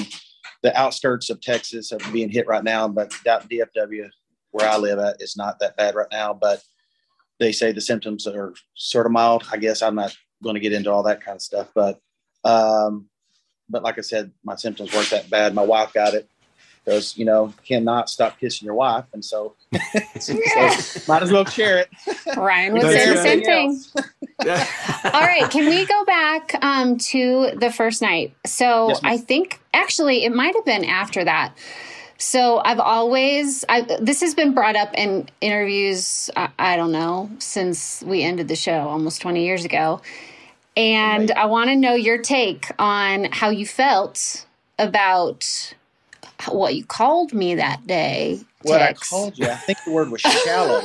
the 0.62 0.76
outskirts 0.78 1.30
of 1.30 1.40
Texas 1.40 1.92
are 1.92 2.12
being 2.12 2.30
hit 2.30 2.46
right 2.46 2.64
now. 2.64 2.88
But 2.88 3.10
DFW, 3.10 4.08
where 4.50 4.68
I 4.68 4.76
live 4.76 4.98
at, 4.98 5.20
is 5.20 5.36
not 5.36 5.60
that 5.60 5.76
bad 5.76 5.94
right 5.94 6.08
now. 6.10 6.34
But 6.34 6.62
they 7.38 7.52
say 7.52 7.72
the 7.72 7.80
symptoms 7.80 8.26
are 8.26 8.54
sort 8.74 9.06
of 9.06 9.12
mild. 9.12 9.44
I 9.52 9.58
guess 9.58 9.82
I'm 9.82 9.94
not 9.94 10.16
going 10.42 10.54
to 10.54 10.60
get 10.60 10.72
into 10.72 10.90
all 10.92 11.04
that 11.04 11.24
kind 11.24 11.36
of 11.36 11.42
stuff, 11.42 11.68
but 11.74 12.00
um, 12.44 13.08
but 13.68 13.82
like 13.82 13.98
I 13.98 14.02
said, 14.02 14.32
my 14.44 14.56
symptoms 14.56 14.92
weren't 14.92 15.10
that 15.10 15.30
bad. 15.30 15.54
My 15.54 15.62
wife 15.62 15.92
got 15.92 16.14
it 16.14 16.28
because 16.88 17.18
you 17.18 17.24
know 17.24 17.52
cannot 17.66 18.08
stop 18.08 18.38
kissing 18.40 18.66
your 18.66 18.74
wife, 18.74 19.04
and 19.12 19.24
so, 19.24 19.54
so 20.20 20.34
might 21.06 21.22
as 21.22 21.30
well 21.30 21.44
share 21.44 21.78
it. 21.78 21.90
Ryan 22.36 22.72
would 22.72 22.82
say 22.82 23.12
the 23.12 23.22
same 23.22 23.42
thing. 23.42 23.80
All 25.12 25.20
right, 25.20 25.50
can 25.50 25.68
we 25.68 25.84
go 25.84 26.04
back 26.04 26.54
um, 26.62 26.96
to 26.98 27.50
the 27.56 27.70
first 27.70 28.00
night? 28.00 28.34
So 28.46 28.88
yes, 28.88 29.00
I 29.04 29.18
think 29.18 29.60
actually 29.74 30.24
it 30.24 30.34
might 30.34 30.54
have 30.54 30.64
been 30.64 30.84
after 30.84 31.24
that. 31.24 31.54
So 32.16 32.60
I've 32.64 32.80
always 32.80 33.64
I, 33.68 33.82
this 34.00 34.20
has 34.22 34.34
been 34.34 34.54
brought 34.54 34.74
up 34.74 34.92
in 34.94 35.28
interviews. 35.40 36.30
I, 36.36 36.48
I 36.58 36.76
don't 36.76 36.92
know 36.92 37.30
since 37.38 38.02
we 38.02 38.22
ended 38.22 38.48
the 38.48 38.56
show 38.56 38.88
almost 38.88 39.20
twenty 39.20 39.44
years 39.44 39.64
ago, 39.64 40.00
and 40.76 41.30
I 41.32 41.44
want 41.46 41.68
to 41.68 41.76
know 41.76 41.94
your 41.94 42.18
take 42.18 42.72
on 42.78 43.24
how 43.30 43.50
you 43.50 43.66
felt 43.66 44.46
about 44.78 45.74
what 46.46 46.74
you 46.74 46.84
called 46.84 47.32
me 47.32 47.54
that 47.56 47.86
day. 47.86 48.40
What 48.62 48.82
I 48.82 48.92
called 48.92 49.38
you, 49.38 49.46
I 49.46 49.56
think 49.56 49.78
the 49.84 49.92
word 49.92 50.10
was 50.10 50.20
shallow. 50.20 50.82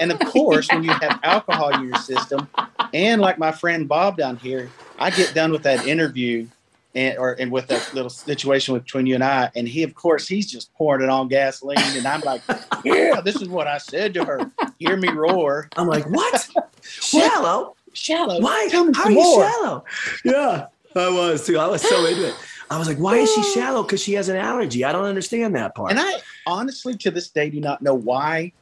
and 0.00 0.12
of 0.12 0.18
course, 0.20 0.68
yeah. 0.68 0.76
when 0.76 0.84
you 0.84 0.90
have 0.90 1.20
alcohol 1.22 1.70
in 1.70 1.88
your 1.88 1.96
system, 1.96 2.48
and 2.92 3.20
like 3.20 3.38
my 3.38 3.52
friend 3.52 3.88
Bob 3.88 4.16
down 4.16 4.36
here, 4.36 4.70
I 4.98 5.10
get 5.10 5.34
done 5.34 5.52
with 5.52 5.62
that 5.62 5.86
interview 5.86 6.46
and 6.94 7.18
or 7.18 7.32
and 7.34 7.50
with 7.50 7.66
that 7.68 7.92
little 7.92 8.10
situation 8.10 8.74
between 8.74 9.06
you 9.06 9.14
and 9.14 9.24
I, 9.24 9.50
and 9.54 9.66
he, 9.66 9.82
of 9.82 9.94
course, 9.94 10.28
he's 10.28 10.50
just 10.50 10.72
pouring 10.74 11.02
it 11.02 11.08
on 11.08 11.28
gasoline, 11.28 11.78
and 11.78 12.06
I'm 12.06 12.20
like, 12.20 12.42
yeah, 12.84 13.20
this 13.20 13.36
is 13.36 13.48
what 13.48 13.66
I 13.66 13.78
said 13.78 14.14
to 14.14 14.24
her. 14.24 14.50
Hear 14.78 14.96
me 14.96 15.08
roar. 15.08 15.68
I'm 15.76 15.88
like, 15.88 16.08
what? 16.08 16.48
shallow? 16.82 17.76
Shallow? 17.92 18.40
Why? 18.40 18.68
Tell 18.70 18.84
me 18.84 18.92
How 18.94 19.04
are 19.04 19.10
you 19.10 19.16
more. 19.16 19.48
shallow? 19.48 19.84
Yeah, 20.24 20.66
I 20.96 21.08
was 21.10 21.46
too. 21.46 21.58
I 21.58 21.66
was 21.66 21.82
so 21.82 22.04
into 22.06 22.28
it. 22.28 22.34
I 22.70 22.78
was 22.78 22.88
like, 22.88 22.98
why 22.98 23.16
is 23.16 23.32
she 23.32 23.42
shallow? 23.42 23.82
Because 23.82 24.02
she 24.02 24.14
has 24.14 24.28
an 24.28 24.36
allergy. 24.36 24.84
I 24.84 24.92
don't 24.92 25.04
understand 25.04 25.54
that 25.56 25.74
part. 25.74 25.90
And 25.90 26.00
I 26.00 26.20
honestly, 26.46 26.96
to 26.98 27.10
this 27.10 27.28
day, 27.28 27.50
do 27.50 27.60
not 27.60 27.82
know 27.82 27.94
why. 27.94 28.52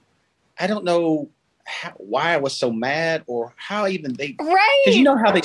I 0.58 0.66
don't 0.66 0.84
know 0.84 1.30
how, 1.64 1.92
why 1.96 2.34
I 2.34 2.36
was 2.36 2.54
so 2.54 2.70
mad 2.70 3.24
or 3.26 3.54
how 3.56 3.86
even 3.86 4.12
they. 4.14 4.36
Right. 4.38 4.82
Because 4.84 4.98
you 4.98 5.04
know 5.04 5.16
how 5.16 5.32
they, 5.32 5.42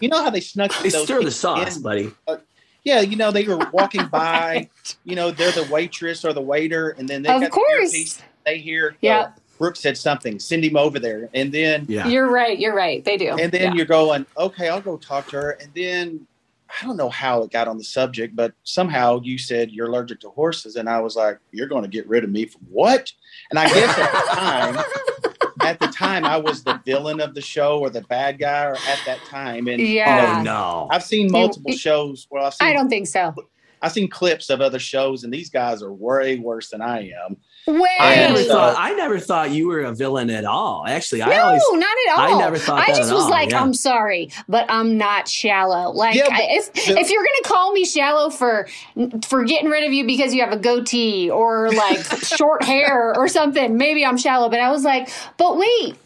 you 0.00 0.08
know 0.08 0.22
how 0.22 0.30
they 0.30 0.40
snuck. 0.40 0.72
they 0.82 0.90
stir 0.90 1.22
the 1.22 1.30
sauce, 1.30 1.76
in. 1.76 1.82
buddy. 1.82 2.12
Uh, 2.26 2.36
yeah, 2.84 3.00
you 3.00 3.16
know 3.16 3.30
they 3.30 3.46
were 3.46 3.68
walking 3.72 4.06
by. 4.12 4.18
right. 4.18 4.96
You 5.04 5.16
know 5.16 5.30
they're 5.30 5.52
the 5.52 5.68
waitress 5.70 6.24
or 6.24 6.32
the 6.32 6.40
waiter, 6.40 6.90
and 6.90 7.08
then 7.08 7.22
they 7.22 7.34
of 7.34 7.40
got 7.42 7.50
course. 7.50 7.92
the 7.92 7.98
earpiece. 7.98 8.22
They 8.46 8.58
hear. 8.58 8.96
Yeah. 9.00 9.32
Brook 9.58 9.74
said 9.74 9.98
something. 9.98 10.38
Send 10.38 10.64
him 10.64 10.76
over 10.76 11.00
there, 11.00 11.28
and 11.34 11.50
then 11.52 11.84
yeah. 11.88 12.06
you're 12.06 12.30
right. 12.30 12.58
You're 12.58 12.76
right. 12.76 13.04
They 13.04 13.16
do. 13.16 13.36
And 13.36 13.50
then 13.50 13.72
yeah. 13.72 13.74
you're 13.74 13.86
going, 13.86 14.24
okay, 14.36 14.68
I'll 14.68 14.80
go 14.80 14.96
talk 14.96 15.28
to 15.30 15.36
her, 15.36 15.50
and 15.60 15.70
then 15.74 16.26
I 16.68 16.86
don't 16.86 16.96
know 16.96 17.08
how 17.08 17.42
it 17.42 17.50
got 17.50 17.68
on 17.68 17.78
the 17.78 17.84
subject, 17.84 18.36
but 18.36 18.52
somehow 18.62 19.20
you 19.22 19.38
said 19.38 19.70
you're 19.70 19.86
allergic 19.86 20.20
to 20.20 20.30
horses, 20.30 20.76
and 20.76 20.88
I 20.88 21.00
was 21.00 21.16
like, 21.16 21.38
"You're 21.50 21.66
going 21.66 21.82
to 21.82 21.88
get 21.88 22.06
rid 22.08 22.24
of 22.24 22.30
me 22.30 22.46
from 22.46 22.62
what?" 22.68 23.10
And 23.50 23.58
I 23.58 23.68
guess 23.68 23.98
at 23.98 24.12
the 24.12 24.40
time, 24.40 24.84
at 25.62 25.80
the 25.80 25.86
time, 25.86 26.24
I 26.24 26.36
was 26.36 26.62
the 26.62 26.80
villain 26.84 27.20
of 27.20 27.34
the 27.34 27.40
show 27.40 27.78
or 27.80 27.90
the 27.90 28.02
bad 28.02 28.38
guy, 28.38 28.64
or 28.64 28.74
at 28.74 29.00
that 29.06 29.18
time. 29.26 29.66
And 29.68 29.80
yeah, 29.80 30.32
oh 30.34 30.38
um, 30.38 30.44
no, 30.44 30.88
I've 30.90 31.04
seen 31.04 31.32
multiple 31.32 31.70
you, 31.70 31.78
shows. 31.78 32.26
Well, 32.30 32.44
I've 32.44 32.54
seen, 32.54 32.68
I 32.68 32.72
don't 32.72 32.88
think 32.88 33.06
so. 33.06 33.34
I've 33.82 33.92
seen 33.92 34.08
clips 34.08 34.50
of 34.50 34.60
other 34.60 34.78
shows, 34.78 35.24
and 35.24 35.32
these 35.32 35.50
guys 35.50 35.82
are 35.82 35.92
way 35.92 36.38
worse 36.38 36.70
than 36.70 36.80
I 36.80 37.10
am. 37.26 37.36
Way. 37.66 37.96
I 38.00 38.16
never 38.16 38.42
thought 38.44 38.74
uh, 38.74 38.78
I 38.78 38.94
never 38.94 39.18
thought 39.18 39.50
you 39.50 39.68
were 39.68 39.82
a 39.82 39.94
villain 39.94 40.30
at 40.30 40.46
all. 40.46 40.86
Actually, 40.86 41.22
I 41.22 41.28
no, 41.28 41.44
always, 41.44 41.62
not 41.72 41.96
at 42.06 42.18
all. 42.18 42.34
I 42.34 42.38
never 42.38 42.56
thought. 42.56 42.88
I 42.88 42.94
just 42.94 43.12
was 43.12 43.24
all. 43.24 43.30
like, 43.30 43.50
yeah. 43.50 43.60
I'm 43.60 43.74
sorry, 43.74 44.30
but 44.48 44.64
I'm 44.70 44.96
not 44.96 45.28
shallow. 45.28 45.90
Like, 45.92 46.14
yeah, 46.14 46.28
if 46.30 46.72
the, 46.72 46.98
if 46.98 47.10
you're 47.10 47.22
gonna 47.22 47.44
call 47.44 47.72
me 47.72 47.84
shallow 47.84 48.30
for 48.30 48.68
for 49.26 49.44
getting 49.44 49.68
rid 49.68 49.84
of 49.84 49.92
you 49.92 50.06
because 50.06 50.32
you 50.32 50.42
have 50.42 50.52
a 50.52 50.58
goatee 50.58 51.30
or 51.30 51.70
like 51.72 51.98
short 52.22 52.64
hair 52.64 53.14
or 53.14 53.28
something, 53.28 53.76
maybe 53.76 54.04
I'm 54.04 54.16
shallow. 54.16 54.48
But 54.48 54.60
I 54.60 54.70
was 54.70 54.84
like, 54.84 55.10
but 55.36 55.58
wait, 55.58 55.96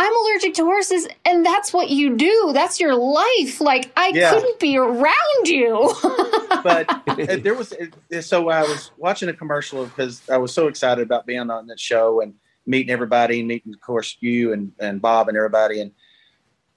I'm 0.00 0.16
allergic 0.16 0.54
to 0.54 0.64
horses, 0.64 1.08
and 1.24 1.44
that's 1.44 1.72
what 1.72 1.90
you 1.90 2.16
do. 2.16 2.52
That's 2.54 2.78
your 2.78 2.94
life. 2.94 3.60
Like 3.60 3.90
I 3.96 4.12
yeah. 4.14 4.30
couldn't 4.30 4.60
be 4.60 4.78
around 4.78 5.12
you. 5.44 5.92
but 6.62 7.02
there 7.42 7.54
was 7.54 7.74
so 8.20 8.48
I 8.48 8.62
was 8.62 8.92
watching 8.96 9.28
a 9.28 9.32
commercial 9.32 9.86
because 9.86 10.22
I 10.30 10.36
was 10.36 10.54
so 10.54 10.68
excited 10.68 11.02
about 11.02 11.26
being 11.26 11.50
on 11.50 11.66
that 11.66 11.80
show 11.80 12.20
and 12.20 12.32
meeting 12.64 12.92
everybody 12.92 13.40
and 13.40 13.48
meeting, 13.48 13.74
of 13.74 13.80
course, 13.80 14.16
you 14.20 14.52
and 14.52 14.70
and 14.78 15.02
Bob 15.02 15.26
and 15.26 15.36
everybody. 15.36 15.80
And 15.80 15.90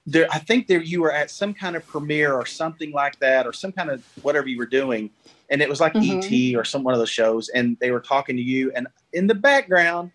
there, 0.04 0.26
I 0.32 0.40
think 0.40 0.66
there 0.66 0.82
you 0.82 1.00
were 1.00 1.12
at 1.12 1.30
some 1.30 1.54
kind 1.54 1.76
of 1.76 1.86
premiere 1.86 2.34
or 2.34 2.44
something 2.44 2.90
like 2.90 3.20
that, 3.20 3.46
or 3.46 3.52
some 3.52 3.70
kind 3.70 3.88
of 3.88 4.04
whatever 4.22 4.48
you 4.48 4.58
were 4.58 4.66
doing, 4.66 5.10
and 5.48 5.62
it 5.62 5.68
was 5.68 5.80
like 5.80 5.92
mm-hmm. 5.92 6.54
ET 6.54 6.58
or 6.58 6.64
some 6.64 6.82
one 6.82 6.92
of 6.92 6.98
those 6.98 7.08
shows, 7.08 7.50
and 7.50 7.76
they 7.78 7.92
were 7.92 8.00
talking 8.00 8.36
to 8.36 8.42
you, 8.42 8.72
and 8.74 8.88
in 9.12 9.28
the 9.28 9.34
background 9.36 10.10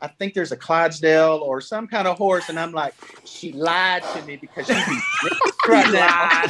I 0.00 0.08
think 0.08 0.34
there's 0.34 0.52
a 0.52 0.56
Clydesdale 0.56 1.40
or 1.42 1.60
some 1.60 1.86
kind 1.86 2.06
of 2.06 2.18
horse, 2.18 2.48
and 2.48 2.58
I'm 2.58 2.72
like, 2.72 2.94
she 3.24 3.52
lied 3.52 4.02
to 4.14 4.22
me 4.22 4.36
because 4.36 4.66
she 4.66 4.74
right 5.68 5.92
now. 5.92 6.42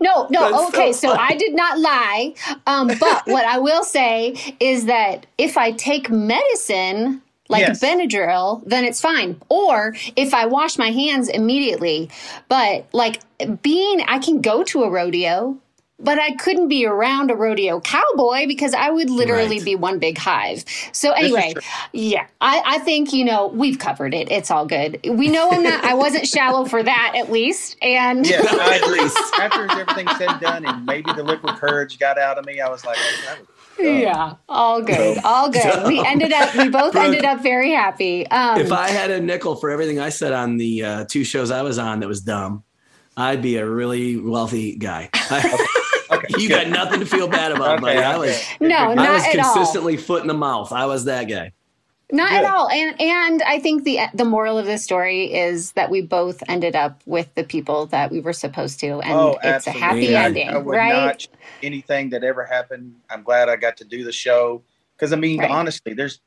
no, 0.00 0.26
no. 0.28 0.50
That's 0.50 0.68
okay, 0.74 0.92
so, 0.92 1.08
so, 1.08 1.16
I 1.18 1.36
did 1.36 1.54
not 1.54 1.78
lie. 1.78 2.34
Um, 2.66 2.88
but 2.88 3.22
what 3.26 3.44
I 3.46 3.58
will 3.58 3.84
say 3.84 4.34
is 4.60 4.86
that 4.86 5.26
if 5.38 5.56
I 5.56 5.72
take 5.72 6.10
medicine 6.10 7.22
like 7.48 7.60
yes. 7.60 7.82
Benadryl, 7.82 8.62
then 8.66 8.84
it's 8.84 9.00
fine. 9.00 9.40
Or 9.48 9.94
if 10.16 10.34
I 10.34 10.46
wash 10.46 10.78
my 10.78 10.90
hands 10.90 11.28
immediately. 11.28 12.10
But 12.48 12.86
like 12.92 13.20
being, 13.62 14.00
I 14.02 14.18
can 14.18 14.40
go 14.40 14.64
to 14.64 14.82
a 14.82 14.90
rodeo 14.90 15.56
but 15.98 16.18
I 16.18 16.34
couldn't 16.36 16.68
be 16.68 16.84
around 16.86 17.30
a 17.30 17.34
rodeo 17.34 17.80
cowboy 17.80 18.46
because 18.46 18.74
I 18.74 18.90
would 18.90 19.10
literally 19.10 19.56
Right. 19.58 19.64
be 19.64 19.74
one 19.76 19.98
big 19.98 20.18
hive. 20.18 20.64
So 20.92 21.12
anyway, 21.12 21.54
yeah, 21.92 22.26
I, 22.40 22.62
I 22.66 22.78
think 22.80 23.12
you 23.12 23.24
know 23.24 23.48
we've 23.48 23.78
covered 23.78 24.14
it. 24.14 24.30
It's 24.30 24.50
all 24.50 24.66
good. 24.66 25.00
We 25.08 25.28
know 25.28 25.50
I'm 25.52 25.62
not. 25.62 25.84
I 25.84 25.94
wasn't 25.94 26.26
shallow 26.34 26.64
for 26.66 26.82
that 26.82 27.14
at 27.16 27.30
least. 27.30 27.76
And 27.82 28.26
Yeah, 28.26 28.42
I, 28.42 28.80
after 29.40 29.70
everything's 29.70 30.16
said 30.16 30.30
and 30.30 30.40
done, 30.40 30.64
and 30.66 30.84
maybe 30.84 31.12
the 31.12 31.22
liquid 31.24 31.56
courage 31.56 31.98
got 31.98 32.18
out 32.18 32.38
of 32.38 32.44
me, 32.44 32.60
I 32.60 32.68
was 32.68 32.84
like, 32.84 32.98
that 33.24 33.38
was 33.38 33.48
yeah, 33.78 34.34
all 34.48 34.80
good, 34.82 35.18
all 35.24 35.50
good. 35.50 35.86
We 35.86 36.02
ended 36.04 36.32
up. 36.32 36.54
We 36.54 36.68
both 36.68 36.92
Brook, 36.92 37.04
ended 37.04 37.24
up 37.24 37.42
very 37.42 37.72
happy. 37.72 38.26
Um, 38.28 38.58
if 38.60 38.72
I 38.72 38.88
had 38.88 39.10
a 39.10 39.20
nickel 39.20 39.56
for 39.56 39.70
everything 39.70 40.00
I 40.00 40.08
said 40.08 40.32
on 40.32 40.56
the 40.56 40.82
uh, 40.84 41.04
two 41.08 41.24
shows 41.24 41.50
I 41.50 41.62
was 41.62 41.78
on 41.78 42.00
that 42.00 42.08
was 42.08 42.22
dumb, 42.22 42.64
I'd 43.16 43.42
be 43.42 43.56
a 43.56 43.66
really 43.68 44.16
wealthy 44.18 44.76
guy. 44.76 45.08
you 46.38 46.48
got 46.48 46.68
nothing 46.68 47.00
to 47.00 47.06
feel 47.06 47.28
bad 47.28 47.52
about, 47.52 47.80
buddy. 47.80 47.98
I 47.98 48.16
was 48.18 48.42
No, 48.60 48.76
I 48.76 48.94
not 48.94 49.12
was 49.14 49.24
at 49.24 49.38
all. 49.38 49.54
consistently 49.54 49.96
foot 49.96 50.22
in 50.22 50.28
the 50.28 50.34
mouth. 50.34 50.72
I 50.72 50.86
was 50.86 51.04
that 51.06 51.24
guy. 51.24 51.52
Not 52.12 52.30
Good. 52.30 52.36
at 52.36 52.44
all. 52.44 52.68
And 52.68 53.00
and 53.00 53.42
I 53.42 53.58
think 53.58 53.82
the 53.82 53.98
the 54.14 54.24
moral 54.24 54.58
of 54.58 54.66
the 54.66 54.78
story 54.78 55.34
is 55.34 55.72
that 55.72 55.90
we 55.90 56.02
both 56.02 56.40
ended 56.48 56.76
up 56.76 57.02
with 57.04 57.34
the 57.34 57.42
people 57.42 57.86
that 57.86 58.12
we 58.12 58.20
were 58.20 58.32
supposed 58.32 58.78
to, 58.80 59.00
and 59.00 59.12
oh, 59.12 59.38
it's 59.42 59.66
absolutely. 59.66 59.80
a 59.80 59.84
happy 59.84 60.16
I- 60.16 60.24
ending, 60.26 60.48
I, 60.50 60.58
would 60.58 60.76
right? 60.76 60.92
not 60.92 61.26
anything 61.64 62.10
that 62.10 62.22
ever 62.22 62.44
happened. 62.44 62.94
I'm 63.10 63.24
glad 63.24 63.48
I 63.48 63.56
got 63.56 63.76
to 63.78 63.84
do 63.84 64.04
the 64.04 64.12
show 64.12 64.62
because 64.96 65.12
I 65.12 65.16
mean, 65.16 65.40
Right. 65.40 65.50
honestly, 65.50 65.94
there's, 65.94 66.20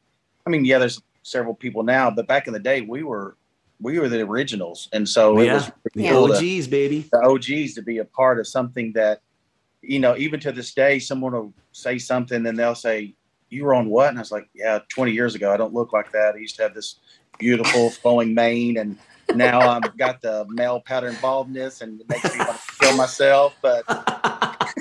I 0.45 0.49
mean, 0.49 0.65
yeah, 0.65 0.79
there's 0.79 1.01
several 1.23 1.53
people 1.55 1.83
now, 1.83 2.11
but 2.11 2.27
back 2.27 2.47
in 2.47 2.53
the 2.53 2.59
day, 2.59 2.81
we 2.81 3.03
were 3.03 3.37
we 3.81 3.97
were 3.99 4.09
the 4.09 4.21
originals, 4.21 4.89
and 4.91 5.07
so 5.07 5.39
it 5.39 5.45
yeah, 5.45 5.53
was 5.53 5.71
the 5.93 6.09
cool 6.09 6.27
to- 6.27 6.33
OGs, 6.33 6.67
baby. 6.67 7.07
the 7.11 7.21
OGs 7.21 7.73
to 7.75 7.81
be 7.81 7.99
a 7.99 8.05
part 8.05 8.39
of 8.39 8.47
something 8.47 8.91
that, 8.93 9.21
you 9.81 9.99
know, 9.99 10.17
even 10.17 10.39
to 10.41 10.51
this 10.51 10.73
day, 10.73 10.99
someone 10.99 11.31
will 11.31 11.53
say 11.71 11.97
something 11.97 12.45
and 12.45 12.59
they'll 12.59 12.75
say, 12.75 13.15
"You 13.49 13.63
were 13.63 13.73
on 13.73 13.89
what?" 13.89 14.09
And 14.09 14.17
I 14.17 14.21
was 14.21 14.31
like, 14.31 14.49
"Yeah, 14.53 14.79
20 14.89 15.13
years 15.13 15.33
ago. 15.33 15.53
I 15.53 15.57
don't 15.57 15.73
look 15.73 15.93
like 15.93 16.11
that. 16.11 16.35
I 16.35 16.39
used 16.39 16.57
to 16.57 16.63
have 16.63 16.73
this 16.73 16.99
beautiful 17.37 17.89
flowing 18.01 18.33
mane, 18.33 18.77
and 18.77 18.97
now 19.33 19.61
I've 19.61 19.97
got 19.97 20.21
the 20.21 20.45
male 20.49 20.81
pattern 20.81 21.15
baldness, 21.21 21.79
and 21.81 22.01
it 22.01 22.09
makes 22.09 22.25
me 22.25 22.39
want 22.39 22.59
to 22.59 22.75
kill 22.79 22.97
myself." 22.97 23.55
But, 23.61 23.85
but, 23.87 24.75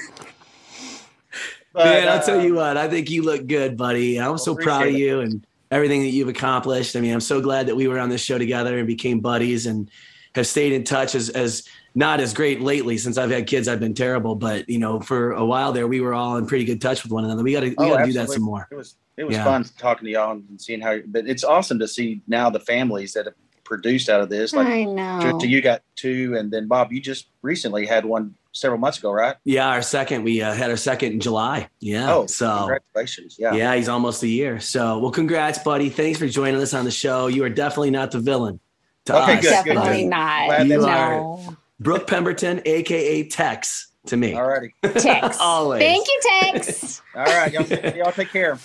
Man, 1.75 2.09
I'll 2.09 2.23
tell 2.23 2.41
uh, 2.41 2.43
you 2.43 2.55
what, 2.55 2.77
I 2.77 2.89
think 2.89 3.11
you 3.11 3.23
look 3.23 3.47
good, 3.47 3.77
buddy. 3.77 4.19
I'm 4.21 4.39
so 4.39 4.57
proud 4.57 4.83
of 4.83 4.89
appreciate 4.89 5.03
it. 5.03 5.07
you 5.07 5.21
and 5.21 5.47
everything 5.71 6.03
that 6.03 6.09
you've 6.09 6.29
accomplished. 6.29 6.97
I 6.97 7.01
mean, 7.01 7.13
I'm 7.13 7.21
so 7.21 7.41
glad 7.41 7.67
that 7.67 7.77
we 7.77 7.89
were 7.89 7.99
on 7.99 8.09
this 8.09 8.21
show 8.23 8.39
together 8.39 8.79
and 8.79 8.87
became 8.87 9.21
buddies 9.21 9.67
and 9.67 9.91
have 10.35 10.47
stayed 10.47 10.73
in 10.73 10.85
touch 10.85 11.15
as 11.15 11.31
as 11.31 11.69
not 11.95 12.21
as 12.21 12.33
great 12.33 12.61
lately 12.61 12.97
since 12.99 13.19
I've 13.19 13.31
had 13.31 13.47
kids. 13.47 13.67
I've 13.67 13.81
been 13.81 13.95
terrible, 13.95 14.35
but 14.35 14.69
you 14.69 14.79
know, 14.79 15.01
for 15.01 15.33
a 15.33 15.45
while 15.45 15.73
there, 15.73 15.89
we 15.89 16.01
were 16.01 16.15
all 16.15 16.37
in 16.37 16.47
pretty 16.47 16.65
good 16.65 16.81
touch 16.81 17.03
with 17.03 17.13
one 17.13 17.25
another. 17.25 17.43
We 17.43 17.53
got 17.53 17.61
to 17.61 17.69
we 17.71 17.75
Oh, 17.79 17.89
got 17.95 17.99
to 18.01 18.05
do 18.07 18.13
that 18.15 18.29
some 18.31 18.43
more. 18.43 18.69
It 18.71 18.75
was 18.77 18.97
it 19.17 19.25
was 19.25 19.35
Yeah. 19.37 19.45
fun 19.45 19.65
talking 19.79 20.05
to 20.07 20.13
y'all 20.13 20.33
and 20.33 20.61
seeing 20.61 20.81
how. 20.81 20.99
But 21.07 21.27
it's 21.27 21.45
awesome 21.45 21.79
to 21.81 21.89
see 21.89 22.21
now 22.29 22.51
the 22.51 22.61
families 22.61 23.15
that 23.15 23.27
have 23.27 23.35
produced 23.65 24.09
out 24.09 24.21
of 24.21 24.29
this. 24.31 24.55
Like, 24.55 24.67
I 24.69 24.85
know. 24.85 25.19
Trista, 25.21 25.49
you 25.49 25.61
got 25.61 25.83
two, 25.97 26.35
and 26.39 26.51
then 26.51 26.69
Bob, 26.69 26.93
you 26.93 27.01
just 27.01 27.27
recently 27.43 27.85
had 27.85 28.05
one 28.05 28.35
several 28.59 28.79
months 28.81 28.99
ago, 28.99 29.11
right? 29.13 29.37
Yeah, 29.45 29.69
our 29.69 29.83
second, 29.83 30.25
we 30.25 30.43
uh, 30.43 30.53
had 30.53 30.71
our 30.71 30.77
second 30.77 31.13
in 31.13 31.21
July. 31.21 31.69
Yeah. 31.81 32.13
Oh, 32.15 32.27
so 32.27 32.57
congratulations! 32.59 33.37
Yeah. 33.39 33.55
yeah, 33.55 33.75
he's 33.75 33.89
almost 33.89 34.23
a 34.23 34.29
year. 34.29 34.61
So, 34.61 34.99
well, 34.99 35.11
congrats, 35.11 35.59
buddy. 35.59 35.89
Thanks 35.89 36.19
for 36.19 36.27
joining 36.29 36.61
us 36.61 36.75
on 36.75 36.85
the 36.85 36.91
show. 36.91 37.27
You 37.29 37.45
are 37.45 37.49
definitely 37.51 37.91
not 37.91 38.11
the 38.11 38.21
villain. 38.21 38.61
To 39.07 39.23
Okay, 39.23 39.39
us. 39.39 39.41
good, 39.43 39.65
good, 39.65 39.75
Definitely 39.75 40.03
good. 40.03 40.09
not. 40.11 40.67
You 40.67 40.81
that's 40.81 40.85
are 40.85 41.57
Brook 41.81 42.07
Pemberton, 42.07 42.61
aka 42.67 43.23
Tex, 43.29 43.89
to 44.07 44.17
me. 44.17 44.33
Alrighty. 44.33 44.73
Tex. 44.83 45.39
Always. 45.41 45.81
Thank 45.81 46.07
you, 46.07 46.21
Tex. 46.43 47.03
All 47.15 47.25
right, 47.25 47.51
y'all, 47.53 47.65
y'all 47.97 48.13
take 48.13 48.31
care. 48.31 48.59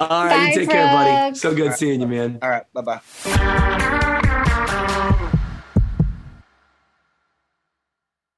All 0.00 0.24
right, 0.26 0.30
Bye, 0.30 0.52
you 0.52 0.58
take 0.60 0.70
care, 0.70 0.86
buddy. 0.86 1.34
So 1.36 1.54
good 1.54 1.74
seeing 1.74 2.00
you, 2.00 2.06
man. 2.06 2.38
All 2.42 2.50
right, 2.50 2.64
bye 2.74 2.82
bye. 2.82 3.94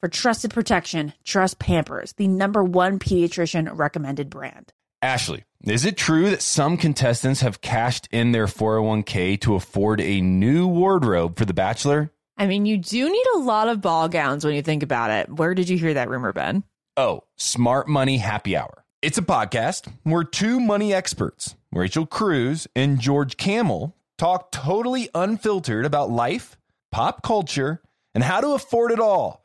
For 0.00 0.08
trusted 0.08 0.52
protection, 0.52 1.12
trust 1.24 1.58
Pampers, 1.58 2.12
the 2.12 2.28
number 2.28 2.62
one 2.62 3.00
pediatrician 3.00 3.68
recommended 3.76 4.30
brand. 4.30 4.72
Ashley, 5.02 5.42
is 5.64 5.84
it 5.84 5.96
true 5.96 6.30
that 6.30 6.40
some 6.40 6.76
contestants 6.76 7.40
have 7.40 7.60
cashed 7.60 8.06
in 8.12 8.30
their 8.30 8.46
401k 8.46 9.40
to 9.40 9.56
afford 9.56 10.00
a 10.00 10.20
new 10.20 10.68
wardrobe 10.68 11.36
for 11.36 11.44
The 11.44 11.52
Bachelor? 11.52 12.12
I 12.36 12.46
mean, 12.46 12.64
you 12.64 12.78
do 12.78 13.10
need 13.10 13.26
a 13.34 13.40
lot 13.40 13.68
of 13.68 13.80
ball 13.80 14.08
gowns 14.08 14.44
when 14.44 14.54
you 14.54 14.62
think 14.62 14.84
about 14.84 15.10
it. 15.10 15.32
Where 15.32 15.52
did 15.52 15.68
you 15.68 15.76
hear 15.76 15.94
that 15.94 16.08
rumor, 16.08 16.32
Ben? 16.32 16.62
Oh, 16.96 17.24
Smart 17.34 17.88
Money 17.88 18.18
Happy 18.18 18.56
Hour. 18.56 18.84
It's 19.02 19.18
a 19.18 19.22
podcast 19.22 19.92
where 20.04 20.22
two 20.22 20.60
money 20.60 20.94
experts, 20.94 21.56
Rachel 21.72 22.06
Cruz 22.06 22.68
and 22.76 23.00
George 23.00 23.36
Kamel, 23.36 23.96
talk 24.16 24.52
totally 24.52 25.08
unfiltered 25.12 25.84
about 25.84 26.08
life, 26.08 26.56
pop 26.92 27.24
culture, 27.24 27.82
and 28.14 28.22
how 28.22 28.40
to 28.40 28.50
afford 28.50 28.92
it 28.92 29.00
all 29.00 29.44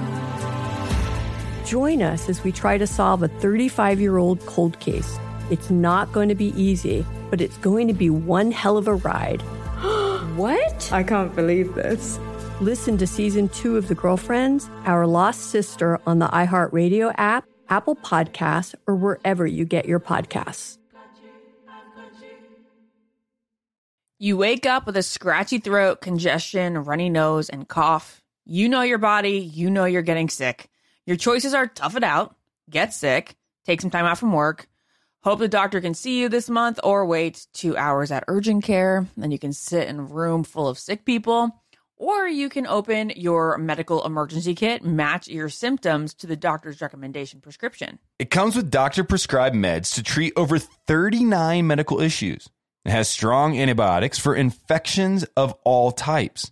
Join 1.71 2.01
us 2.01 2.27
as 2.27 2.43
we 2.43 2.51
try 2.51 2.77
to 2.77 2.85
solve 2.85 3.23
a 3.23 3.29
35 3.29 4.01
year 4.01 4.17
old 4.17 4.45
cold 4.45 4.77
case. 4.81 5.17
It's 5.49 5.69
not 5.69 6.11
going 6.11 6.27
to 6.27 6.35
be 6.35 6.53
easy, 6.61 7.05
but 7.29 7.39
it's 7.39 7.55
going 7.59 7.87
to 7.87 7.93
be 7.93 8.09
one 8.09 8.51
hell 8.51 8.75
of 8.75 8.89
a 8.89 8.95
ride. 8.95 9.41
what? 10.35 10.91
I 10.91 11.01
can't 11.01 11.33
believe 11.33 11.73
this. 11.73 12.19
Listen 12.59 12.97
to 12.97 13.07
season 13.07 13.47
two 13.47 13.77
of 13.77 13.87
The 13.87 13.95
Girlfriends, 13.95 14.69
Our 14.83 15.07
Lost 15.07 15.49
Sister 15.49 15.97
on 16.05 16.19
the 16.19 16.27
iHeartRadio 16.27 17.15
app, 17.17 17.45
Apple 17.69 17.95
Podcasts, 17.95 18.75
or 18.85 18.97
wherever 18.97 19.47
you 19.47 19.63
get 19.63 19.85
your 19.85 20.01
podcasts. 20.01 20.77
You 24.19 24.35
wake 24.35 24.65
up 24.65 24.85
with 24.85 24.97
a 24.97 25.03
scratchy 25.03 25.59
throat, 25.59 26.01
congestion, 26.01 26.79
runny 26.79 27.09
nose, 27.09 27.47
and 27.47 27.65
cough. 27.65 28.21
You 28.43 28.67
know 28.67 28.81
your 28.81 28.97
body, 28.97 29.37
you 29.37 29.69
know 29.69 29.85
you're 29.85 30.01
getting 30.01 30.27
sick. 30.27 30.67
Your 31.05 31.17
choices 31.17 31.53
are 31.53 31.67
tough 31.67 31.95
it 31.95 32.03
out, 32.03 32.35
get 32.69 32.93
sick, 32.93 33.35
take 33.65 33.81
some 33.81 33.89
time 33.89 34.05
out 34.05 34.17
from 34.17 34.33
work, 34.33 34.67
hope 35.23 35.39
the 35.39 35.47
doctor 35.47 35.81
can 35.81 35.93
see 35.93 36.19
you 36.19 36.29
this 36.29 36.49
month, 36.49 36.79
or 36.83 37.05
wait 37.05 37.47
two 37.53 37.75
hours 37.75 38.11
at 38.11 38.23
urgent 38.27 38.63
care. 38.63 39.07
Then 39.17 39.31
you 39.31 39.39
can 39.39 39.53
sit 39.53 39.87
in 39.87 39.99
a 39.99 40.03
room 40.03 40.43
full 40.43 40.67
of 40.67 40.77
sick 40.79 41.05
people. 41.05 41.61
Or 41.97 42.27
you 42.27 42.49
can 42.49 42.65
open 42.65 43.11
your 43.15 43.59
medical 43.59 44.03
emergency 44.03 44.55
kit, 44.55 44.83
match 44.83 45.27
your 45.27 45.49
symptoms 45.49 46.15
to 46.15 46.25
the 46.25 46.35
doctor's 46.35 46.81
recommendation 46.81 47.41
prescription. 47.41 47.99
It 48.17 48.31
comes 48.31 48.55
with 48.55 48.71
doctor 48.71 49.03
prescribed 49.03 49.55
meds 49.55 49.93
to 49.93 50.01
treat 50.01 50.33
over 50.35 50.57
39 50.57 51.67
medical 51.67 52.01
issues. 52.01 52.49
It 52.85 52.89
has 52.89 53.07
strong 53.07 53.55
antibiotics 53.55 54.17
for 54.17 54.35
infections 54.35 55.25
of 55.37 55.53
all 55.63 55.91
types, 55.91 56.51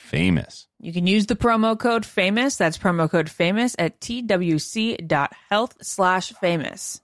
famous. 0.00 0.66
You 0.80 0.92
can 0.92 1.06
use 1.06 1.26
the 1.26 1.36
promo 1.36 1.78
code 1.78 2.06
famous. 2.06 2.56
That's 2.56 2.78
promo 2.78 3.08
code 3.08 3.28
famous 3.28 3.76
at 3.78 4.00
twc.health 4.00 5.76
slash 5.82 6.32
famous. 6.32 7.00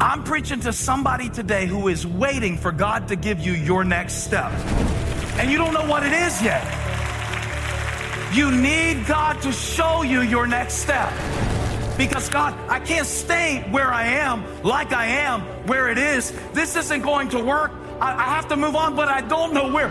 I'm 0.00 0.24
preaching 0.24 0.60
to 0.60 0.72
somebody 0.72 1.28
today 1.28 1.66
who 1.66 1.88
is 1.88 2.06
waiting 2.06 2.56
for 2.56 2.72
God 2.72 3.08
to 3.08 3.16
give 3.16 3.38
you 3.40 3.52
your 3.52 3.84
next 3.84 4.24
step. 4.24 4.50
And 5.38 5.50
you 5.50 5.58
don't 5.58 5.72
know 5.72 5.86
what 5.86 6.04
it 6.04 6.12
is 6.12 6.42
yet. 6.42 6.64
You 8.34 8.50
need 8.50 9.06
God 9.06 9.40
to 9.42 9.52
show 9.52 10.02
you 10.02 10.22
your 10.22 10.46
next 10.46 10.74
step. 10.74 11.12
Because 11.96 12.28
God, 12.28 12.54
I 12.68 12.80
can't 12.80 13.06
stay 13.06 13.64
where 13.70 13.92
I 13.92 14.04
am, 14.04 14.44
like 14.62 14.92
I 14.92 15.06
am, 15.06 15.42
where 15.66 15.88
it 15.88 15.98
is. 15.98 16.32
This 16.52 16.76
isn't 16.76 17.02
going 17.02 17.28
to 17.30 17.38
work. 17.38 17.72
I, 18.00 18.12
I 18.14 18.24
have 18.24 18.48
to 18.48 18.56
move 18.56 18.76
on, 18.76 18.96
but 18.96 19.08
I 19.08 19.20
don't 19.20 19.52
know 19.52 19.72
where. 19.72 19.90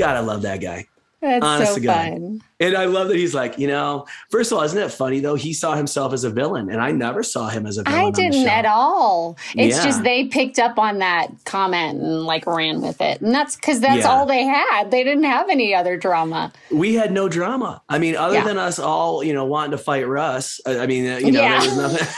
God, 0.00 0.16
I 0.16 0.20
love 0.20 0.42
that 0.42 0.60
guy. 0.62 0.86
That's 1.20 1.44
Honest 1.44 1.74
so 1.74 1.82
fun. 1.82 2.40
And 2.60 2.74
I 2.74 2.86
love 2.86 3.08
that 3.08 3.16
he's 3.18 3.34
like, 3.34 3.58
you 3.58 3.66
know, 3.66 4.06
first 4.30 4.50
of 4.50 4.56
all, 4.56 4.64
isn't 4.64 4.78
it 4.78 4.90
funny 4.90 5.20
though? 5.20 5.34
He 5.34 5.52
saw 5.52 5.74
himself 5.74 6.14
as 6.14 6.24
a 6.24 6.30
villain, 6.30 6.70
and 6.70 6.80
I 6.80 6.92
never 6.92 7.22
saw 7.22 7.50
him 7.50 7.66
as 7.66 7.76
a 7.76 7.82
villain. 7.82 8.00
I 8.06 8.10
didn't 8.10 8.48
at 8.48 8.64
all. 8.64 9.36
It's 9.54 9.76
Yeah. 9.76 9.84
just 9.84 10.02
they 10.02 10.24
picked 10.24 10.58
up 10.58 10.78
on 10.78 10.98
that 11.00 11.28
comment 11.44 12.00
and 12.00 12.22
like 12.24 12.46
ran 12.46 12.80
with 12.80 13.02
it. 13.02 13.20
And 13.20 13.34
that's 13.34 13.54
because 13.54 13.80
that's 13.80 14.04
Yeah. 14.04 14.10
all 14.10 14.24
they 14.24 14.44
had. 14.44 14.90
They 14.90 15.04
didn't 15.04 15.24
have 15.24 15.50
any 15.50 15.74
other 15.74 15.98
drama. 15.98 16.52
We 16.70 16.94
had 16.94 17.12
no 17.12 17.28
drama. 17.28 17.82
I 17.90 17.98
mean, 17.98 18.16
other 18.16 18.36
Yeah. 18.36 18.44
than 18.44 18.56
us 18.56 18.78
all, 18.78 19.22
you 19.22 19.34
know, 19.34 19.44
wanting 19.44 19.72
to 19.72 19.78
fight 19.78 20.08
Russ. 20.08 20.58
I 20.66 20.78
I 20.78 20.86
mean, 20.86 21.06
uh, 21.06 21.18
you 21.18 21.32
know, 21.32 21.40
there 21.42 21.58
was 21.58 21.76
nothing. 21.76 22.08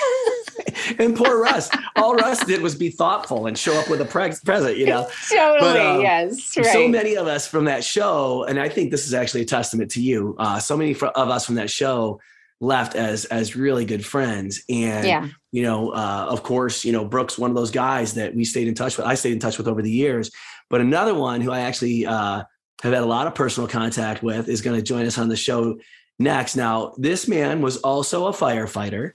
and 0.98 1.16
poor 1.16 1.42
Russ. 1.42 1.70
All 1.96 2.14
Russ 2.14 2.44
did 2.44 2.62
was 2.62 2.74
be 2.74 2.90
thoughtful 2.90 3.46
and 3.46 3.56
show 3.58 3.74
up 3.74 3.88
with 3.88 4.00
a 4.00 4.04
pre- 4.04 4.32
present, 4.44 4.76
you 4.76 4.86
know. 4.86 5.08
Totally, 5.28 5.80
um, 5.80 6.00
yes. 6.00 6.42
So 6.72 6.88
many 6.88 7.16
of 7.16 7.26
us 7.26 7.46
from 7.46 7.64
that 7.66 7.84
show, 7.84 8.44
and 8.44 8.58
I 8.60 8.68
think 8.68 8.90
this 8.90 9.06
is 9.06 9.14
actually 9.14 9.42
a 9.42 9.46
testament 9.46 9.90
to 9.92 10.02
you. 10.02 10.36
Uh, 10.38 10.58
so 10.58 10.76
many 10.76 10.94
fr- 10.94 11.06
of 11.06 11.28
us 11.28 11.46
from 11.46 11.56
that 11.56 11.70
show 11.70 12.20
left 12.60 12.94
as 12.94 13.24
as 13.26 13.56
really 13.56 13.84
good 13.84 14.04
friends, 14.06 14.62
and 14.68 15.06
Yeah. 15.06 15.28
you 15.50 15.62
know, 15.62 15.90
uh, 15.90 16.26
of 16.28 16.42
course, 16.42 16.84
you 16.84 16.92
know, 16.92 17.04
Brook's, 17.04 17.36
one 17.36 17.50
of 17.50 17.56
those 17.56 17.70
guys 17.72 18.14
that 18.14 18.34
we 18.34 18.44
stayed 18.44 18.68
in 18.68 18.74
touch 18.74 18.96
with. 18.96 19.06
I 19.06 19.14
stayed 19.14 19.32
in 19.32 19.40
touch 19.40 19.58
with 19.58 19.66
over 19.66 19.82
the 19.82 19.90
years, 19.90 20.30
but 20.70 20.80
another 20.80 21.14
one 21.14 21.40
who 21.40 21.50
I 21.50 21.60
actually 21.60 22.06
uh, 22.06 22.44
have 22.82 22.92
had 22.92 23.02
a 23.02 23.06
lot 23.06 23.26
of 23.26 23.34
personal 23.34 23.68
contact 23.68 24.22
with 24.22 24.48
is 24.48 24.62
going 24.62 24.76
to 24.76 24.82
join 24.82 25.06
us 25.06 25.18
on 25.18 25.28
the 25.28 25.36
show 25.36 25.78
next. 26.18 26.54
Now, 26.56 26.94
this 26.98 27.26
man 27.26 27.62
was 27.62 27.78
also 27.78 28.26
a 28.26 28.32
firefighter. 28.32 29.12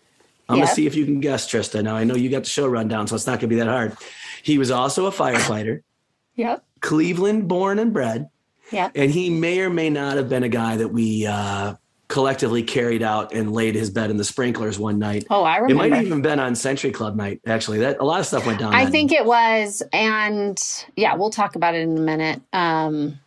I'm 0.50 0.58
Yep. 0.58 0.66
gonna 0.66 0.76
see 0.76 0.88
if 0.88 0.95
you 0.95 1.06
can 1.06 1.20
guess, 1.20 1.48
Trista. 1.50 1.84
Now 1.84 1.95
I 1.95 2.04
know 2.04 2.16
you 2.16 2.30
got 2.30 2.43
the 2.43 2.50
show 2.50 2.68
rundown, 2.68 3.08
so 3.08 3.16
it's 3.16 3.28
not 3.28 3.39
gonna 3.39 3.50
be 3.50 3.56
that 3.58 3.68
hard. 3.68 3.95
He 4.43 4.58
was 4.58 4.72
also 4.72 5.06
a 5.08 5.12
firefighter, 5.12 5.82
Yep. 6.36 6.64
Cleveland 6.82 7.48
born 7.48 7.80
and 7.80 7.91
bred, 7.91 8.30
Yeah. 8.72 8.89
and 8.95 9.12
he 9.12 9.30
may 9.30 9.60
or 9.60 9.70
may 9.70 9.89
not 9.89 10.16
have 10.18 10.30
been 10.30 10.43
a 10.43 10.50
guy 10.50 10.78
that 10.78 10.88
we 10.89 11.26
uh, 11.28 11.74
collectively 12.08 12.64
carried 12.64 13.04
out 13.04 13.34
and 13.34 13.52
laid 13.52 13.76
his 13.76 13.89
bed 13.89 14.10
in 14.10 14.16
the 14.16 14.24
sprinklers 14.24 14.80
one 14.80 14.98
night. 15.00 15.26
Oh, 15.30 15.43
I 15.43 15.58
remember. 15.58 15.74
It 15.74 15.89
might 15.89 15.98
have 15.98 16.06
even 16.06 16.22
been 16.22 16.39
on 16.39 16.56
Century 16.56 16.91
Club 16.91 17.18
night. 17.18 17.41
Actually, 17.45 17.80
that 17.80 17.98
a 18.00 18.06
lot 18.06 18.22
of 18.22 18.26
stuff 18.26 18.45
went 18.45 18.60
down. 18.60 18.74
I 18.74 18.86
think 18.86 19.12
it 19.12 19.26
was, 19.26 19.84
and 19.91 20.58
yeah, 20.95 21.16
we'll 21.16 21.30
talk 21.32 21.56
about 21.58 21.76
it 21.76 21.82
in 21.82 21.98
a 21.98 22.02
minute. 22.02 22.41
Um, 22.54 23.20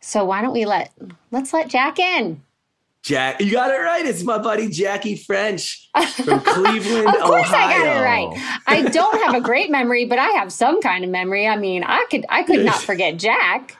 so 0.00 0.24
why 0.24 0.40
don't 0.40 0.54
we 0.54 0.64
let 0.64 0.90
let's 1.30 1.52
let 1.52 1.68
Jack 1.68 1.98
in? 1.98 2.40
Jack, 3.02 3.40
you 3.40 3.50
got 3.50 3.70
it 3.72 3.78
right. 3.78 4.06
It's 4.06 4.22
my 4.22 4.38
buddy 4.38 4.68
Jackie 4.68 5.16
French 5.16 5.88
from 6.24 6.38
Cleveland, 6.44 7.08
Of 7.08 7.14
course, 7.20 7.48
Ohio. 7.48 7.66
I 7.66 7.84
got 7.84 7.96
it 7.96 8.04
right. 8.04 8.60
I 8.68 8.82
don't 8.82 9.20
have 9.24 9.34
a 9.34 9.40
great 9.40 9.70
memory, 9.72 10.04
but 10.04 10.20
I 10.20 10.28
have 10.38 10.52
some 10.52 10.80
kind 10.80 11.02
of 11.02 11.10
memory. 11.10 11.48
I 11.48 11.56
mean, 11.56 11.82
I 11.82 12.06
could 12.10 12.24
I 12.28 12.44
could 12.44 12.64
not 12.64 12.80
forget 12.80 13.16
Jack. 13.16 13.76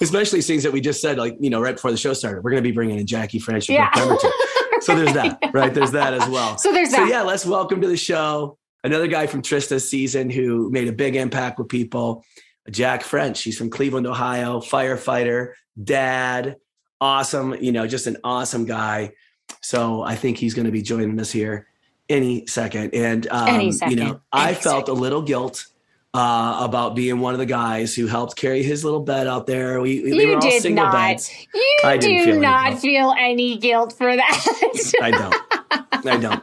Especially 0.00 0.40
things 0.42 0.62
that 0.64 0.72
we 0.72 0.80
just 0.80 1.00
said, 1.00 1.16
like 1.16 1.36
you 1.38 1.48
know, 1.50 1.60
right 1.60 1.74
before 1.76 1.92
the 1.92 1.96
show 1.96 2.12
started. 2.12 2.42
We're 2.42 2.50
going 2.50 2.62
to 2.62 2.68
be 2.68 2.72
bringing 2.74 2.98
in 2.98 3.06
Jackie 3.06 3.38
French. 3.38 3.68
Yeah. 3.68 3.88
Pemberton. 3.90 4.30
So 4.82 4.94
there's 4.94 5.14
that, 5.14 5.38
right? 5.54 5.72
There's 5.72 5.92
that 5.92 6.12
as 6.12 6.28
well. 6.28 6.58
So 6.58 6.70
there's 6.70 6.90
So 6.90 6.98
that. 6.98 7.08
yeah, 7.08 7.22
let's 7.22 7.46
welcome 7.46 7.80
to 7.80 7.88
the 7.88 7.96
show 7.96 8.58
another 8.84 9.06
guy 9.08 9.26
from 9.26 9.40
Trista's 9.40 9.88
season 9.88 10.28
who 10.28 10.70
made 10.70 10.86
a 10.86 10.92
big 10.92 11.16
impact 11.16 11.58
with 11.58 11.68
people. 11.68 12.24
Jack 12.70 13.02
French. 13.02 13.42
He's 13.42 13.56
from 13.56 13.70
Cleveland, 13.70 14.06
Ohio. 14.06 14.60
Firefighter, 14.60 15.54
dad, 15.82 16.56
awesome. 17.00 17.54
You 17.60 17.72
know, 17.72 17.86
just 17.86 18.06
an 18.06 18.16
awesome 18.24 18.64
guy. 18.64 19.12
So 19.60 20.02
I 20.02 20.14
think 20.16 20.38
he's 20.38 20.54
going 20.54 20.66
to 20.66 20.72
be 20.72 20.82
joining 20.82 21.18
us 21.20 21.30
here 21.30 21.66
any 22.08 22.46
second. 22.46 22.94
And 22.94 23.26
um, 23.30 23.48
Any 23.48 23.66
you 23.66 23.72
second. 23.72 23.96
know, 23.98 24.20
I 24.32 24.48
Any 24.50 24.54
felt 24.56 24.88
a 24.88 24.92
little 24.92 25.22
guilt 25.22 25.66
uh, 26.14 26.58
about 26.62 26.94
being 26.94 27.20
one 27.20 27.34
of 27.34 27.38
the 27.38 27.46
guys 27.46 27.94
who 27.94 28.06
helped 28.06 28.36
carry 28.36 28.62
his 28.62 28.84
little 28.84 29.00
bed 29.00 29.26
out 29.26 29.46
there. 29.46 29.80
We, 29.80 30.02
we- 30.02 30.12
You 30.12 30.16
they 30.18 30.26
were 30.26 30.34
all 30.34 30.40
did 30.40 30.62
single 30.62 30.84
not. 30.84 30.92
beds. 30.92 31.30
You 31.52 31.76
I 31.84 31.96
do 31.96 32.24
feel 32.24 32.40
not 32.40 32.70
guilt. 32.70 32.80
feel 32.82 33.14
any 33.18 33.56
guilt 33.58 33.92
for 33.92 34.14
that. 34.16 34.92
I 35.02 35.10
don't. 35.10 36.06
I 36.06 36.16
don't. 36.18 36.42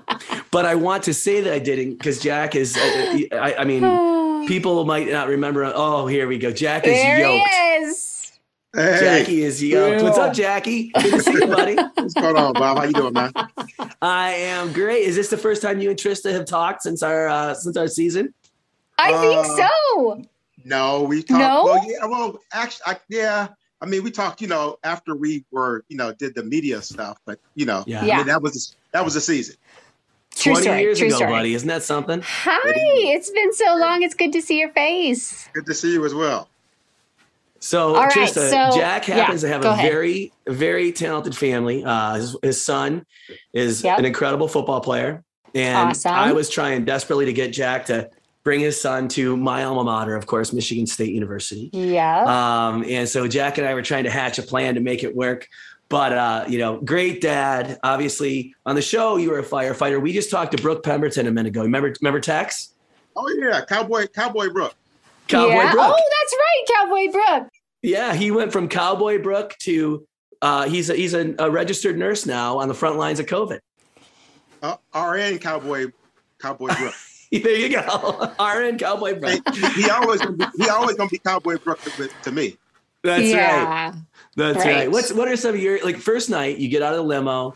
But 0.52 0.66
I 0.66 0.76
want 0.76 1.04
to 1.04 1.14
say 1.14 1.42
that 1.42 1.54
I 1.54 1.60
didn't 1.60 1.94
because 1.98 2.20
Jack 2.22 2.56
is. 2.56 2.76
Uh, 2.78 3.20
I, 3.32 3.56
I 3.60 3.64
mean, 3.64 3.82
people 4.48 4.84
might 4.86 5.10
not 5.10 5.28
remember. 5.30 5.72
Oh, 5.74 6.06
here 6.08 6.28
we 6.28 6.38
go. 6.38 6.52
Jack 6.52 6.86
is 6.86 6.94
there 7.02 7.20
yoked. 7.20 7.50
he 7.50 7.56
is. 7.86 8.13
Jackie 8.76 9.44
is 9.44 9.64
yoked. 9.64 10.02
What's 10.04 10.18
up, 10.18 10.34
Jackie? 10.34 10.90
Good 10.90 11.12
to 11.12 11.20
see 11.22 11.34
you, 11.34 11.48
buddy. 11.48 11.76
What's 11.96 12.14
going 12.16 12.36
on, 12.36 12.54
Bob? 12.54 12.78
How 12.78 12.84
you 12.86 12.94
doing, 12.94 13.14
man? 13.14 13.32
I 14.02 14.32
am 14.32 14.74
great. 14.74 15.04
Is 15.04 15.16
this 15.16 15.30
the 15.30 15.38
first 15.38 15.62
time 15.62 15.80
you 15.80 15.92
and 15.92 16.00
Trista 16.00 16.32
have 16.32 16.46
talked 16.46 16.82
since 16.82 17.04
our 17.04 17.28
uh, 17.28 17.54
since 17.54 17.78
our 17.78 17.88
season? 17.88 18.34
I 18.98 19.12
think 19.22 19.46
Uh, 19.46 19.70
so. 19.70 20.26
No, 20.66 21.04
we 21.04 21.22
talked. 21.22 21.40
No? 21.40 21.64
Well, 21.66 21.82
yeah, 21.88 22.06
well, 22.06 22.40
actually, 22.54 22.84
I, 22.88 22.98
yeah. 23.10 23.48
I 23.82 23.86
mean, 23.86 24.02
we 24.04 24.10
talked. 24.12 24.42
You 24.42 24.48
know, 24.48 24.78
after 24.84 25.16
we 25.16 25.46
were, 25.52 25.84
you 25.90 25.98
know, 25.98 26.14
did 26.14 26.34
the 26.36 26.44
media 26.44 26.82
stuff, 26.82 27.20
but 27.26 27.40
you 27.56 27.66
know, 27.66 27.84
Yeah. 27.86 28.02
I 28.02 28.06
Yeah. 28.06 28.18
mean, 28.18 28.28
that 28.28 28.42
was 28.42 28.76
that 28.92 29.06
was 29.06 29.16
a 29.16 29.22
season. 29.22 29.56
True 30.36 30.54
Twenty 30.54 30.64
story, 30.66 30.82
years 30.82 30.98
true 30.98 31.08
ago, 31.10 31.16
story. 31.18 31.32
buddy. 31.32 31.54
Isn't 31.54 31.68
that 31.68 31.84
something? 31.84 32.22
Hi, 32.26 32.60
it's 32.66 33.30
been 33.30 33.54
so 33.54 33.76
long. 33.76 34.02
It's 34.02 34.16
good 34.16 34.34
to 34.34 34.42
see 34.42 34.58
your 34.60 34.70
face. 34.70 35.48
Good 35.54 35.68
to 35.68 35.76
see 35.76 35.94
you 35.94 36.04
as 36.06 36.16
well. 36.16 36.50
So, 37.64 37.96
All 37.96 38.04
right, 38.04 38.12
Trista, 38.12 38.50
so- 38.50 38.78
Jack 38.78 39.08
yeah, 39.08 39.16
happens 39.16 39.40
to 39.42 39.48
have 39.48 39.64
a 39.64 39.70
ahead. 39.70 39.90
very, 39.90 40.34
very 40.50 40.92
talented 40.92 41.34
family. 41.36 41.82
Uh, 41.86 42.16
his, 42.16 42.36
his 42.44 42.66
son 42.66 43.06
is 43.54 43.82
Yep. 43.86 44.00
an 44.00 44.06
incredible 44.06 44.50
football 44.50 44.82
player. 44.82 45.24
And 45.56 45.92
Awesome. 45.92 46.12
I 46.12 46.34
was 46.34 46.50
trying 46.50 46.84
desperately 46.84 47.26
to 47.26 47.32
get 47.32 47.54
Jack 47.54 47.86
to 47.86 48.10
bring 48.44 48.60
his 48.60 48.82
son 48.82 49.08
to 49.10 49.38
my 49.38 49.64
alma 49.64 49.86
mater, 49.86 50.14
of 50.18 50.26
course, 50.26 50.52
Michigan 50.52 50.86
State 50.86 51.14
University. 51.14 51.70
Yeah. 51.72 52.24
Um, 52.26 52.84
and 52.86 53.08
so 53.08 53.30
Jack 53.30 53.58
and 53.58 53.66
I 53.66 53.74
were 53.74 53.82
trying 53.82 54.04
to 54.04 54.10
hatch 54.12 54.38
a 54.40 54.44
plan 54.44 54.76
to 54.76 54.82
make 54.82 55.02
it 55.06 55.16
work. 55.16 55.48
But 55.88 56.12
uh, 56.12 56.46
you 56.50 56.58
know, 56.58 56.82
great 56.82 57.22
dad. 57.22 57.80
Obviously, 57.84 58.56
on 58.66 58.76
the 58.76 58.82
show, 58.82 59.16
you 59.18 59.30
were 59.30 59.40
a 59.40 59.44
firefighter. 59.44 60.02
We 60.02 60.12
just 60.12 60.30
talked 60.32 60.52
to 60.58 60.62
Brook 60.62 60.84
Pemberton 60.84 61.28
a 61.28 61.32
minute 61.32 61.50
ago. 61.50 61.62
Remember, 61.62 61.94
remember 62.02 62.20
Tex? 62.20 62.74
Oh 63.16 63.30
yeah, 63.40 63.62
Cowboy 63.64 64.08
Cowboy 64.08 64.50
Brook. 64.50 64.74
Cowboy 65.28 65.54
yeah. 65.54 65.72
Brook. 65.72 65.96
Oh, 65.96 66.10
that's 66.22 66.36
right, 66.36 66.64
Cowboy 66.76 67.12
Brook. 67.12 67.50
Yeah, 67.82 68.14
he 68.14 68.32
went 68.32 68.52
from 68.52 68.68
Cowboy 68.70 69.22
Brook 69.22 69.56
to 69.60 70.06
uh, 70.42 70.68
he's 70.68 70.90
a, 70.90 70.96
he's 70.96 71.14
a, 71.14 71.34
a 71.40 71.50
registered 71.50 71.98
nurse 71.98 72.26
now 72.26 72.58
on 72.60 72.68
the 72.68 72.74
front 72.74 72.98
lines 72.98 73.20
of 73.20 73.26
COVID. 73.26 73.60
Uh, 74.62 74.76
RN 74.96 75.40
Cowboy 75.40 75.88
Cowboy 76.40 76.68
Brook. 76.78 76.94
there 77.32 77.56
you 77.58 77.70
go, 77.70 78.32
RN 78.40 78.78
Cowboy 78.78 79.20
Brook. 79.20 79.42
he, 79.54 79.84
he 79.84 79.90
always 79.90 80.22
gonna 80.22 80.38
be, 80.38 80.46
he 80.58 80.70
always 80.70 80.96
gonna 80.96 81.10
be 81.10 81.18
Cowboy 81.20 81.58
Brook 81.58 81.82
to, 81.82 82.10
to 82.24 82.32
me. 82.32 82.58
That's 83.04 83.34
right. 83.34 83.94
That's 84.36 84.58
Right. 84.60 84.76
right. 84.76 84.92
What's 84.92 85.12
what 85.12 85.28
are 85.28 85.36
some 85.36 85.56
of 85.56 85.62
your 85.62 85.84
like 85.84 85.98
first 85.98 86.30
night? 86.30 86.58
You 86.58 86.70
get 86.70 86.82
out 86.82 86.94
of 86.94 86.98
the 86.98 87.04
limo. 87.04 87.56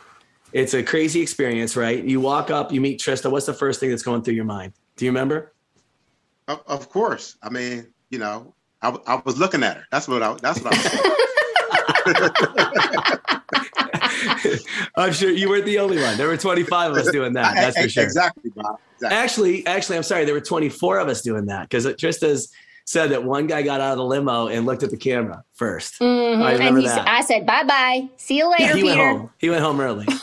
It's 0.53 0.74
a 0.74 0.84
crazy 0.84 1.22
experience, 1.22 1.76
right? 1.76 2.03
You 2.03 2.20
walk 2.22 2.51
up, 2.51 2.72
you 2.72 2.80
meet 2.82 2.99
Trista. 2.99 3.30
What's 3.32 3.45
the 3.45 3.53
first 3.53 3.80
thing 3.80 3.89
that's 3.89 4.03
going 4.03 4.24
through 4.24 4.36
your 4.36 4.45
mind? 4.45 4.74
Do 4.95 5.05
you 5.05 5.11
remember? 5.11 5.53
Of, 6.48 6.62
of 6.68 6.89
course. 6.89 7.36
I 7.43 7.50
mean, 7.50 7.88
you 8.10 8.20
know, 8.20 8.54
I, 8.82 8.95
I 9.08 9.22
was 9.26 9.38
looking 9.38 9.64
at 9.64 9.78
her. 9.78 9.84
That's 9.91 10.08
what 10.08 10.24
I. 10.24 10.34
That's 10.36 10.62
what 10.62 10.74
I 10.74 10.78
was. 12.06 12.32
I'm 14.95 15.14
sure 15.14 15.30
you 15.30 15.50
weren't 15.50 15.66
the 15.66 15.80
only 15.80 15.98
one. 16.02 16.18
There 16.18 16.28
were 16.28 16.38
25 16.38 16.91
of 16.91 16.98
us 16.98 17.12
doing 17.12 17.34
that. 17.34 17.56
That's 17.56 17.80
for 17.80 17.89
sure. 17.89 18.04
Exactly, 18.04 18.52
Bob. 18.56 18.80
Exactly. 18.95 19.18
Actually, 19.18 19.68
actually, 19.68 19.98
I'm 19.98 20.04
sorry. 20.04 20.26
There 20.26 20.34
were 20.34 20.41
24 20.41 21.00
of 21.00 21.08
us 21.08 21.22
doing 21.22 21.45
that 21.48 21.70
because 21.70 21.86
Trista's 21.86 22.52
said 22.86 23.12
that 23.12 23.24
one 23.24 23.48
guy 23.48 23.62
got 23.62 23.82
out 23.82 23.91
of 23.91 23.98
the 23.98 24.06
limo 24.06 24.48
and 24.48 24.66
looked 24.66 24.82
at 24.84 24.89
the 24.89 24.98
camera 24.98 25.43
1st 25.60 26.00
Mhm. 26.00 26.41
I 26.41 26.52
And 26.52 26.60
remember 26.60 26.80
he, 26.80 26.88
s- 26.88 26.95
that. 26.95 27.08
I 27.08 27.22
said, 27.22 27.45
bye 27.45 27.64
bye. 27.64 28.08
See 28.16 28.38
you 28.38 28.45
Yeah, 28.58 28.66
later, 28.68 28.78
he 28.78 28.84
went 28.84 29.00
home. 29.00 29.30
He 29.38 29.50
went 29.50 29.62
home 29.64 29.80
early. 29.82 30.06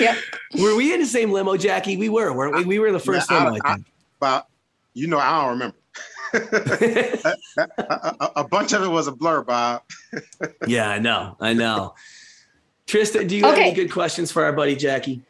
Yep. 0.00 0.16
were 0.58 0.74
we 0.74 0.92
in 0.92 0.98
the 1.00 1.06
same 1.06 1.30
limo, 1.30 1.56
Jackie? 1.56 1.96
We 1.96 2.08
were, 2.08 2.32
weren't 2.32 2.56
we? 2.56 2.64
We 2.64 2.78
were 2.80 2.90
the 2.90 2.98
first 2.98 3.30
Yeah, 3.30 3.36
I- 3.38 3.44
limo, 3.44 3.58
I 3.64 3.70
I- 3.70 3.74
think. 3.74 3.86
But 4.22 4.46
you 4.94 5.08
know, 5.08 5.18
I 5.18 5.40
don't 5.40 5.50
remember. 5.50 5.76
a, 7.58 7.66
a- 7.78 8.32
a 8.36 8.44
bunch 8.44 8.72
of 8.72 8.84
it 8.84 8.88
was 8.88 9.08
a 9.08 9.12
blur, 9.12 9.42
Bob. 9.42 9.82
yeah, 10.68 10.88
I 10.88 11.00
know. 11.00 11.36
I 11.40 11.54
know. 11.54 11.96
Trista, 12.86 13.26
do 13.26 13.36
you 13.36 13.44
have 13.44 13.58
any 13.58 13.74
good 13.74 13.90
questions 13.90 14.30
for 14.30 14.44
our 14.44 14.52
buddy 14.52 14.76
Jackie? 14.76 15.22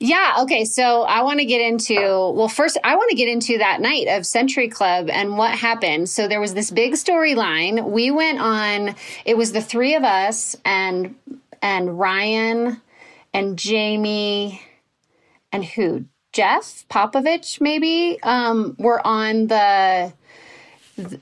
Yeah. 0.00 0.38
Okay. 0.40 0.64
So 0.64 1.02
I 1.02 1.22
want 1.22 1.38
to 1.38 1.44
get 1.44 1.60
into, 1.60 1.94
well, 1.94 2.48
first, 2.48 2.76
I 2.82 2.96
want 2.96 3.08
to 3.10 3.16
get 3.16 3.28
into 3.28 3.58
that 3.58 3.80
night 3.80 4.08
of 4.08 4.26
Century 4.26 4.68
Club 4.68 5.08
and 5.08 5.38
what 5.38 5.52
happened. 5.52 6.08
So 6.08 6.26
there 6.26 6.40
was 6.40 6.54
this 6.54 6.72
big 6.72 6.94
storyline. 6.94 7.88
We 7.88 8.10
went 8.10 8.40
on, 8.40 8.96
it 9.24 9.36
was 9.36 9.52
the 9.52 9.62
three 9.62 9.94
of 9.94 10.02
us 10.02 10.56
and, 10.64 11.14
and 11.62 11.98
Ryan 11.98 12.80
and 13.32 13.56
Jamie 13.56 14.60
and 15.52 15.64
who? 15.64 16.04
Jeff 16.38 16.84
Popovich, 16.88 17.60
maybe, 17.60 18.16
um, 18.22 18.76
were 18.78 19.04
on 19.04 19.48
the, 19.48 20.12
th- 20.96 21.20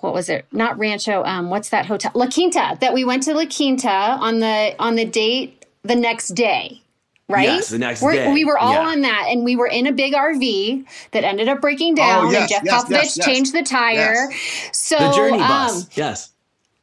what 0.00 0.12
was 0.12 0.28
it? 0.28 0.44
Not 0.52 0.78
Rancho. 0.78 1.24
Um, 1.24 1.48
what's 1.48 1.70
that 1.70 1.86
hotel? 1.86 2.10
La 2.14 2.26
Quinta. 2.26 2.76
That 2.82 2.92
we 2.92 3.02
went 3.02 3.22
to 3.22 3.32
La 3.32 3.46
Quinta 3.46 3.88
on 3.88 4.40
the 4.40 4.74
on 4.78 4.96
the 4.96 5.06
date 5.06 5.64
the 5.84 5.94
next 5.96 6.28
day. 6.34 6.82
Right. 7.30 7.44
Yes, 7.48 7.70
the 7.70 7.78
next 7.78 8.02
We're- 8.02 8.16
day. 8.16 8.32
We 8.32 8.44
were 8.44 8.58
all 8.58 8.72
Yeah. 8.74 8.88
on 8.88 9.00
that, 9.02 9.26
and 9.30 9.42
we 9.42 9.56
were 9.56 9.66
in 9.66 9.86
a 9.86 9.92
big 9.92 10.12
RV 10.14 10.84
that 11.12 11.24
ended 11.24 11.48
up 11.48 11.62
breaking 11.62 11.94
down. 11.94 12.26
Oh, 12.26 12.30
yes, 12.30 12.40
and 12.42 12.48
Jeff 12.50 12.62
yes, 12.64 12.84
Popovich 12.84 13.16
yes, 13.16 13.24
changed 13.26 13.52
the 13.54 13.62
tire. 13.62 14.28
So 14.72 14.98
The 14.98 15.12
journey 15.12 15.40
um, 15.42 15.48
bus. 15.48 15.88
yes. 15.96 16.30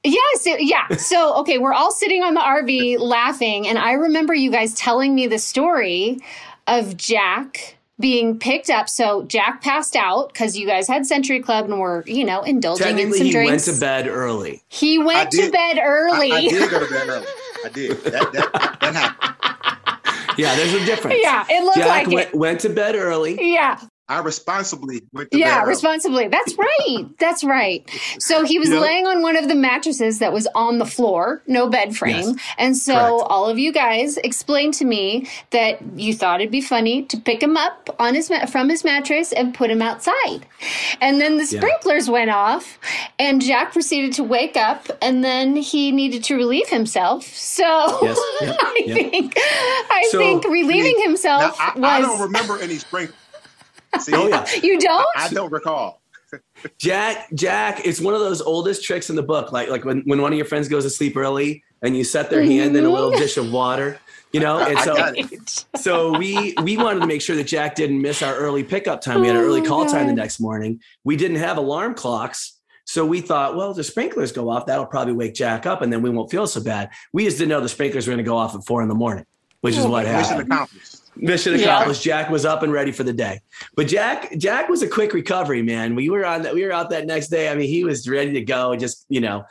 Yes, 0.03 0.47
yeah. 0.59 0.87
So, 0.97 1.35
okay, 1.37 1.57
we're 1.59 1.73
all 1.73 1.91
sitting 1.91 2.21
on 2.23 2.33
the 2.35 2.41
RV 2.41 2.97
laughing, 2.99 3.67
and 3.67 3.77
I 3.79 3.91
remember 3.93 4.33
you 4.35 4.49
guys 4.51 4.73
telling 4.75 5.13
me 5.15 5.25
the 5.27 5.39
story 5.39 6.19
of 6.67 6.95
Jack 6.95 7.74
being 7.99 8.39
picked 8.39 8.69
up. 8.69 8.89
So 8.89 9.23
Jack 9.23 9.61
passed 9.61 9.95
out 9.95 10.33
because 10.33 10.57
you 10.57 10.67
guys 10.67 10.87
had 10.87 11.05
Century 11.05 11.41
Club 11.41 11.65
and 11.65 11.79
were, 11.79 12.03
you 12.05 12.25
know, 12.25 12.41
indulging 12.41 12.99
in 12.99 13.13
some 13.13 13.25
he 13.25 13.31
drinks. 13.31 13.65
He 13.65 13.71
went 13.71 13.77
to 13.77 13.79
bed 13.79 14.07
early. 14.07 14.63
He 14.67 14.99
went 14.99 15.31
to 15.31 15.51
bed 15.51 15.79
early. 15.81 16.31
I, 16.31 16.35
I 16.37 16.41
did 16.41 16.69
go 16.69 16.85
to 16.85 16.91
bed 16.91 17.07
early. 17.07 17.27
I 17.65 17.69
did. 17.69 17.91
That, 18.03 18.33
that, 18.33 18.77
that 18.81 18.95
happened. 18.95 19.31
Yeah, 20.37 20.55
there's 20.55 20.73
a 20.73 20.85
difference. 20.85 21.17
Yeah, 21.21 21.45
it 21.49 21.63
looked 21.63 21.77
Jack 21.77 21.87
like 21.87 22.07
went, 22.07 22.29
it. 22.29 22.35
went 22.35 22.59
to 22.61 22.69
bed 22.69 22.95
early. 22.95 23.37
yeah, 23.39 23.79
I 24.07 24.19
responsibly 24.19 25.01
went 25.13 25.31
to 25.31 25.39
yeah, 25.39 25.63
responsibly. 25.63 26.27
That's 26.27 26.55
right. 26.57 27.05
That's 27.17 27.43
right. 27.43 27.89
So 28.19 28.45
he 28.45 28.59
was 28.59 28.69
Yep. 28.69 28.81
laying 28.81 29.07
on 29.07 29.23
one 29.23 29.35
of 29.35 29.47
the 29.47 29.55
mattresses 29.55 30.19
that 30.19 30.31
was 30.31 30.47
on 30.53 30.77
the 30.77 30.85
floor, 30.85 31.41
no 31.47 31.67
bed 31.67 31.95
frame. 31.97 32.35
Yes. 32.35 32.35
And 32.59 32.77
so 32.77 32.93
Correct. 32.93 33.27
all 33.31 33.49
of 33.49 33.57
you 33.57 33.71
guys 33.71 34.17
explained 34.17 34.75
to 34.75 34.85
me 34.85 35.27
that 35.49 35.79
you 35.95 36.13
thought 36.13 36.39
it'd 36.39 36.51
be 36.51 36.61
funny 36.61 37.01
to 37.05 37.17
pick 37.17 37.41
him 37.41 37.57
up 37.57 37.95
on 37.99 38.13
his 38.13 38.31
from 38.51 38.69
his 38.69 38.83
mattress 38.83 39.31
and 39.33 39.55
put 39.55 39.71
him 39.71 39.81
outside. 39.81 40.45
And 41.01 41.19
then 41.19 41.37
the 41.37 41.45
Yeah. 41.49 41.59
sprinklers 41.61 42.07
went 42.07 42.29
off 42.29 42.77
and 43.17 43.41
Jack 43.41 43.73
proceeded 43.73 44.13
to 44.13 44.23
wake 44.23 44.55
up 44.55 44.87
and 45.01 45.23
then 45.23 45.55
he 45.55 45.91
needed 45.91 46.23
to 46.25 46.35
relieve 46.35 46.69
himself. 46.69 47.23
So 47.35 47.63
Yes. 48.03 48.19
Yep. 48.41 48.57
I 48.61 48.83
Yep. 48.85 48.95
think 48.97 49.33
I 49.39 50.07
So- 50.11 50.19
think 50.19 50.43
relieving 50.45 50.95
Now, 50.99 51.03
himself 51.05 51.57
I, 51.59 51.71
was 51.75 51.83
I 51.89 52.01
don't 52.01 52.21
remember 52.21 52.59
any 52.59 52.75
sprinkles. 52.75 53.17
See, 53.99 54.13
Oh 54.13 54.27
yeah. 54.27 54.45
You 54.61 54.79
don't? 54.79 55.07
I 55.15 55.29
don't 55.29 55.51
recall. 55.51 56.01
Jack, 56.77 57.27
Jack, 57.33 57.85
it's 57.85 58.01
one 58.01 58.13
of 58.13 58.19
those 58.19 58.41
oldest 58.41 58.83
tricks 58.83 59.09
in 59.09 59.15
the 59.15 59.23
book. 59.23 59.51
Like 59.51 59.69
like 59.69 59.85
when, 59.85 60.01
when 60.01 60.21
one 60.21 60.31
of 60.31 60.37
your 60.37 60.45
friends 60.45 60.67
goes 60.67 60.83
to 60.83 60.89
sleep 60.89 61.15
early 61.15 61.63
and 61.81 61.95
you 61.95 62.03
set 62.03 62.29
their 62.29 62.43
hand 62.43 62.75
in 62.75 62.85
a 62.85 62.89
little 62.89 63.11
mm-hmm. 63.11 63.19
dish 63.19 63.37
of 63.37 63.51
water, 63.51 63.99
you 64.31 64.39
know? 64.39 64.57
And 64.67 64.79
so 64.79 64.95
got 64.95 65.65
so 65.75 66.17
we 66.17 66.53
we 66.61 66.77
wanted 66.77 67.01
to 67.01 67.07
make 67.07 67.21
sure 67.21 67.35
that 67.35 67.45
Jack 67.45 67.75
didn't 67.75 68.01
miss 68.01 68.21
our 68.21 68.35
early 68.35 68.63
pickup 68.63 69.01
time. 69.01 69.21
We 69.21 69.27
had 69.27 69.35
an 69.35 69.43
oh, 69.43 69.45
early 69.45 69.61
Oh, 69.61 69.65
call 69.65 69.85
time 69.85 70.07
the 70.07 70.13
next 70.13 70.39
morning. 70.39 70.81
We 71.03 71.15
didn't 71.15 71.37
have 71.37 71.57
alarm 71.57 71.93
clocks. 71.93 72.53
So 72.87 73.03
we 73.03 73.19
thought, 73.19 73.55
well, 73.55 73.73
the 73.73 73.83
sprinklers 73.83 74.31
go 74.31 74.49
off. 74.49 74.67
That'll 74.67 74.85
probably 74.85 75.13
wake 75.13 75.33
Jack 75.33 75.65
up 75.65 75.81
and 75.81 75.91
then 75.91 76.03
we 76.03 76.09
won't 76.11 76.29
feel 76.29 76.45
so 76.45 76.61
bad. 76.61 76.91
We 77.13 77.25
just 77.25 77.39
didn't 77.39 77.49
know 77.49 77.59
the 77.59 77.69
sprinklers 77.69 78.05
were 78.05 78.11
going 78.11 78.23
to 78.23 78.29
go 78.29 78.37
off 78.37 78.53
at 78.53 78.63
four 78.63 78.83
in 78.83 78.89
the 78.89 78.95
morning, 78.95 79.25
which 79.61 79.75
is 79.75 79.85
oh, 79.85 79.89
what 79.89 80.05
Mission 81.17 81.55
accomplished. 81.55 82.05
Yeah. 82.05 82.21
Jack 82.21 82.31
was 82.31 82.45
up 82.45 82.63
and 82.63 82.71
ready 82.71 82.91
for 82.91 83.03
the 83.03 83.13
day. 83.13 83.41
But 83.75 83.87
Jack, 83.87 84.37
Jack 84.37 84.69
was 84.69 84.81
a 84.81 84.87
quick 84.87 85.13
recovery, 85.13 85.61
man. 85.61 85.95
We 85.95 86.09
were 86.09 86.25
on 86.25 86.43
that. 86.43 86.53
We 86.53 86.65
were 86.65 86.71
out 86.71 86.89
that 86.89 87.05
next 87.05 87.29
day. 87.29 87.49
I 87.49 87.55
mean, 87.55 87.69
he 87.69 87.83
was 87.83 88.07
ready 88.09 88.33
to 88.33 88.41
go. 88.41 88.75
Just 88.75 89.05
you 89.09 89.21
know, 89.21 89.45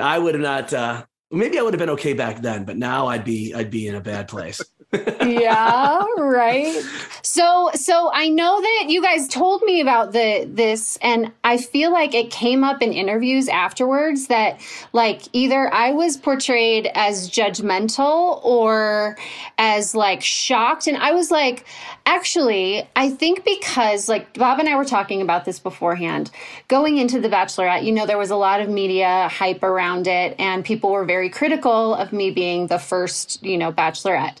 I 0.00 0.18
would 0.18 0.34
have 0.34 0.42
not. 0.42 0.72
Uh, 0.72 1.04
maybe 1.32 1.58
I 1.58 1.62
would 1.62 1.72
have 1.72 1.78
been 1.78 1.90
okay 1.90 2.12
back 2.12 2.42
then, 2.42 2.64
but 2.64 2.76
now 2.76 3.06
I'd 3.08 3.24
be 3.24 3.54
I'd 3.54 3.70
be 3.70 3.88
in 3.88 3.94
a 3.94 4.00
bad 4.00 4.28
place. 4.28 4.60
yeah, 5.26 6.04
right. 6.18 6.82
So 7.22 7.70
so 7.74 8.10
I 8.12 8.28
know 8.28 8.60
that 8.60 8.84
you 8.88 9.00
guys 9.00 9.26
told 9.26 9.62
me 9.62 9.80
about 9.80 10.12
the 10.12 10.46
this 10.46 10.98
and 11.00 11.32
I 11.44 11.56
feel 11.56 11.90
like 11.90 12.14
it 12.14 12.30
came 12.30 12.62
up 12.62 12.82
in 12.82 12.92
interviews 12.92 13.48
afterwards 13.48 14.26
that 14.26 14.60
like 14.92 15.22
either 15.32 15.72
I 15.72 15.92
was 15.92 16.18
portrayed 16.18 16.90
as 16.94 17.30
judgmental 17.30 18.44
or 18.44 19.16
as 19.56 19.94
like 19.94 20.22
shocked 20.22 20.86
and 20.86 20.98
I 20.98 21.12
was 21.12 21.30
like 21.30 21.64
actually 22.04 22.86
I 22.94 23.08
think 23.08 23.44
because 23.44 24.08
like 24.08 24.34
Bob 24.34 24.58
and 24.58 24.68
I 24.68 24.76
were 24.76 24.84
talking 24.84 25.22
about 25.22 25.46
this 25.46 25.58
beforehand 25.58 26.30
going 26.68 26.98
into 26.98 27.18
the 27.18 27.28
bachelorette 27.28 27.84
you 27.84 27.92
know 27.92 28.04
there 28.04 28.18
was 28.18 28.30
a 28.30 28.36
lot 28.36 28.60
of 28.60 28.68
media 28.68 29.28
hype 29.30 29.62
around 29.62 30.06
it 30.06 30.34
and 30.38 30.64
people 30.64 30.90
were 30.90 31.04
very 31.04 31.21
critical 31.30 31.94
of 31.94 32.12
me 32.12 32.30
being 32.30 32.66
the 32.66 32.78
first 32.78 33.42
you 33.42 33.58
know 33.58 33.72
bachelorette 33.72 34.36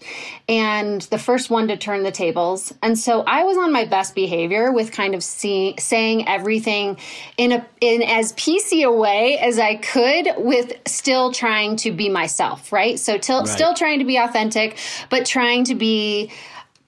and 0.48 1.02
the 1.02 1.18
first 1.18 1.50
one 1.50 1.68
to 1.68 1.76
turn 1.76 2.02
the 2.02 2.10
tables. 2.10 2.74
And 2.82 2.98
so 2.98 3.22
I 3.26 3.44
was 3.44 3.56
on 3.56 3.72
my 3.72 3.84
best 3.84 4.14
behavior 4.14 4.72
with 4.72 4.92
kind 4.92 5.14
of 5.14 5.22
see, 5.22 5.74
saying 5.78 6.28
everything 6.28 6.98
in 7.36 7.52
a 7.52 7.66
in 7.80 8.02
as 8.02 8.32
PC 8.34 8.84
a 8.86 8.92
way 8.92 9.38
as 9.38 9.58
I 9.58 9.76
could 9.76 10.28
with 10.36 10.72
still 10.86 11.32
trying 11.32 11.76
to 11.76 11.92
be 11.92 12.08
myself, 12.08 12.72
right? 12.72 12.98
So 12.98 13.18
till, 13.18 13.40
right. 13.40 13.48
still 13.48 13.74
trying 13.74 14.00
to 14.00 14.04
be 14.04 14.16
authentic, 14.16 14.76
but 15.10 15.24
trying 15.24 15.64
to 15.64 15.74
be 15.74 16.30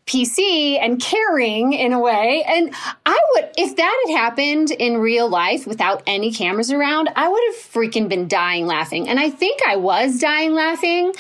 PC 0.07 0.79
and 0.79 1.01
caring 1.01 1.73
in 1.73 1.95
a 1.95 1.99
way. 1.99 2.45
And 2.47 2.75
I 3.07 3.19
would, 3.33 3.51
if 3.57 3.77
that 3.77 4.05
had 4.07 4.15
happened 4.15 4.71
in 4.71 4.99
real 4.99 5.29
life 5.31 5.67
without 5.67 6.03
any 6.07 6.31
cameras 6.31 6.71
around, 6.71 7.09
I 7.17 7.27
would 7.27 7.43
have 7.47 7.57
freaking 7.57 8.09
been 8.09 8.29
dying 8.29 8.67
laughing. 8.67 9.09
And 9.09 9.19
I 9.19 9.31
think 9.31 9.61
I 9.67 9.77
was 9.77 10.19
dying 10.19 10.53
laughing, 10.53 11.15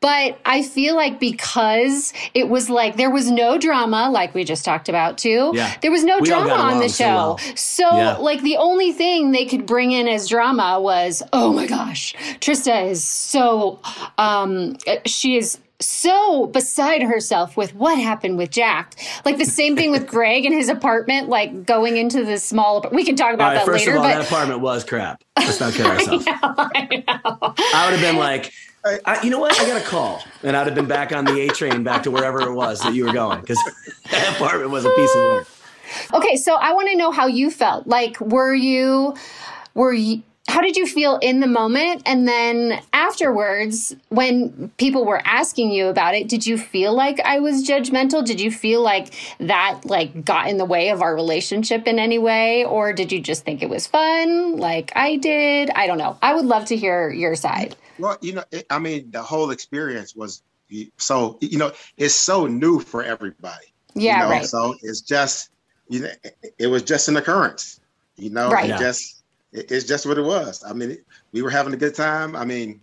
but 0.00 0.38
I 0.46 0.62
feel 0.62 0.96
like 0.96 1.20
because 1.20 2.14
it 2.32 2.48
was 2.48 2.70
like 2.70 2.96
there 2.96 3.10
was 3.10 3.30
no 3.30 3.58
drama, 3.58 4.08
like 4.10 4.34
we 4.34 4.44
just 4.44 4.64
talked 4.64 4.88
about 4.88 5.18
too. 5.18 5.52
Yeah. 5.54 5.76
There 5.82 5.90
was 5.90 6.04
no 6.04 6.20
we 6.20 6.26
drama 6.26 6.54
on 6.54 6.78
the 6.78 6.88
show. 6.88 6.94
So, 7.00 7.04
well. 7.04 7.38
so 7.56 7.96
yeah. 7.96 8.16
like 8.16 8.40
the 8.40 8.56
only 8.56 8.92
thing 8.92 9.32
they 9.32 9.44
could 9.44 9.66
bring 9.66 9.92
in 9.92 10.08
as 10.08 10.28
drama 10.28 10.80
was, 10.80 11.22
oh 11.34 11.52
my 11.52 11.66
gosh, 11.66 12.14
Trista 12.40 12.88
is 12.88 13.04
so, 13.04 13.80
um, 14.16 14.78
she 15.04 15.36
is 15.36 15.58
so 15.80 16.46
beside 16.46 17.02
herself 17.02 17.56
with 17.56 17.74
what 17.74 17.98
happened 17.98 18.38
with 18.38 18.50
Jack. 18.50 18.94
Like 19.24 19.38
the 19.38 19.44
same 19.44 19.76
thing 19.76 19.90
with 19.90 20.06
Greg 20.08 20.44
in 20.44 20.52
his 20.52 20.68
apartment, 20.68 21.28
like 21.28 21.66
going 21.66 21.96
into 21.96 22.24
the 22.24 22.38
small. 22.38 22.78
Apartment. 22.78 22.96
We 22.96 23.04
can 23.04 23.16
talk 23.16 23.34
about 23.34 23.48
right, 23.48 23.54
that 23.54 23.66
first 23.66 23.86
later. 23.86 23.98
Of 23.98 24.04
all, 24.04 24.10
but 24.10 24.18
that 24.18 24.26
apartment 24.26 24.60
was 24.60 24.84
crap. 24.84 25.22
Let's 25.38 25.60
not 25.60 25.72
kid 25.72 25.86
ourselves. 25.86 26.24
I, 26.28 27.04
know, 27.06 27.38
I. 27.42 27.70
I 27.74 27.90
would 27.90 27.98
have 27.98 28.00
been 28.00 28.16
like, 28.16 28.52
I, 28.84 29.20
you 29.22 29.30
know 29.30 29.38
what? 29.38 29.58
I 29.60 29.66
got 29.66 29.80
a 29.80 29.84
call, 29.84 30.22
and 30.42 30.56
I'd 30.56 30.66
have 30.66 30.74
been 30.74 30.86
back 30.86 31.12
on 31.12 31.24
the 31.24 31.40
A 31.40 31.48
train 31.48 31.82
back 31.82 32.02
to 32.04 32.10
wherever 32.10 32.40
it 32.42 32.52
was 32.52 32.80
that 32.80 32.94
you 32.94 33.04
were 33.04 33.12
going 33.12 33.40
because 33.40 33.58
that 34.10 34.36
apartment 34.36 34.70
was 34.70 34.84
a 34.84 34.90
piece 34.90 35.14
of 35.14 35.22
work. 35.22 35.48
Okay, 36.14 36.36
so 36.36 36.54
I 36.54 36.72
want 36.72 36.88
to 36.88 36.96
know 36.96 37.10
how 37.10 37.26
you 37.26 37.50
felt. 37.50 37.86
Like, 37.86 38.20
were 38.20 38.54
you, 38.54 39.16
were 39.74 39.92
you? 39.92 40.22
How 40.50 40.60
did 40.60 40.76
you 40.76 40.84
feel 40.84 41.18
in 41.22 41.38
the 41.38 41.46
moment? 41.46 42.02
And 42.06 42.26
then 42.26 42.82
afterwards 42.92 43.94
when 44.08 44.68
people 44.78 45.04
were 45.04 45.22
asking 45.24 45.70
you 45.70 45.86
about 45.86 46.14
it 46.14 46.28
did 46.28 46.46
you 46.46 46.58
feel 46.58 46.92
like 46.92 47.20
i 47.20 47.38
was 47.38 47.66
judgmental? 47.66 48.24
Did 48.24 48.40
you 48.40 48.50
feel 48.50 48.82
like 48.82 49.14
that 49.38 49.80
like 49.84 50.24
got 50.24 50.48
in 50.48 50.58
the 50.58 50.64
way 50.64 50.90
of 50.90 51.02
our 51.02 51.14
relationship 51.14 51.86
in 51.86 51.98
any 51.98 52.18
way? 52.18 52.64
Or 52.64 52.92
did 52.92 53.12
you 53.12 53.20
just 53.20 53.44
think 53.44 53.62
it 53.62 53.70
was 53.70 53.86
fun? 53.86 54.56
Like 54.56 54.92
i 54.96 55.16
did? 55.16 55.70
I 55.70 55.86
don't 55.86 55.98
know. 55.98 56.18
I 56.20 56.34
would 56.34 56.44
love 56.44 56.64
to 56.66 56.76
hear 56.76 57.10
your 57.10 57.36
side. 57.36 57.76
Well 57.98 58.18
you 58.20 58.32
know 58.34 58.44
it, 58.50 58.66
i 58.70 58.78
mean 58.78 59.10
the 59.10 59.22
whole 59.22 59.50
experience 59.50 60.16
was 60.16 60.42
so 60.98 61.38
you 61.40 61.58
know 61.58 61.72
it's 61.96 62.14
so 62.14 62.46
new 62.46 62.80
for 62.80 63.04
everybody. 63.04 63.66
Yeah 63.94 64.16
you 64.16 64.24
know? 64.24 64.30
right. 64.30 64.46
so 64.46 64.74
it's 64.82 65.00
just 65.00 65.50
you 65.88 66.00
know 66.00 66.10
it, 66.24 66.54
it 66.58 66.66
was 66.66 66.82
just 66.82 67.08
an 67.08 67.16
occurrence. 67.16 67.80
You 68.16 68.30
know 68.30 68.50
right. 68.50 68.70
it 68.70 68.78
just 68.78 69.19
it's 69.52 69.84
just 69.84 70.06
what 70.06 70.18
it 70.18 70.22
was. 70.22 70.62
I 70.64 70.72
mean, 70.72 70.98
we 71.32 71.42
were 71.42 71.50
having 71.50 71.72
a 71.72 71.76
good 71.76 71.94
time. 71.94 72.36
I 72.36 72.44
mean, 72.44 72.80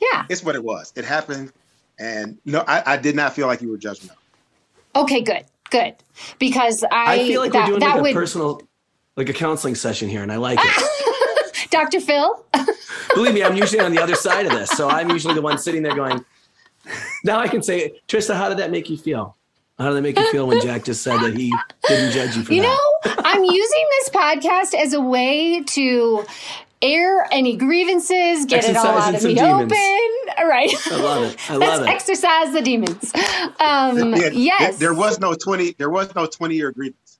yeah, 0.00 0.26
it's 0.28 0.42
what 0.42 0.54
it 0.54 0.64
was. 0.64 0.92
It 0.96 1.04
happened, 1.04 1.52
and 1.98 2.38
no, 2.44 2.64
I, 2.66 2.94
I 2.94 2.96
did 2.96 3.16
not 3.16 3.34
feel 3.34 3.46
like 3.46 3.62
you 3.62 3.70
were 3.70 3.78
judgmental. 3.78 4.16
Okay, 4.96 5.22
good, 5.22 5.44
good, 5.70 5.94
because 6.38 6.84
I, 6.84 7.14
I 7.14 7.18
feel 7.18 7.40
like 7.40 7.52
that, 7.52 7.68
we're 7.68 7.78
doing 7.78 7.92
like 7.92 8.02
would... 8.02 8.10
a 8.10 8.14
personal, 8.14 8.62
like 9.16 9.28
a 9.28 9.34
counseling 9.34 9.74
session 9.74 10.08
here, 10.08 10.22
and 10.22 10.32
I 10.32 10.36
like 10.36 10.58
it. 10.60 11.00
Dr. 11.70 12.00
Phil. 12.00 12.44
Believe 13.14 13.34
me, 13.34 13.42
I'm 13.42 13.56
usually 13.56 13.80
on 13.80 13.92
the 13.92 14.02
other 14.02 14.14
side 14.14 14.46
of 14.46 14.52
this, 14.52 14.70
so 14.70 14.88
I'm 14.88 15.10
usually 15.10 15.34
the 15.34 15.42
one 15.42 15.58
sitting 15.58 15.82
there 15.82 15.94
going. 15.94 16.24
Now 17.22 17.38
I 17.38 17.46
can 17.46 17.62
say, 17.62 18.00
Trista, 18.08 18.34
how 18.34 18.48
did 18.48 18.56
that 18.58 18.70
make 18.70 18.88
you 18.88 18.96
feel? 18.96 19.36
How 19.80 19.88
did 19.88 19.94
that 19.96 20.02
make 20.02 20.18
you 20.18 20.30
feel 20.30 20.46
when 20.46 20.60
Jack 20.60 20.84
just 20.84 21.02
said 21.02 21.20
that 21.20 21.34
he 21.34 21.54
didn't 21.88 22.12
judge 22.12 22.36
you 22.36 22.44
for 22.44 22.52
you 22.52 22.60
that? 22.60 22.68
You 23.04 23.12
know, 23.12 23.22
I'm 23.24 23.42
using 23.42 23.86
this 23.98 24.10
podcast 24.10 24.74
as 24.74 24.92
a 24.92 25.00
way 25.00 25.62
to 25.62 26.26
air 26.82 27.26
any 27.32 27.56
grievances, 27.56 28.44
get 28.44 28.58
exercise 28.58 28.68
it 28.68 28.76
all 28.76 28.98
out 28.98 29.14
of 29.14 29.22
the 29.22 29.34
demons. 29.34 29.72
open. 29.72 30.06
Right. 30.46 30.72
I 30.86 30.96
love 30.96 31.22
it. 31.24 31.50
I 31.50 31.56
love 31.56 31.82
it. 31.82 31.88
Exercise 31.88 32.52
the 32.52 32.62
demons. 32.62 33.12
Um, 33.60 34.14
yeah, 34.14 34.30
yes. 34.32 34.78
There, 34.78 34.88
there, 34.88 34.94
was 34.94 35.18
no 35.20 35.34
20, 35.34 35.72
there 35.78 35.90
was 35.90 36.14
no 36.14 36.26
20 36.26 36.54
year 36.54 36.72
grievance. 36.72 37.18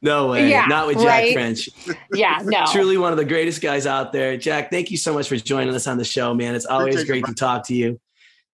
No 0.00 0.28
way. 0.28 0.50
Yeah, 0.50 0.66
Not 0.66 0.86
with 0.86 0.98
Jack 0.98 1.06
right? 1.06 1.32
French. 1.32 1.68
Yeah, 2.12 2.40
no. 2.44 2.64
Truly 2.72 2.98
one 2.98 3.12
of 3.12 3.18
the 3.18 3.24
greatest 3.24 3.60
guys 3.60 3.86
out 3.86 4.12
there. 4.12 4.36
Jack, 4.36 4.70
thank 4.70 4.90
you 4.90 4.96
so 4.96 5.14
much 5.14 5.28
for 5.28 5.36
joining 5.36 5.74
us 5.74 5.86
on 5.86 5.98
the 5.98 6.04
show, 6.04 6.34
man. 6.34 6.54
It's 6.54 6.66
always 6.66 7.04
great 7.04 7.24
to 7.26 7.34
talk 7.34 7.66
to 7.68 7.74
you. 7.74 8.00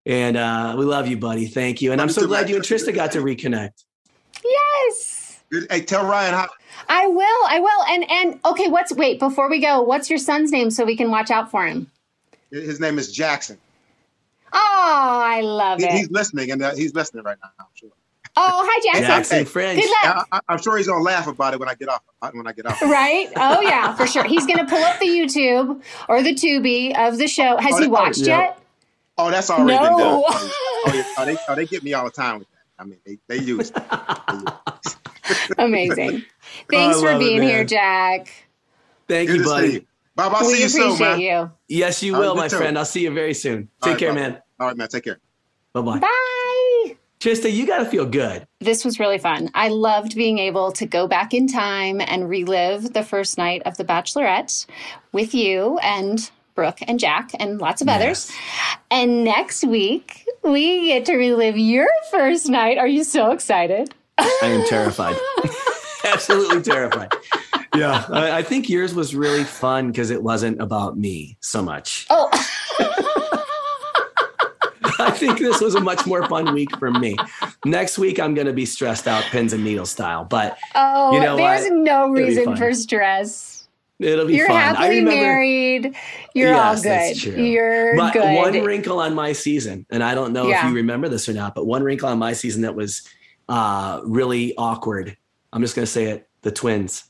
And 0.08 0.38
uh, 0.38 0.74
we 0.78 0.86
love 0.86 1.06
you, 1.06 1.18
buddy. 1.18 1.46
Thank 1.46 1.82
you. 1.82 1.92
And 1.92 2.00
I'm 2.00 2.08
so 2.08 2.26
glad 2.26 2.48
you 2.48 2.56
and 2.56 2.64
Trista 2.64 2.94
got 2.94 3.12
to 3.12 3.18
reconnect. 3.18 3.84
Yes. 4.42 5.40
Hey, 5.70 5.82
tell 5.82 6.06
Ryan 6.06 6.32
how. 6.32 6.48
I 6.88 7.06
will. 7.06 7.46
I 7.46 7.60
will. 7.60 7.84
And 7.90 8.10
and 8.10 8.40
okay, 8.46 8.68
what's 8.68 8.90
wait 8.92 9.20
before 9.20 9.50
we 9.50 9.60
go? 9.60 9.82
What's 9.82 10.08
your 10.08 10.18
son's 10.18 10.50
name 10.50 10.70
so 10.70 10.86
we 10.86 10.96
can 10.96 11.10
watch 11.10 11.30
out 11.30 11.50
for 11.50 11.66
him? 11.66 11.90
His 12.50 12.80
name 12.80 12.98
is 12.98 13.12
Jackson. 13.12 13.58
Oh, 14.50 15.22
I 15.22 15.42
love 15.42 15.80
he, 15.80 15.84
it. 15.84 15.92
He's 15.92 16.10
listening, 16.10 16.52
and 16.52 16.62
uh, 16.62 16.74
he's 16.74 16.94
listening 16.94 17.24
right 17.24 17.36
now. 17.42 17.50
I'm 17.60 17.66
sure. 17.74 17.90
Oh, 18.34 18.66
hi, 18.66 18.80
Jackson. 18.84 19.04
Jackson 19.04 19.44
French. 19.44 19.82
Good 19.82 19.90
luck. 19.90 20.28
I, 20.32 20.40
am 20.48 20.62
sure 20.62 20.78
he's 20.78 20.86
gonna 20.86 21.02
laugh 21.02 21.26
about 21.26 21.52
it 21.52 21.60
when 21.60 21.68
I 21.68 21.74
get 21.74 21.90
off. 21.90 22.02
When 22.32 22.46
I 22.46 22.52
get 22.52 22.64
off. 22.64 22.80
Right? 22.80 23.28
Oh 23.36 23.60
yeah, 23.60 23.94
for 23.94 24.06
sure. 24.06 24.24
He's 24.24 24.46
gonna 24.46 24.66
pull 24.66 24.82
up 24.82 24.98
the 25.00 25.06
YouTube 25.06 25.82
or 26.08 26.22
the 26.22 26.32
Tubi 26.32 26.96
of 26.96 27.18
the 27.18 27.28
show. 27.28 27.58
Has 27.58 27.74
oh, 27.74 27.82
he 27.82 27.88
watched 27.88 28.20
yeah. 28.20 28.38
yet? 28.38 28.57
Oh, 29.18 29.30
that's 29.30 29.50
already 29.50 29.74
no. 29.74 29.88
been 29.88 29.98
done. 29.98 30.50
Oh, 30.86 30.92
yeah. 30.94 31.02
oh, 31.18 31.24
they, 31.24 31.36
oh, 31.48 31.54
they 31.56 31.66
get 31.66 31.82
me 31.82 31.92
all 31.92 32.04
the 32.04 32.10
time 32.10 32.38
with 32.38 32.48
that. 32.50 32.58
I 32.78 32.84
mean, 32.84 33.00
they, 33.04 33.18
they 33.26 33.42
use 33.42 33.72
it. 33.74 33.82
Amazing. 35.58 36.22
Thanks 36.70 36.98
oh, 36.98 37.00
for 37.00 37.18
being 37.18 37.42
here, 37.42 37.64
Jack. 37.64 38.32
Thank 39.08 39.28
Good 39.28 39.38
you, 39.38 39.44
buddy. 39.44 39.86
Bob, 40.14 40.34
I'll 40.34 40.46
we 40.46 40.54
see 40.54 40.60
you 40.60 40.66
appreciate 40.68 40.98
soon, 40.98 41.18
man. 41.18 41.20
you. 41.20 41.50
Yes, 41.66 42.00
you 42.00 42.12
will, 42.12 42.36
my 42.36 42.48
friend. 42.48 42.78
I'll 42.78 42.84
see 42.84 43.02
you 43.02 43.10
very 43.10 43.34
soon. 43.34 43.68
Take 43.82 43.90
right, 43.90 43.98
care, 43.98 44.08
Bob. 44.10 44.16
man. 44.16 44.42
All 44.60 44.68
right, 44.68 44.76
man. 44.76 44.86
Take 44.86 45.04
care. 45.04 45.18
Bye-bye. 45.72 45.98
Bye. 45.98 46.96
Trista, 47.20 47.52
you 47.52 47.66
got 47.66 47.78
to 47.78 47.84
feel 47.84 48.06
good. 48.06 48.46
This 48.60 48.84
was 48.84 49.00
really 49.00 49.18
fun. 49.18 49.50
I 49.54 49.68
loved 49.68 50.14
being 50.14 50.38
able 50.38 50.70
to 50.72 50.86
go 50.86 51.08
back 51.08 51.34
in 51.34 51.48
time 51.48 52.00
and 52.00 52.28
relive 52.28 52.92
the 52.92 53.02
first 53.02 53.36
night 53.36 53.62
of 53.66 53.76
The 53.76 53.84
Bachelorette 53.84 54.66
with 55.10 55.34
you 55.34 55.78
and 55.78 56.30
Brook 56.58 56.80
and 56.88 56.98
Jack 56.98 57.30
and 57.38 57.60
lots 57.60 57.80
of 57.80 57.86
yes. 57.86 58.02
others. 58.02 58.32
And 58.90 59.22
next 59.22 59.62
week, 59.62 60.26
we 60.42 60.88
get 60.88 61.04
to 61.04 61.14
relive 61.14 61.56
your 61.56 61.86
first 62.10 62.48
night. 62.48 62.78
Are 62.78 62.88
you 62.88 63.04
so 63.04 63.30
excited? 63.30 63.94
I 64.18 64.30
am 64.42 64.66
terrified. 64.66 65.14
Absolutely 66.04 66.62
terrified. 66.62 67.12
Yeah, 67.76 68.04
I, 68.08 68.38
I, 68.38 68.42
think 68.42 68.68
yours 68.68 68.92
was 68.92 69.14
really 69.14 69.44
fun 69.44 69.92
because 69.92 70.10
it 70.10 70.20
wasn't 70.20 70.60
about 70.60 70.98
me 70.98 71.36
so 71.40 71.62
much. 71.62 72.08
Oh. 72.10 72.28
I 74.98 75.12
think 75.12 75.38
this 75.38 75.60
was 75.60 75.76
a 75.76 75.80
much 75.80 76.06
more 76.06 76.26
fun 76.26 76.52
week 76.54 76.76
for 76.78 76.90
me. 76.90 77.16
Next 77.64 77.98
week, 77.98 78.18
I'm 78.18 78.34
going 78.34 78.48
to 78.48 78.52
be 78.52 78.66
stressed 78.66 79.06
out, 79.06 79.22
pins 79.24 79.52
and 79.52 79.62
needle 79.62 79.86
style. 79.86 80.24
But 80.24 80.58
oh, 80.74 81.12
you 81.12 81.20
know 81.20 81.36
there's 81.36 81.70
what? 81.70 81.72
no 81.72 82.08
reason 82.08 82.56
for 82.56 82.74
stress. 82.74 83.57
It'll 83.98 84.26
be 84.26 84.36
You're 84.36 84.46
fun. 84.46 84.56
happily 84.56 84.98
remember, 85.00 85.10
married. 85.10 85.94
You're 86.34 86.50
yes, 86.52 86.76
all 86.76 86.82
good. 86.82 87.38
You're 87.38 87.96
but 87.96 88.12
good. 88.12 88.36
One 88.36 88.62
wrinkle 88.64 89.00
on 89.00 89.14
my 89.14 89.32
season, 89.32 89.86
and 89.90 90.04
I 90.04 90.14
don't 90.14 90.32
know 90.32 90.46
Yeah. 90.48 90.64
if 90.64 90.70
you 90.70 90.76
remember 90.76 91.08
this 91.08 91.28
or 91.28 91.32
not, 91.32 91.54
but 91.54 91.66
one 91.66 91.82
wrinkle 91.82 92.08
on 92.08 92.18
my 92.18 92.32
season 92.32 92.62
that 92.62 92.76
was 92.76 93.08
uh, 93.48 94.00
really 94.04 94.54
awkward. 94.56 95.16
I'm 95.52 95.62
just 95.62 95.74
going 95.74 95.86
to 95.86 95.90
say 95.90 96.04
it: 96.06 96.28
the 96.42 96.52
twins. 96.52 97.04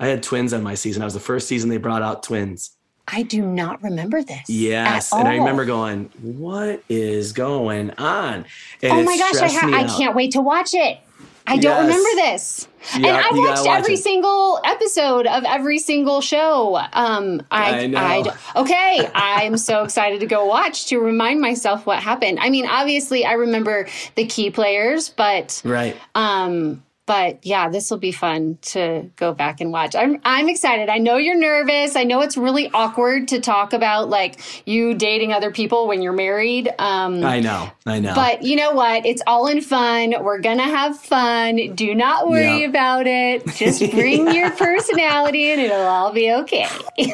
I 0.00 0.08
had 0.08 0.22
twins 0.24 0.52
on 0.52 0.62
my 0.64 0.74
season. 0.74 1.02
I 1.02 1.04
was 1.04 1.14
the 1.14 1.20
first 1.20 1.46
season 1.46 1.70
they 1.70 1.76
brought 1.76 2.02
out 2.02 2.24
twins. 2.24 2.72
I 3.06 3.22
do 3.22 3.42
not 3.42 3.82
remember 3.82 4.22
this. 4.22 4.48
Yes, 4.48 5.12
and 5.12 5.28
I 5.28 5.36
remember 5.36 5.64
going, 5.64 6.10
"What 6.22 6.82
is 6.88 7.32
going 7.32 7.90
on?" 7.92 8.46
And 8.82 8.92
oh 8.92 9.02
my 9.04 9.16
gosh, 9.16 9.36
I, 9.36 9.48
ha- 9.48 9.70
I 9.72 9.84
can't 9.96 10.16
wait 10.16 10.32
to 10.32 10.40
watch 10.40 10.74
it. 10.74 10.98
I 11.46 11.58
don't 11.58 11.62
yes. 11.62 11.82
remember 11.82 12.08
this. 12.22 12.68
and 12.94 13.06
I've 13.06 13.36
watched 13.36 13.66
watch 13.66 13.80
every 13.80 13.94
it. 13.94 14.02
single 14.02 14.60
episode 14.64 15.26
of 15.26 15.44
every 15.44 15.78
single 15.78 16.20
show. 16.20 16.76
Um, 16.92 17.42
I, 17.50 17.80
I 17.80 17.86
know. 17.86 17.98
I, 17.98 18.36
okay, 18.56 19.10
I'm 19.14 19.58
so 19.58 19.82
excited 19.82 20.20
to 20.20 20.26
go 20.26 20.46
watch 20.46 20.86
to 20.86 20.98
remind 20.98 21.40
myself 21.40 21.84
what 21.84 21.98
happened. 22.02 22.38
I 22.40 22.48
mean, 22.48 22.66
obviously, 22.66 23.26
I 23.26 23.32
remember 23.32 23.88
the 24.14 24.26
key 24.26 24.50
players, 24.50 25.10
but 25.10 25.60
right. 25.64 25.96
Um, 26.14 26.82
but 27.06 27.44
yeah, 27.44 27.68
this 27.68 27.90
will 27.90 27.98
be 27.98 28.12
fun 28.12 28.58
to 28.62 29.10
go 29.16 29.34
back 29.34 29.60
and 29.60 29.70
watch. 29.70 29.94
I'm 29.94 30.20
I'm 30.24 30.48
excited. 30.48 30.88
I 30.88 30.98
know 30.98 31.18
you're 31.18 31.38
nervous. 31.38 31.96
I 31.96 32.04
know 32.04 32.22
it's 32.22 32.36
really 32.36 32.70
awkward 32.72 33.28
to 33.28 33.40
talk 33.40 33.74
about 33.74 34.08
like 34.08 34.40
you 34.66 34.94
dating 34.94 35.32
other 35.32 35.50
people 35.50 35.86
when 35.86 36.00
you're 36.00 36.14
married. 36.14 36.72
Um, 36.78 37.22
I 37.22 37.40
know, 37.40 37.70
I 37.84 38.00
know. 38.00 38.14
But 38.14 38.42
you 38.42 38.56
know 38.56 38.72
what? 38.72 39.04
It's 39.04 39.22
all 39.26 39.48
in 39.48 39.60
fun. 39.60 40.14
We're 40.22 40.40
gonna 40.40 40.62
have 40.62 40.98
fun. 40.98 41.74
Do 41.74 41.94
not 41.94 42.28
worry 42.28 42.64
about 42.64 43.06
it. 43.06 43.46
Just 43.48 43.80
bring 43.90 44.34
your 44.34 44.50
personality, 44.52 45.50
and 45.50 45.60
it'll 45.60 45.86
all 45.86 46.12
be 46.12 46.32
okay. 46.32 46.66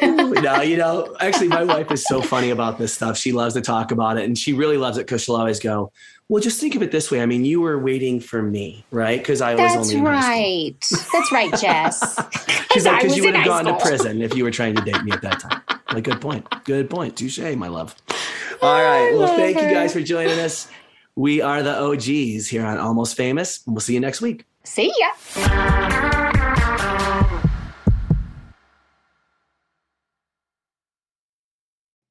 no, 0.02 0.60
you 0.62 0.76
know, 0.76 1.16
actually, 1.20 1.48
my 1.48 1.64
wife 1.64 1.90
is 1.90 2.04
so 2.04 2.22
funny 2.22 2.50
about 2.50 2.78
this 2.78 2.94
stuff. 2.94 3.16
She 3.16 3.32
loves 3.32 3.54
to 3.54 3.60
talk 3.60 3.90
about 3.90 4.18
it, 4.18 4.24
and 4.24 4.38
she 4.38 4.52
really 4.52 4.76
loves 4.76 4.98
it 4.98 5.06
because 5.06 5.24
she'll 5.24 5.36
always 5.36 5.58
go 5.58 5.92
well, 6.30 6.40
just 6.40 6.60
think 6.60 6.76
of 6.76 6.82
it 6.82 6.92
this 6.92 7.10
way. 7.10 7.20
I 7.20 7.26
mean, 7.26 7.44
you 7.44 7.60
were 7.60 7.76
waiting 7.76 8.20
for 8.20 8.40
me, 8.40 8.84
right? 8.92 9.18
Because 9.18 9.40
I 9.40 9.56
was 9.56 9.72
only. 9.72 9.76
That's 9.76 9.94
only 9.94 10.06
right. 10.06 10.84
That's 11.12 11.32
right, 11.32 11.60
Jess. 11.60 12.20
Because 12.70 12.86
like, 12.86 13.16
you 13.16 13.24
would 13.24 13.34
have 13.34 13.44
gone 13.46 13.64
school. 13.64 13.78
to 13.78 13.84
prison 13.84 14.22
if 14.22 14.36
you 14.36 14.44
were 14.44 14.52
trying 14.52 14.76
to 14.76 14.82
date 14.82 15.02
me 15.02 15.10
at 15.10 15.22
that 15.22 15.40
time. 15.40 15.60
Like, 15.92 16.04
good 16.04 16.20
point. 16.20 16.46
Good 16.62 16.88
point. 16.88 17.16
Touche, 17.16 17.40
my 17.56 17.66
love. 17.66 17.96
All 18.62 18.80
right. 18.80 19.12
Well, 19.12 19.34
thank 19.34 19.58
her. 19.58 19.68
you 19.68 19.74
guys 19.74 19.92
for 19.92 20.00
joining 20.00 20.38
us. 20.38 20.68
We 21.16 21.42
are 21.42 21.64
the 21.64 21.76
OGs 21.76 22.46
here 22.46 22.64
on 22.64 22.78
Almost 22.78 23.16
Famous. 23.16 23.64
We'll 23.66 23.80
see 23.80 23.94
you 23.94 24.00
next 24.00 24.20
week. 24.20 24.44
See 24.62 24.92
ya. 25.00 26.28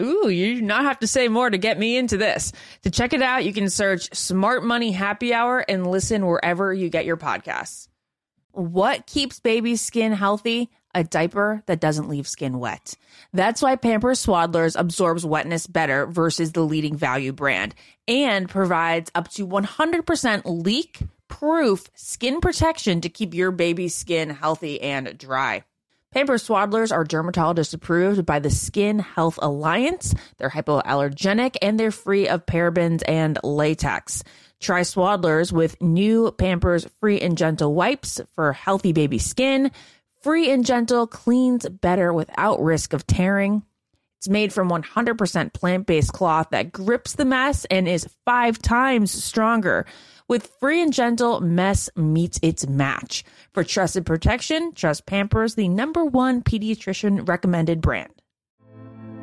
Ooh, 0.00 0.28
you 0.28 0.56
do 0.56 0.62
not 0.62 0.84
have 0.84 0.98
to 1.00 1.06
say 1.06 1.28
more 1.28 1.50
to 1.50 1.58
get 1.58 1.78
me 1.78 1.96
into 1.96 2.16
this. 2.16 2.52
To 2.82 2.90
check 2.90 3.12
it 3.12 3.22
out, 3.22 3.44
you 3.44 3.52
can 3.52 3.68
search 3.68 4.14
Smart 4.14 4.64
Money 4.64 4.92
Happy 4.92 5.34
Hour 5.34 5.58
and 5.58 5.86
listen 5.86 6.26
wherever 6.26 6.72
you 6.72 6.88
get 6.88 7.04
your 7.04 7.16
podcasts. 7.16 7.88
What 8.52 9.06
keeps 9.06 9.40
baby's 9.40 9.80
skin 9.80 10.12
healthy? 10.12 10.70
A 10.92 11.04
diaper 11.04 11.62
that 11.66 11.80
doesn't 11.80 12.08
leave 12.08 12.26
skin 12.26 12.58
wet. 12.58 12.94
That's 13.32 13.62
why 13.62 13.76
Pampers 13.76 14.26
Swaddlers 14.26 14.78
absorbs 14.78 15.24
wetness 15.24 15.68
better 15.68 16.06
versus 16.06 16.50
the 16.50 16.62
leading 16.62 16.96
value 16.96 17.32
brand 17.32 17.76
and 18.08 18.48
provides 18.48 19.08
up 19.14 19.28
to 19.32 19.46
100% 19.46 20.42
leak 20.44 20.98
proof 21.28 21.88
skin 21.94 22.40
protection 22.40 23.00
to 23.02 23.08
keep 23.08 23.34
your 23.34 23.52
baby's 23.52 23.94
skin 23.94 24.30
healthy 24.30 24.80
and 24.80 25.16
dry. 25.16 25.62
Pampers 26.12 26.48
Swaddlers 26.48 26.90
are 26.90 27.04
dermatologist 27.04 27.72
approved 27.72 28.26
by 28.26 28.40
the 28.40 28.50
Skin 28.50 28.98
Health 28.98 29.38
Alliance. 29.40 30.12
They're 30.38 30.50
hypoallergenic 30.50 31.56
and 31.62 31.78
they're 31.78 31.92
free 31.92 32.26
of 32.26 32.46
parabens 32.46 33.04
and 33.06 33.38
latex. 33.44 34.24
Try 34.58 34.80
Swaddlers 34.80 35.52
with 35.52 35.80
new 35.80 36.32
Pampers 36.32 36.84
Free 36.98 37.20
and 37.20 37.38
Gentle 37.38 37.74
wipes 37.74 38.20
for 38.34 38.52
healthy 38.52 38.92
baby 38.92 39.18
skin. 39.18 39.70
Free 40.20 40.50
and 40.50 40.66
Gentle 40.66 41.06
cleans 41.06 41.68
better 41.68 42.12
without 42.12 42.60
risk 42.60 42.92
of 42.92 43.06
tearing. 43.06 43.62
It's 44.20 44.28
made 44.28 44.52
from 44.52 44.68
100% 44.68 45.54
plant 45.54 45.86
based 45.86 46.12
cloth 46.12 46.48
that 46.50 46.72
grips 46.72 47.14
the 47.14 47.24
mess 47.24 47.64
and 47.70 47.88
is 47.88 48.06
five 48.26 48.60
times 48.60 49.10
stronger. 49.10 49.86
With 50.28 50.54
Free 50.60 50.82
and 50.82 50.92
Gentle, 50.92 51.40
mess 51.40 51.88
meets 51.96 52.38
its 52.42 52.68
match. 52.68 53.24
For 53.54 53.64
trusted 53.64 54.04
protection, 54.04 54.74
trust 54.74 55.06
Pampers, 55.06 55.54
the 55.54 55.68
number 55.68 56.04
one 56.04 56.42
pediatrician 56.42 57.26
recommended 57.26 57.80
brand. 57.80 58.19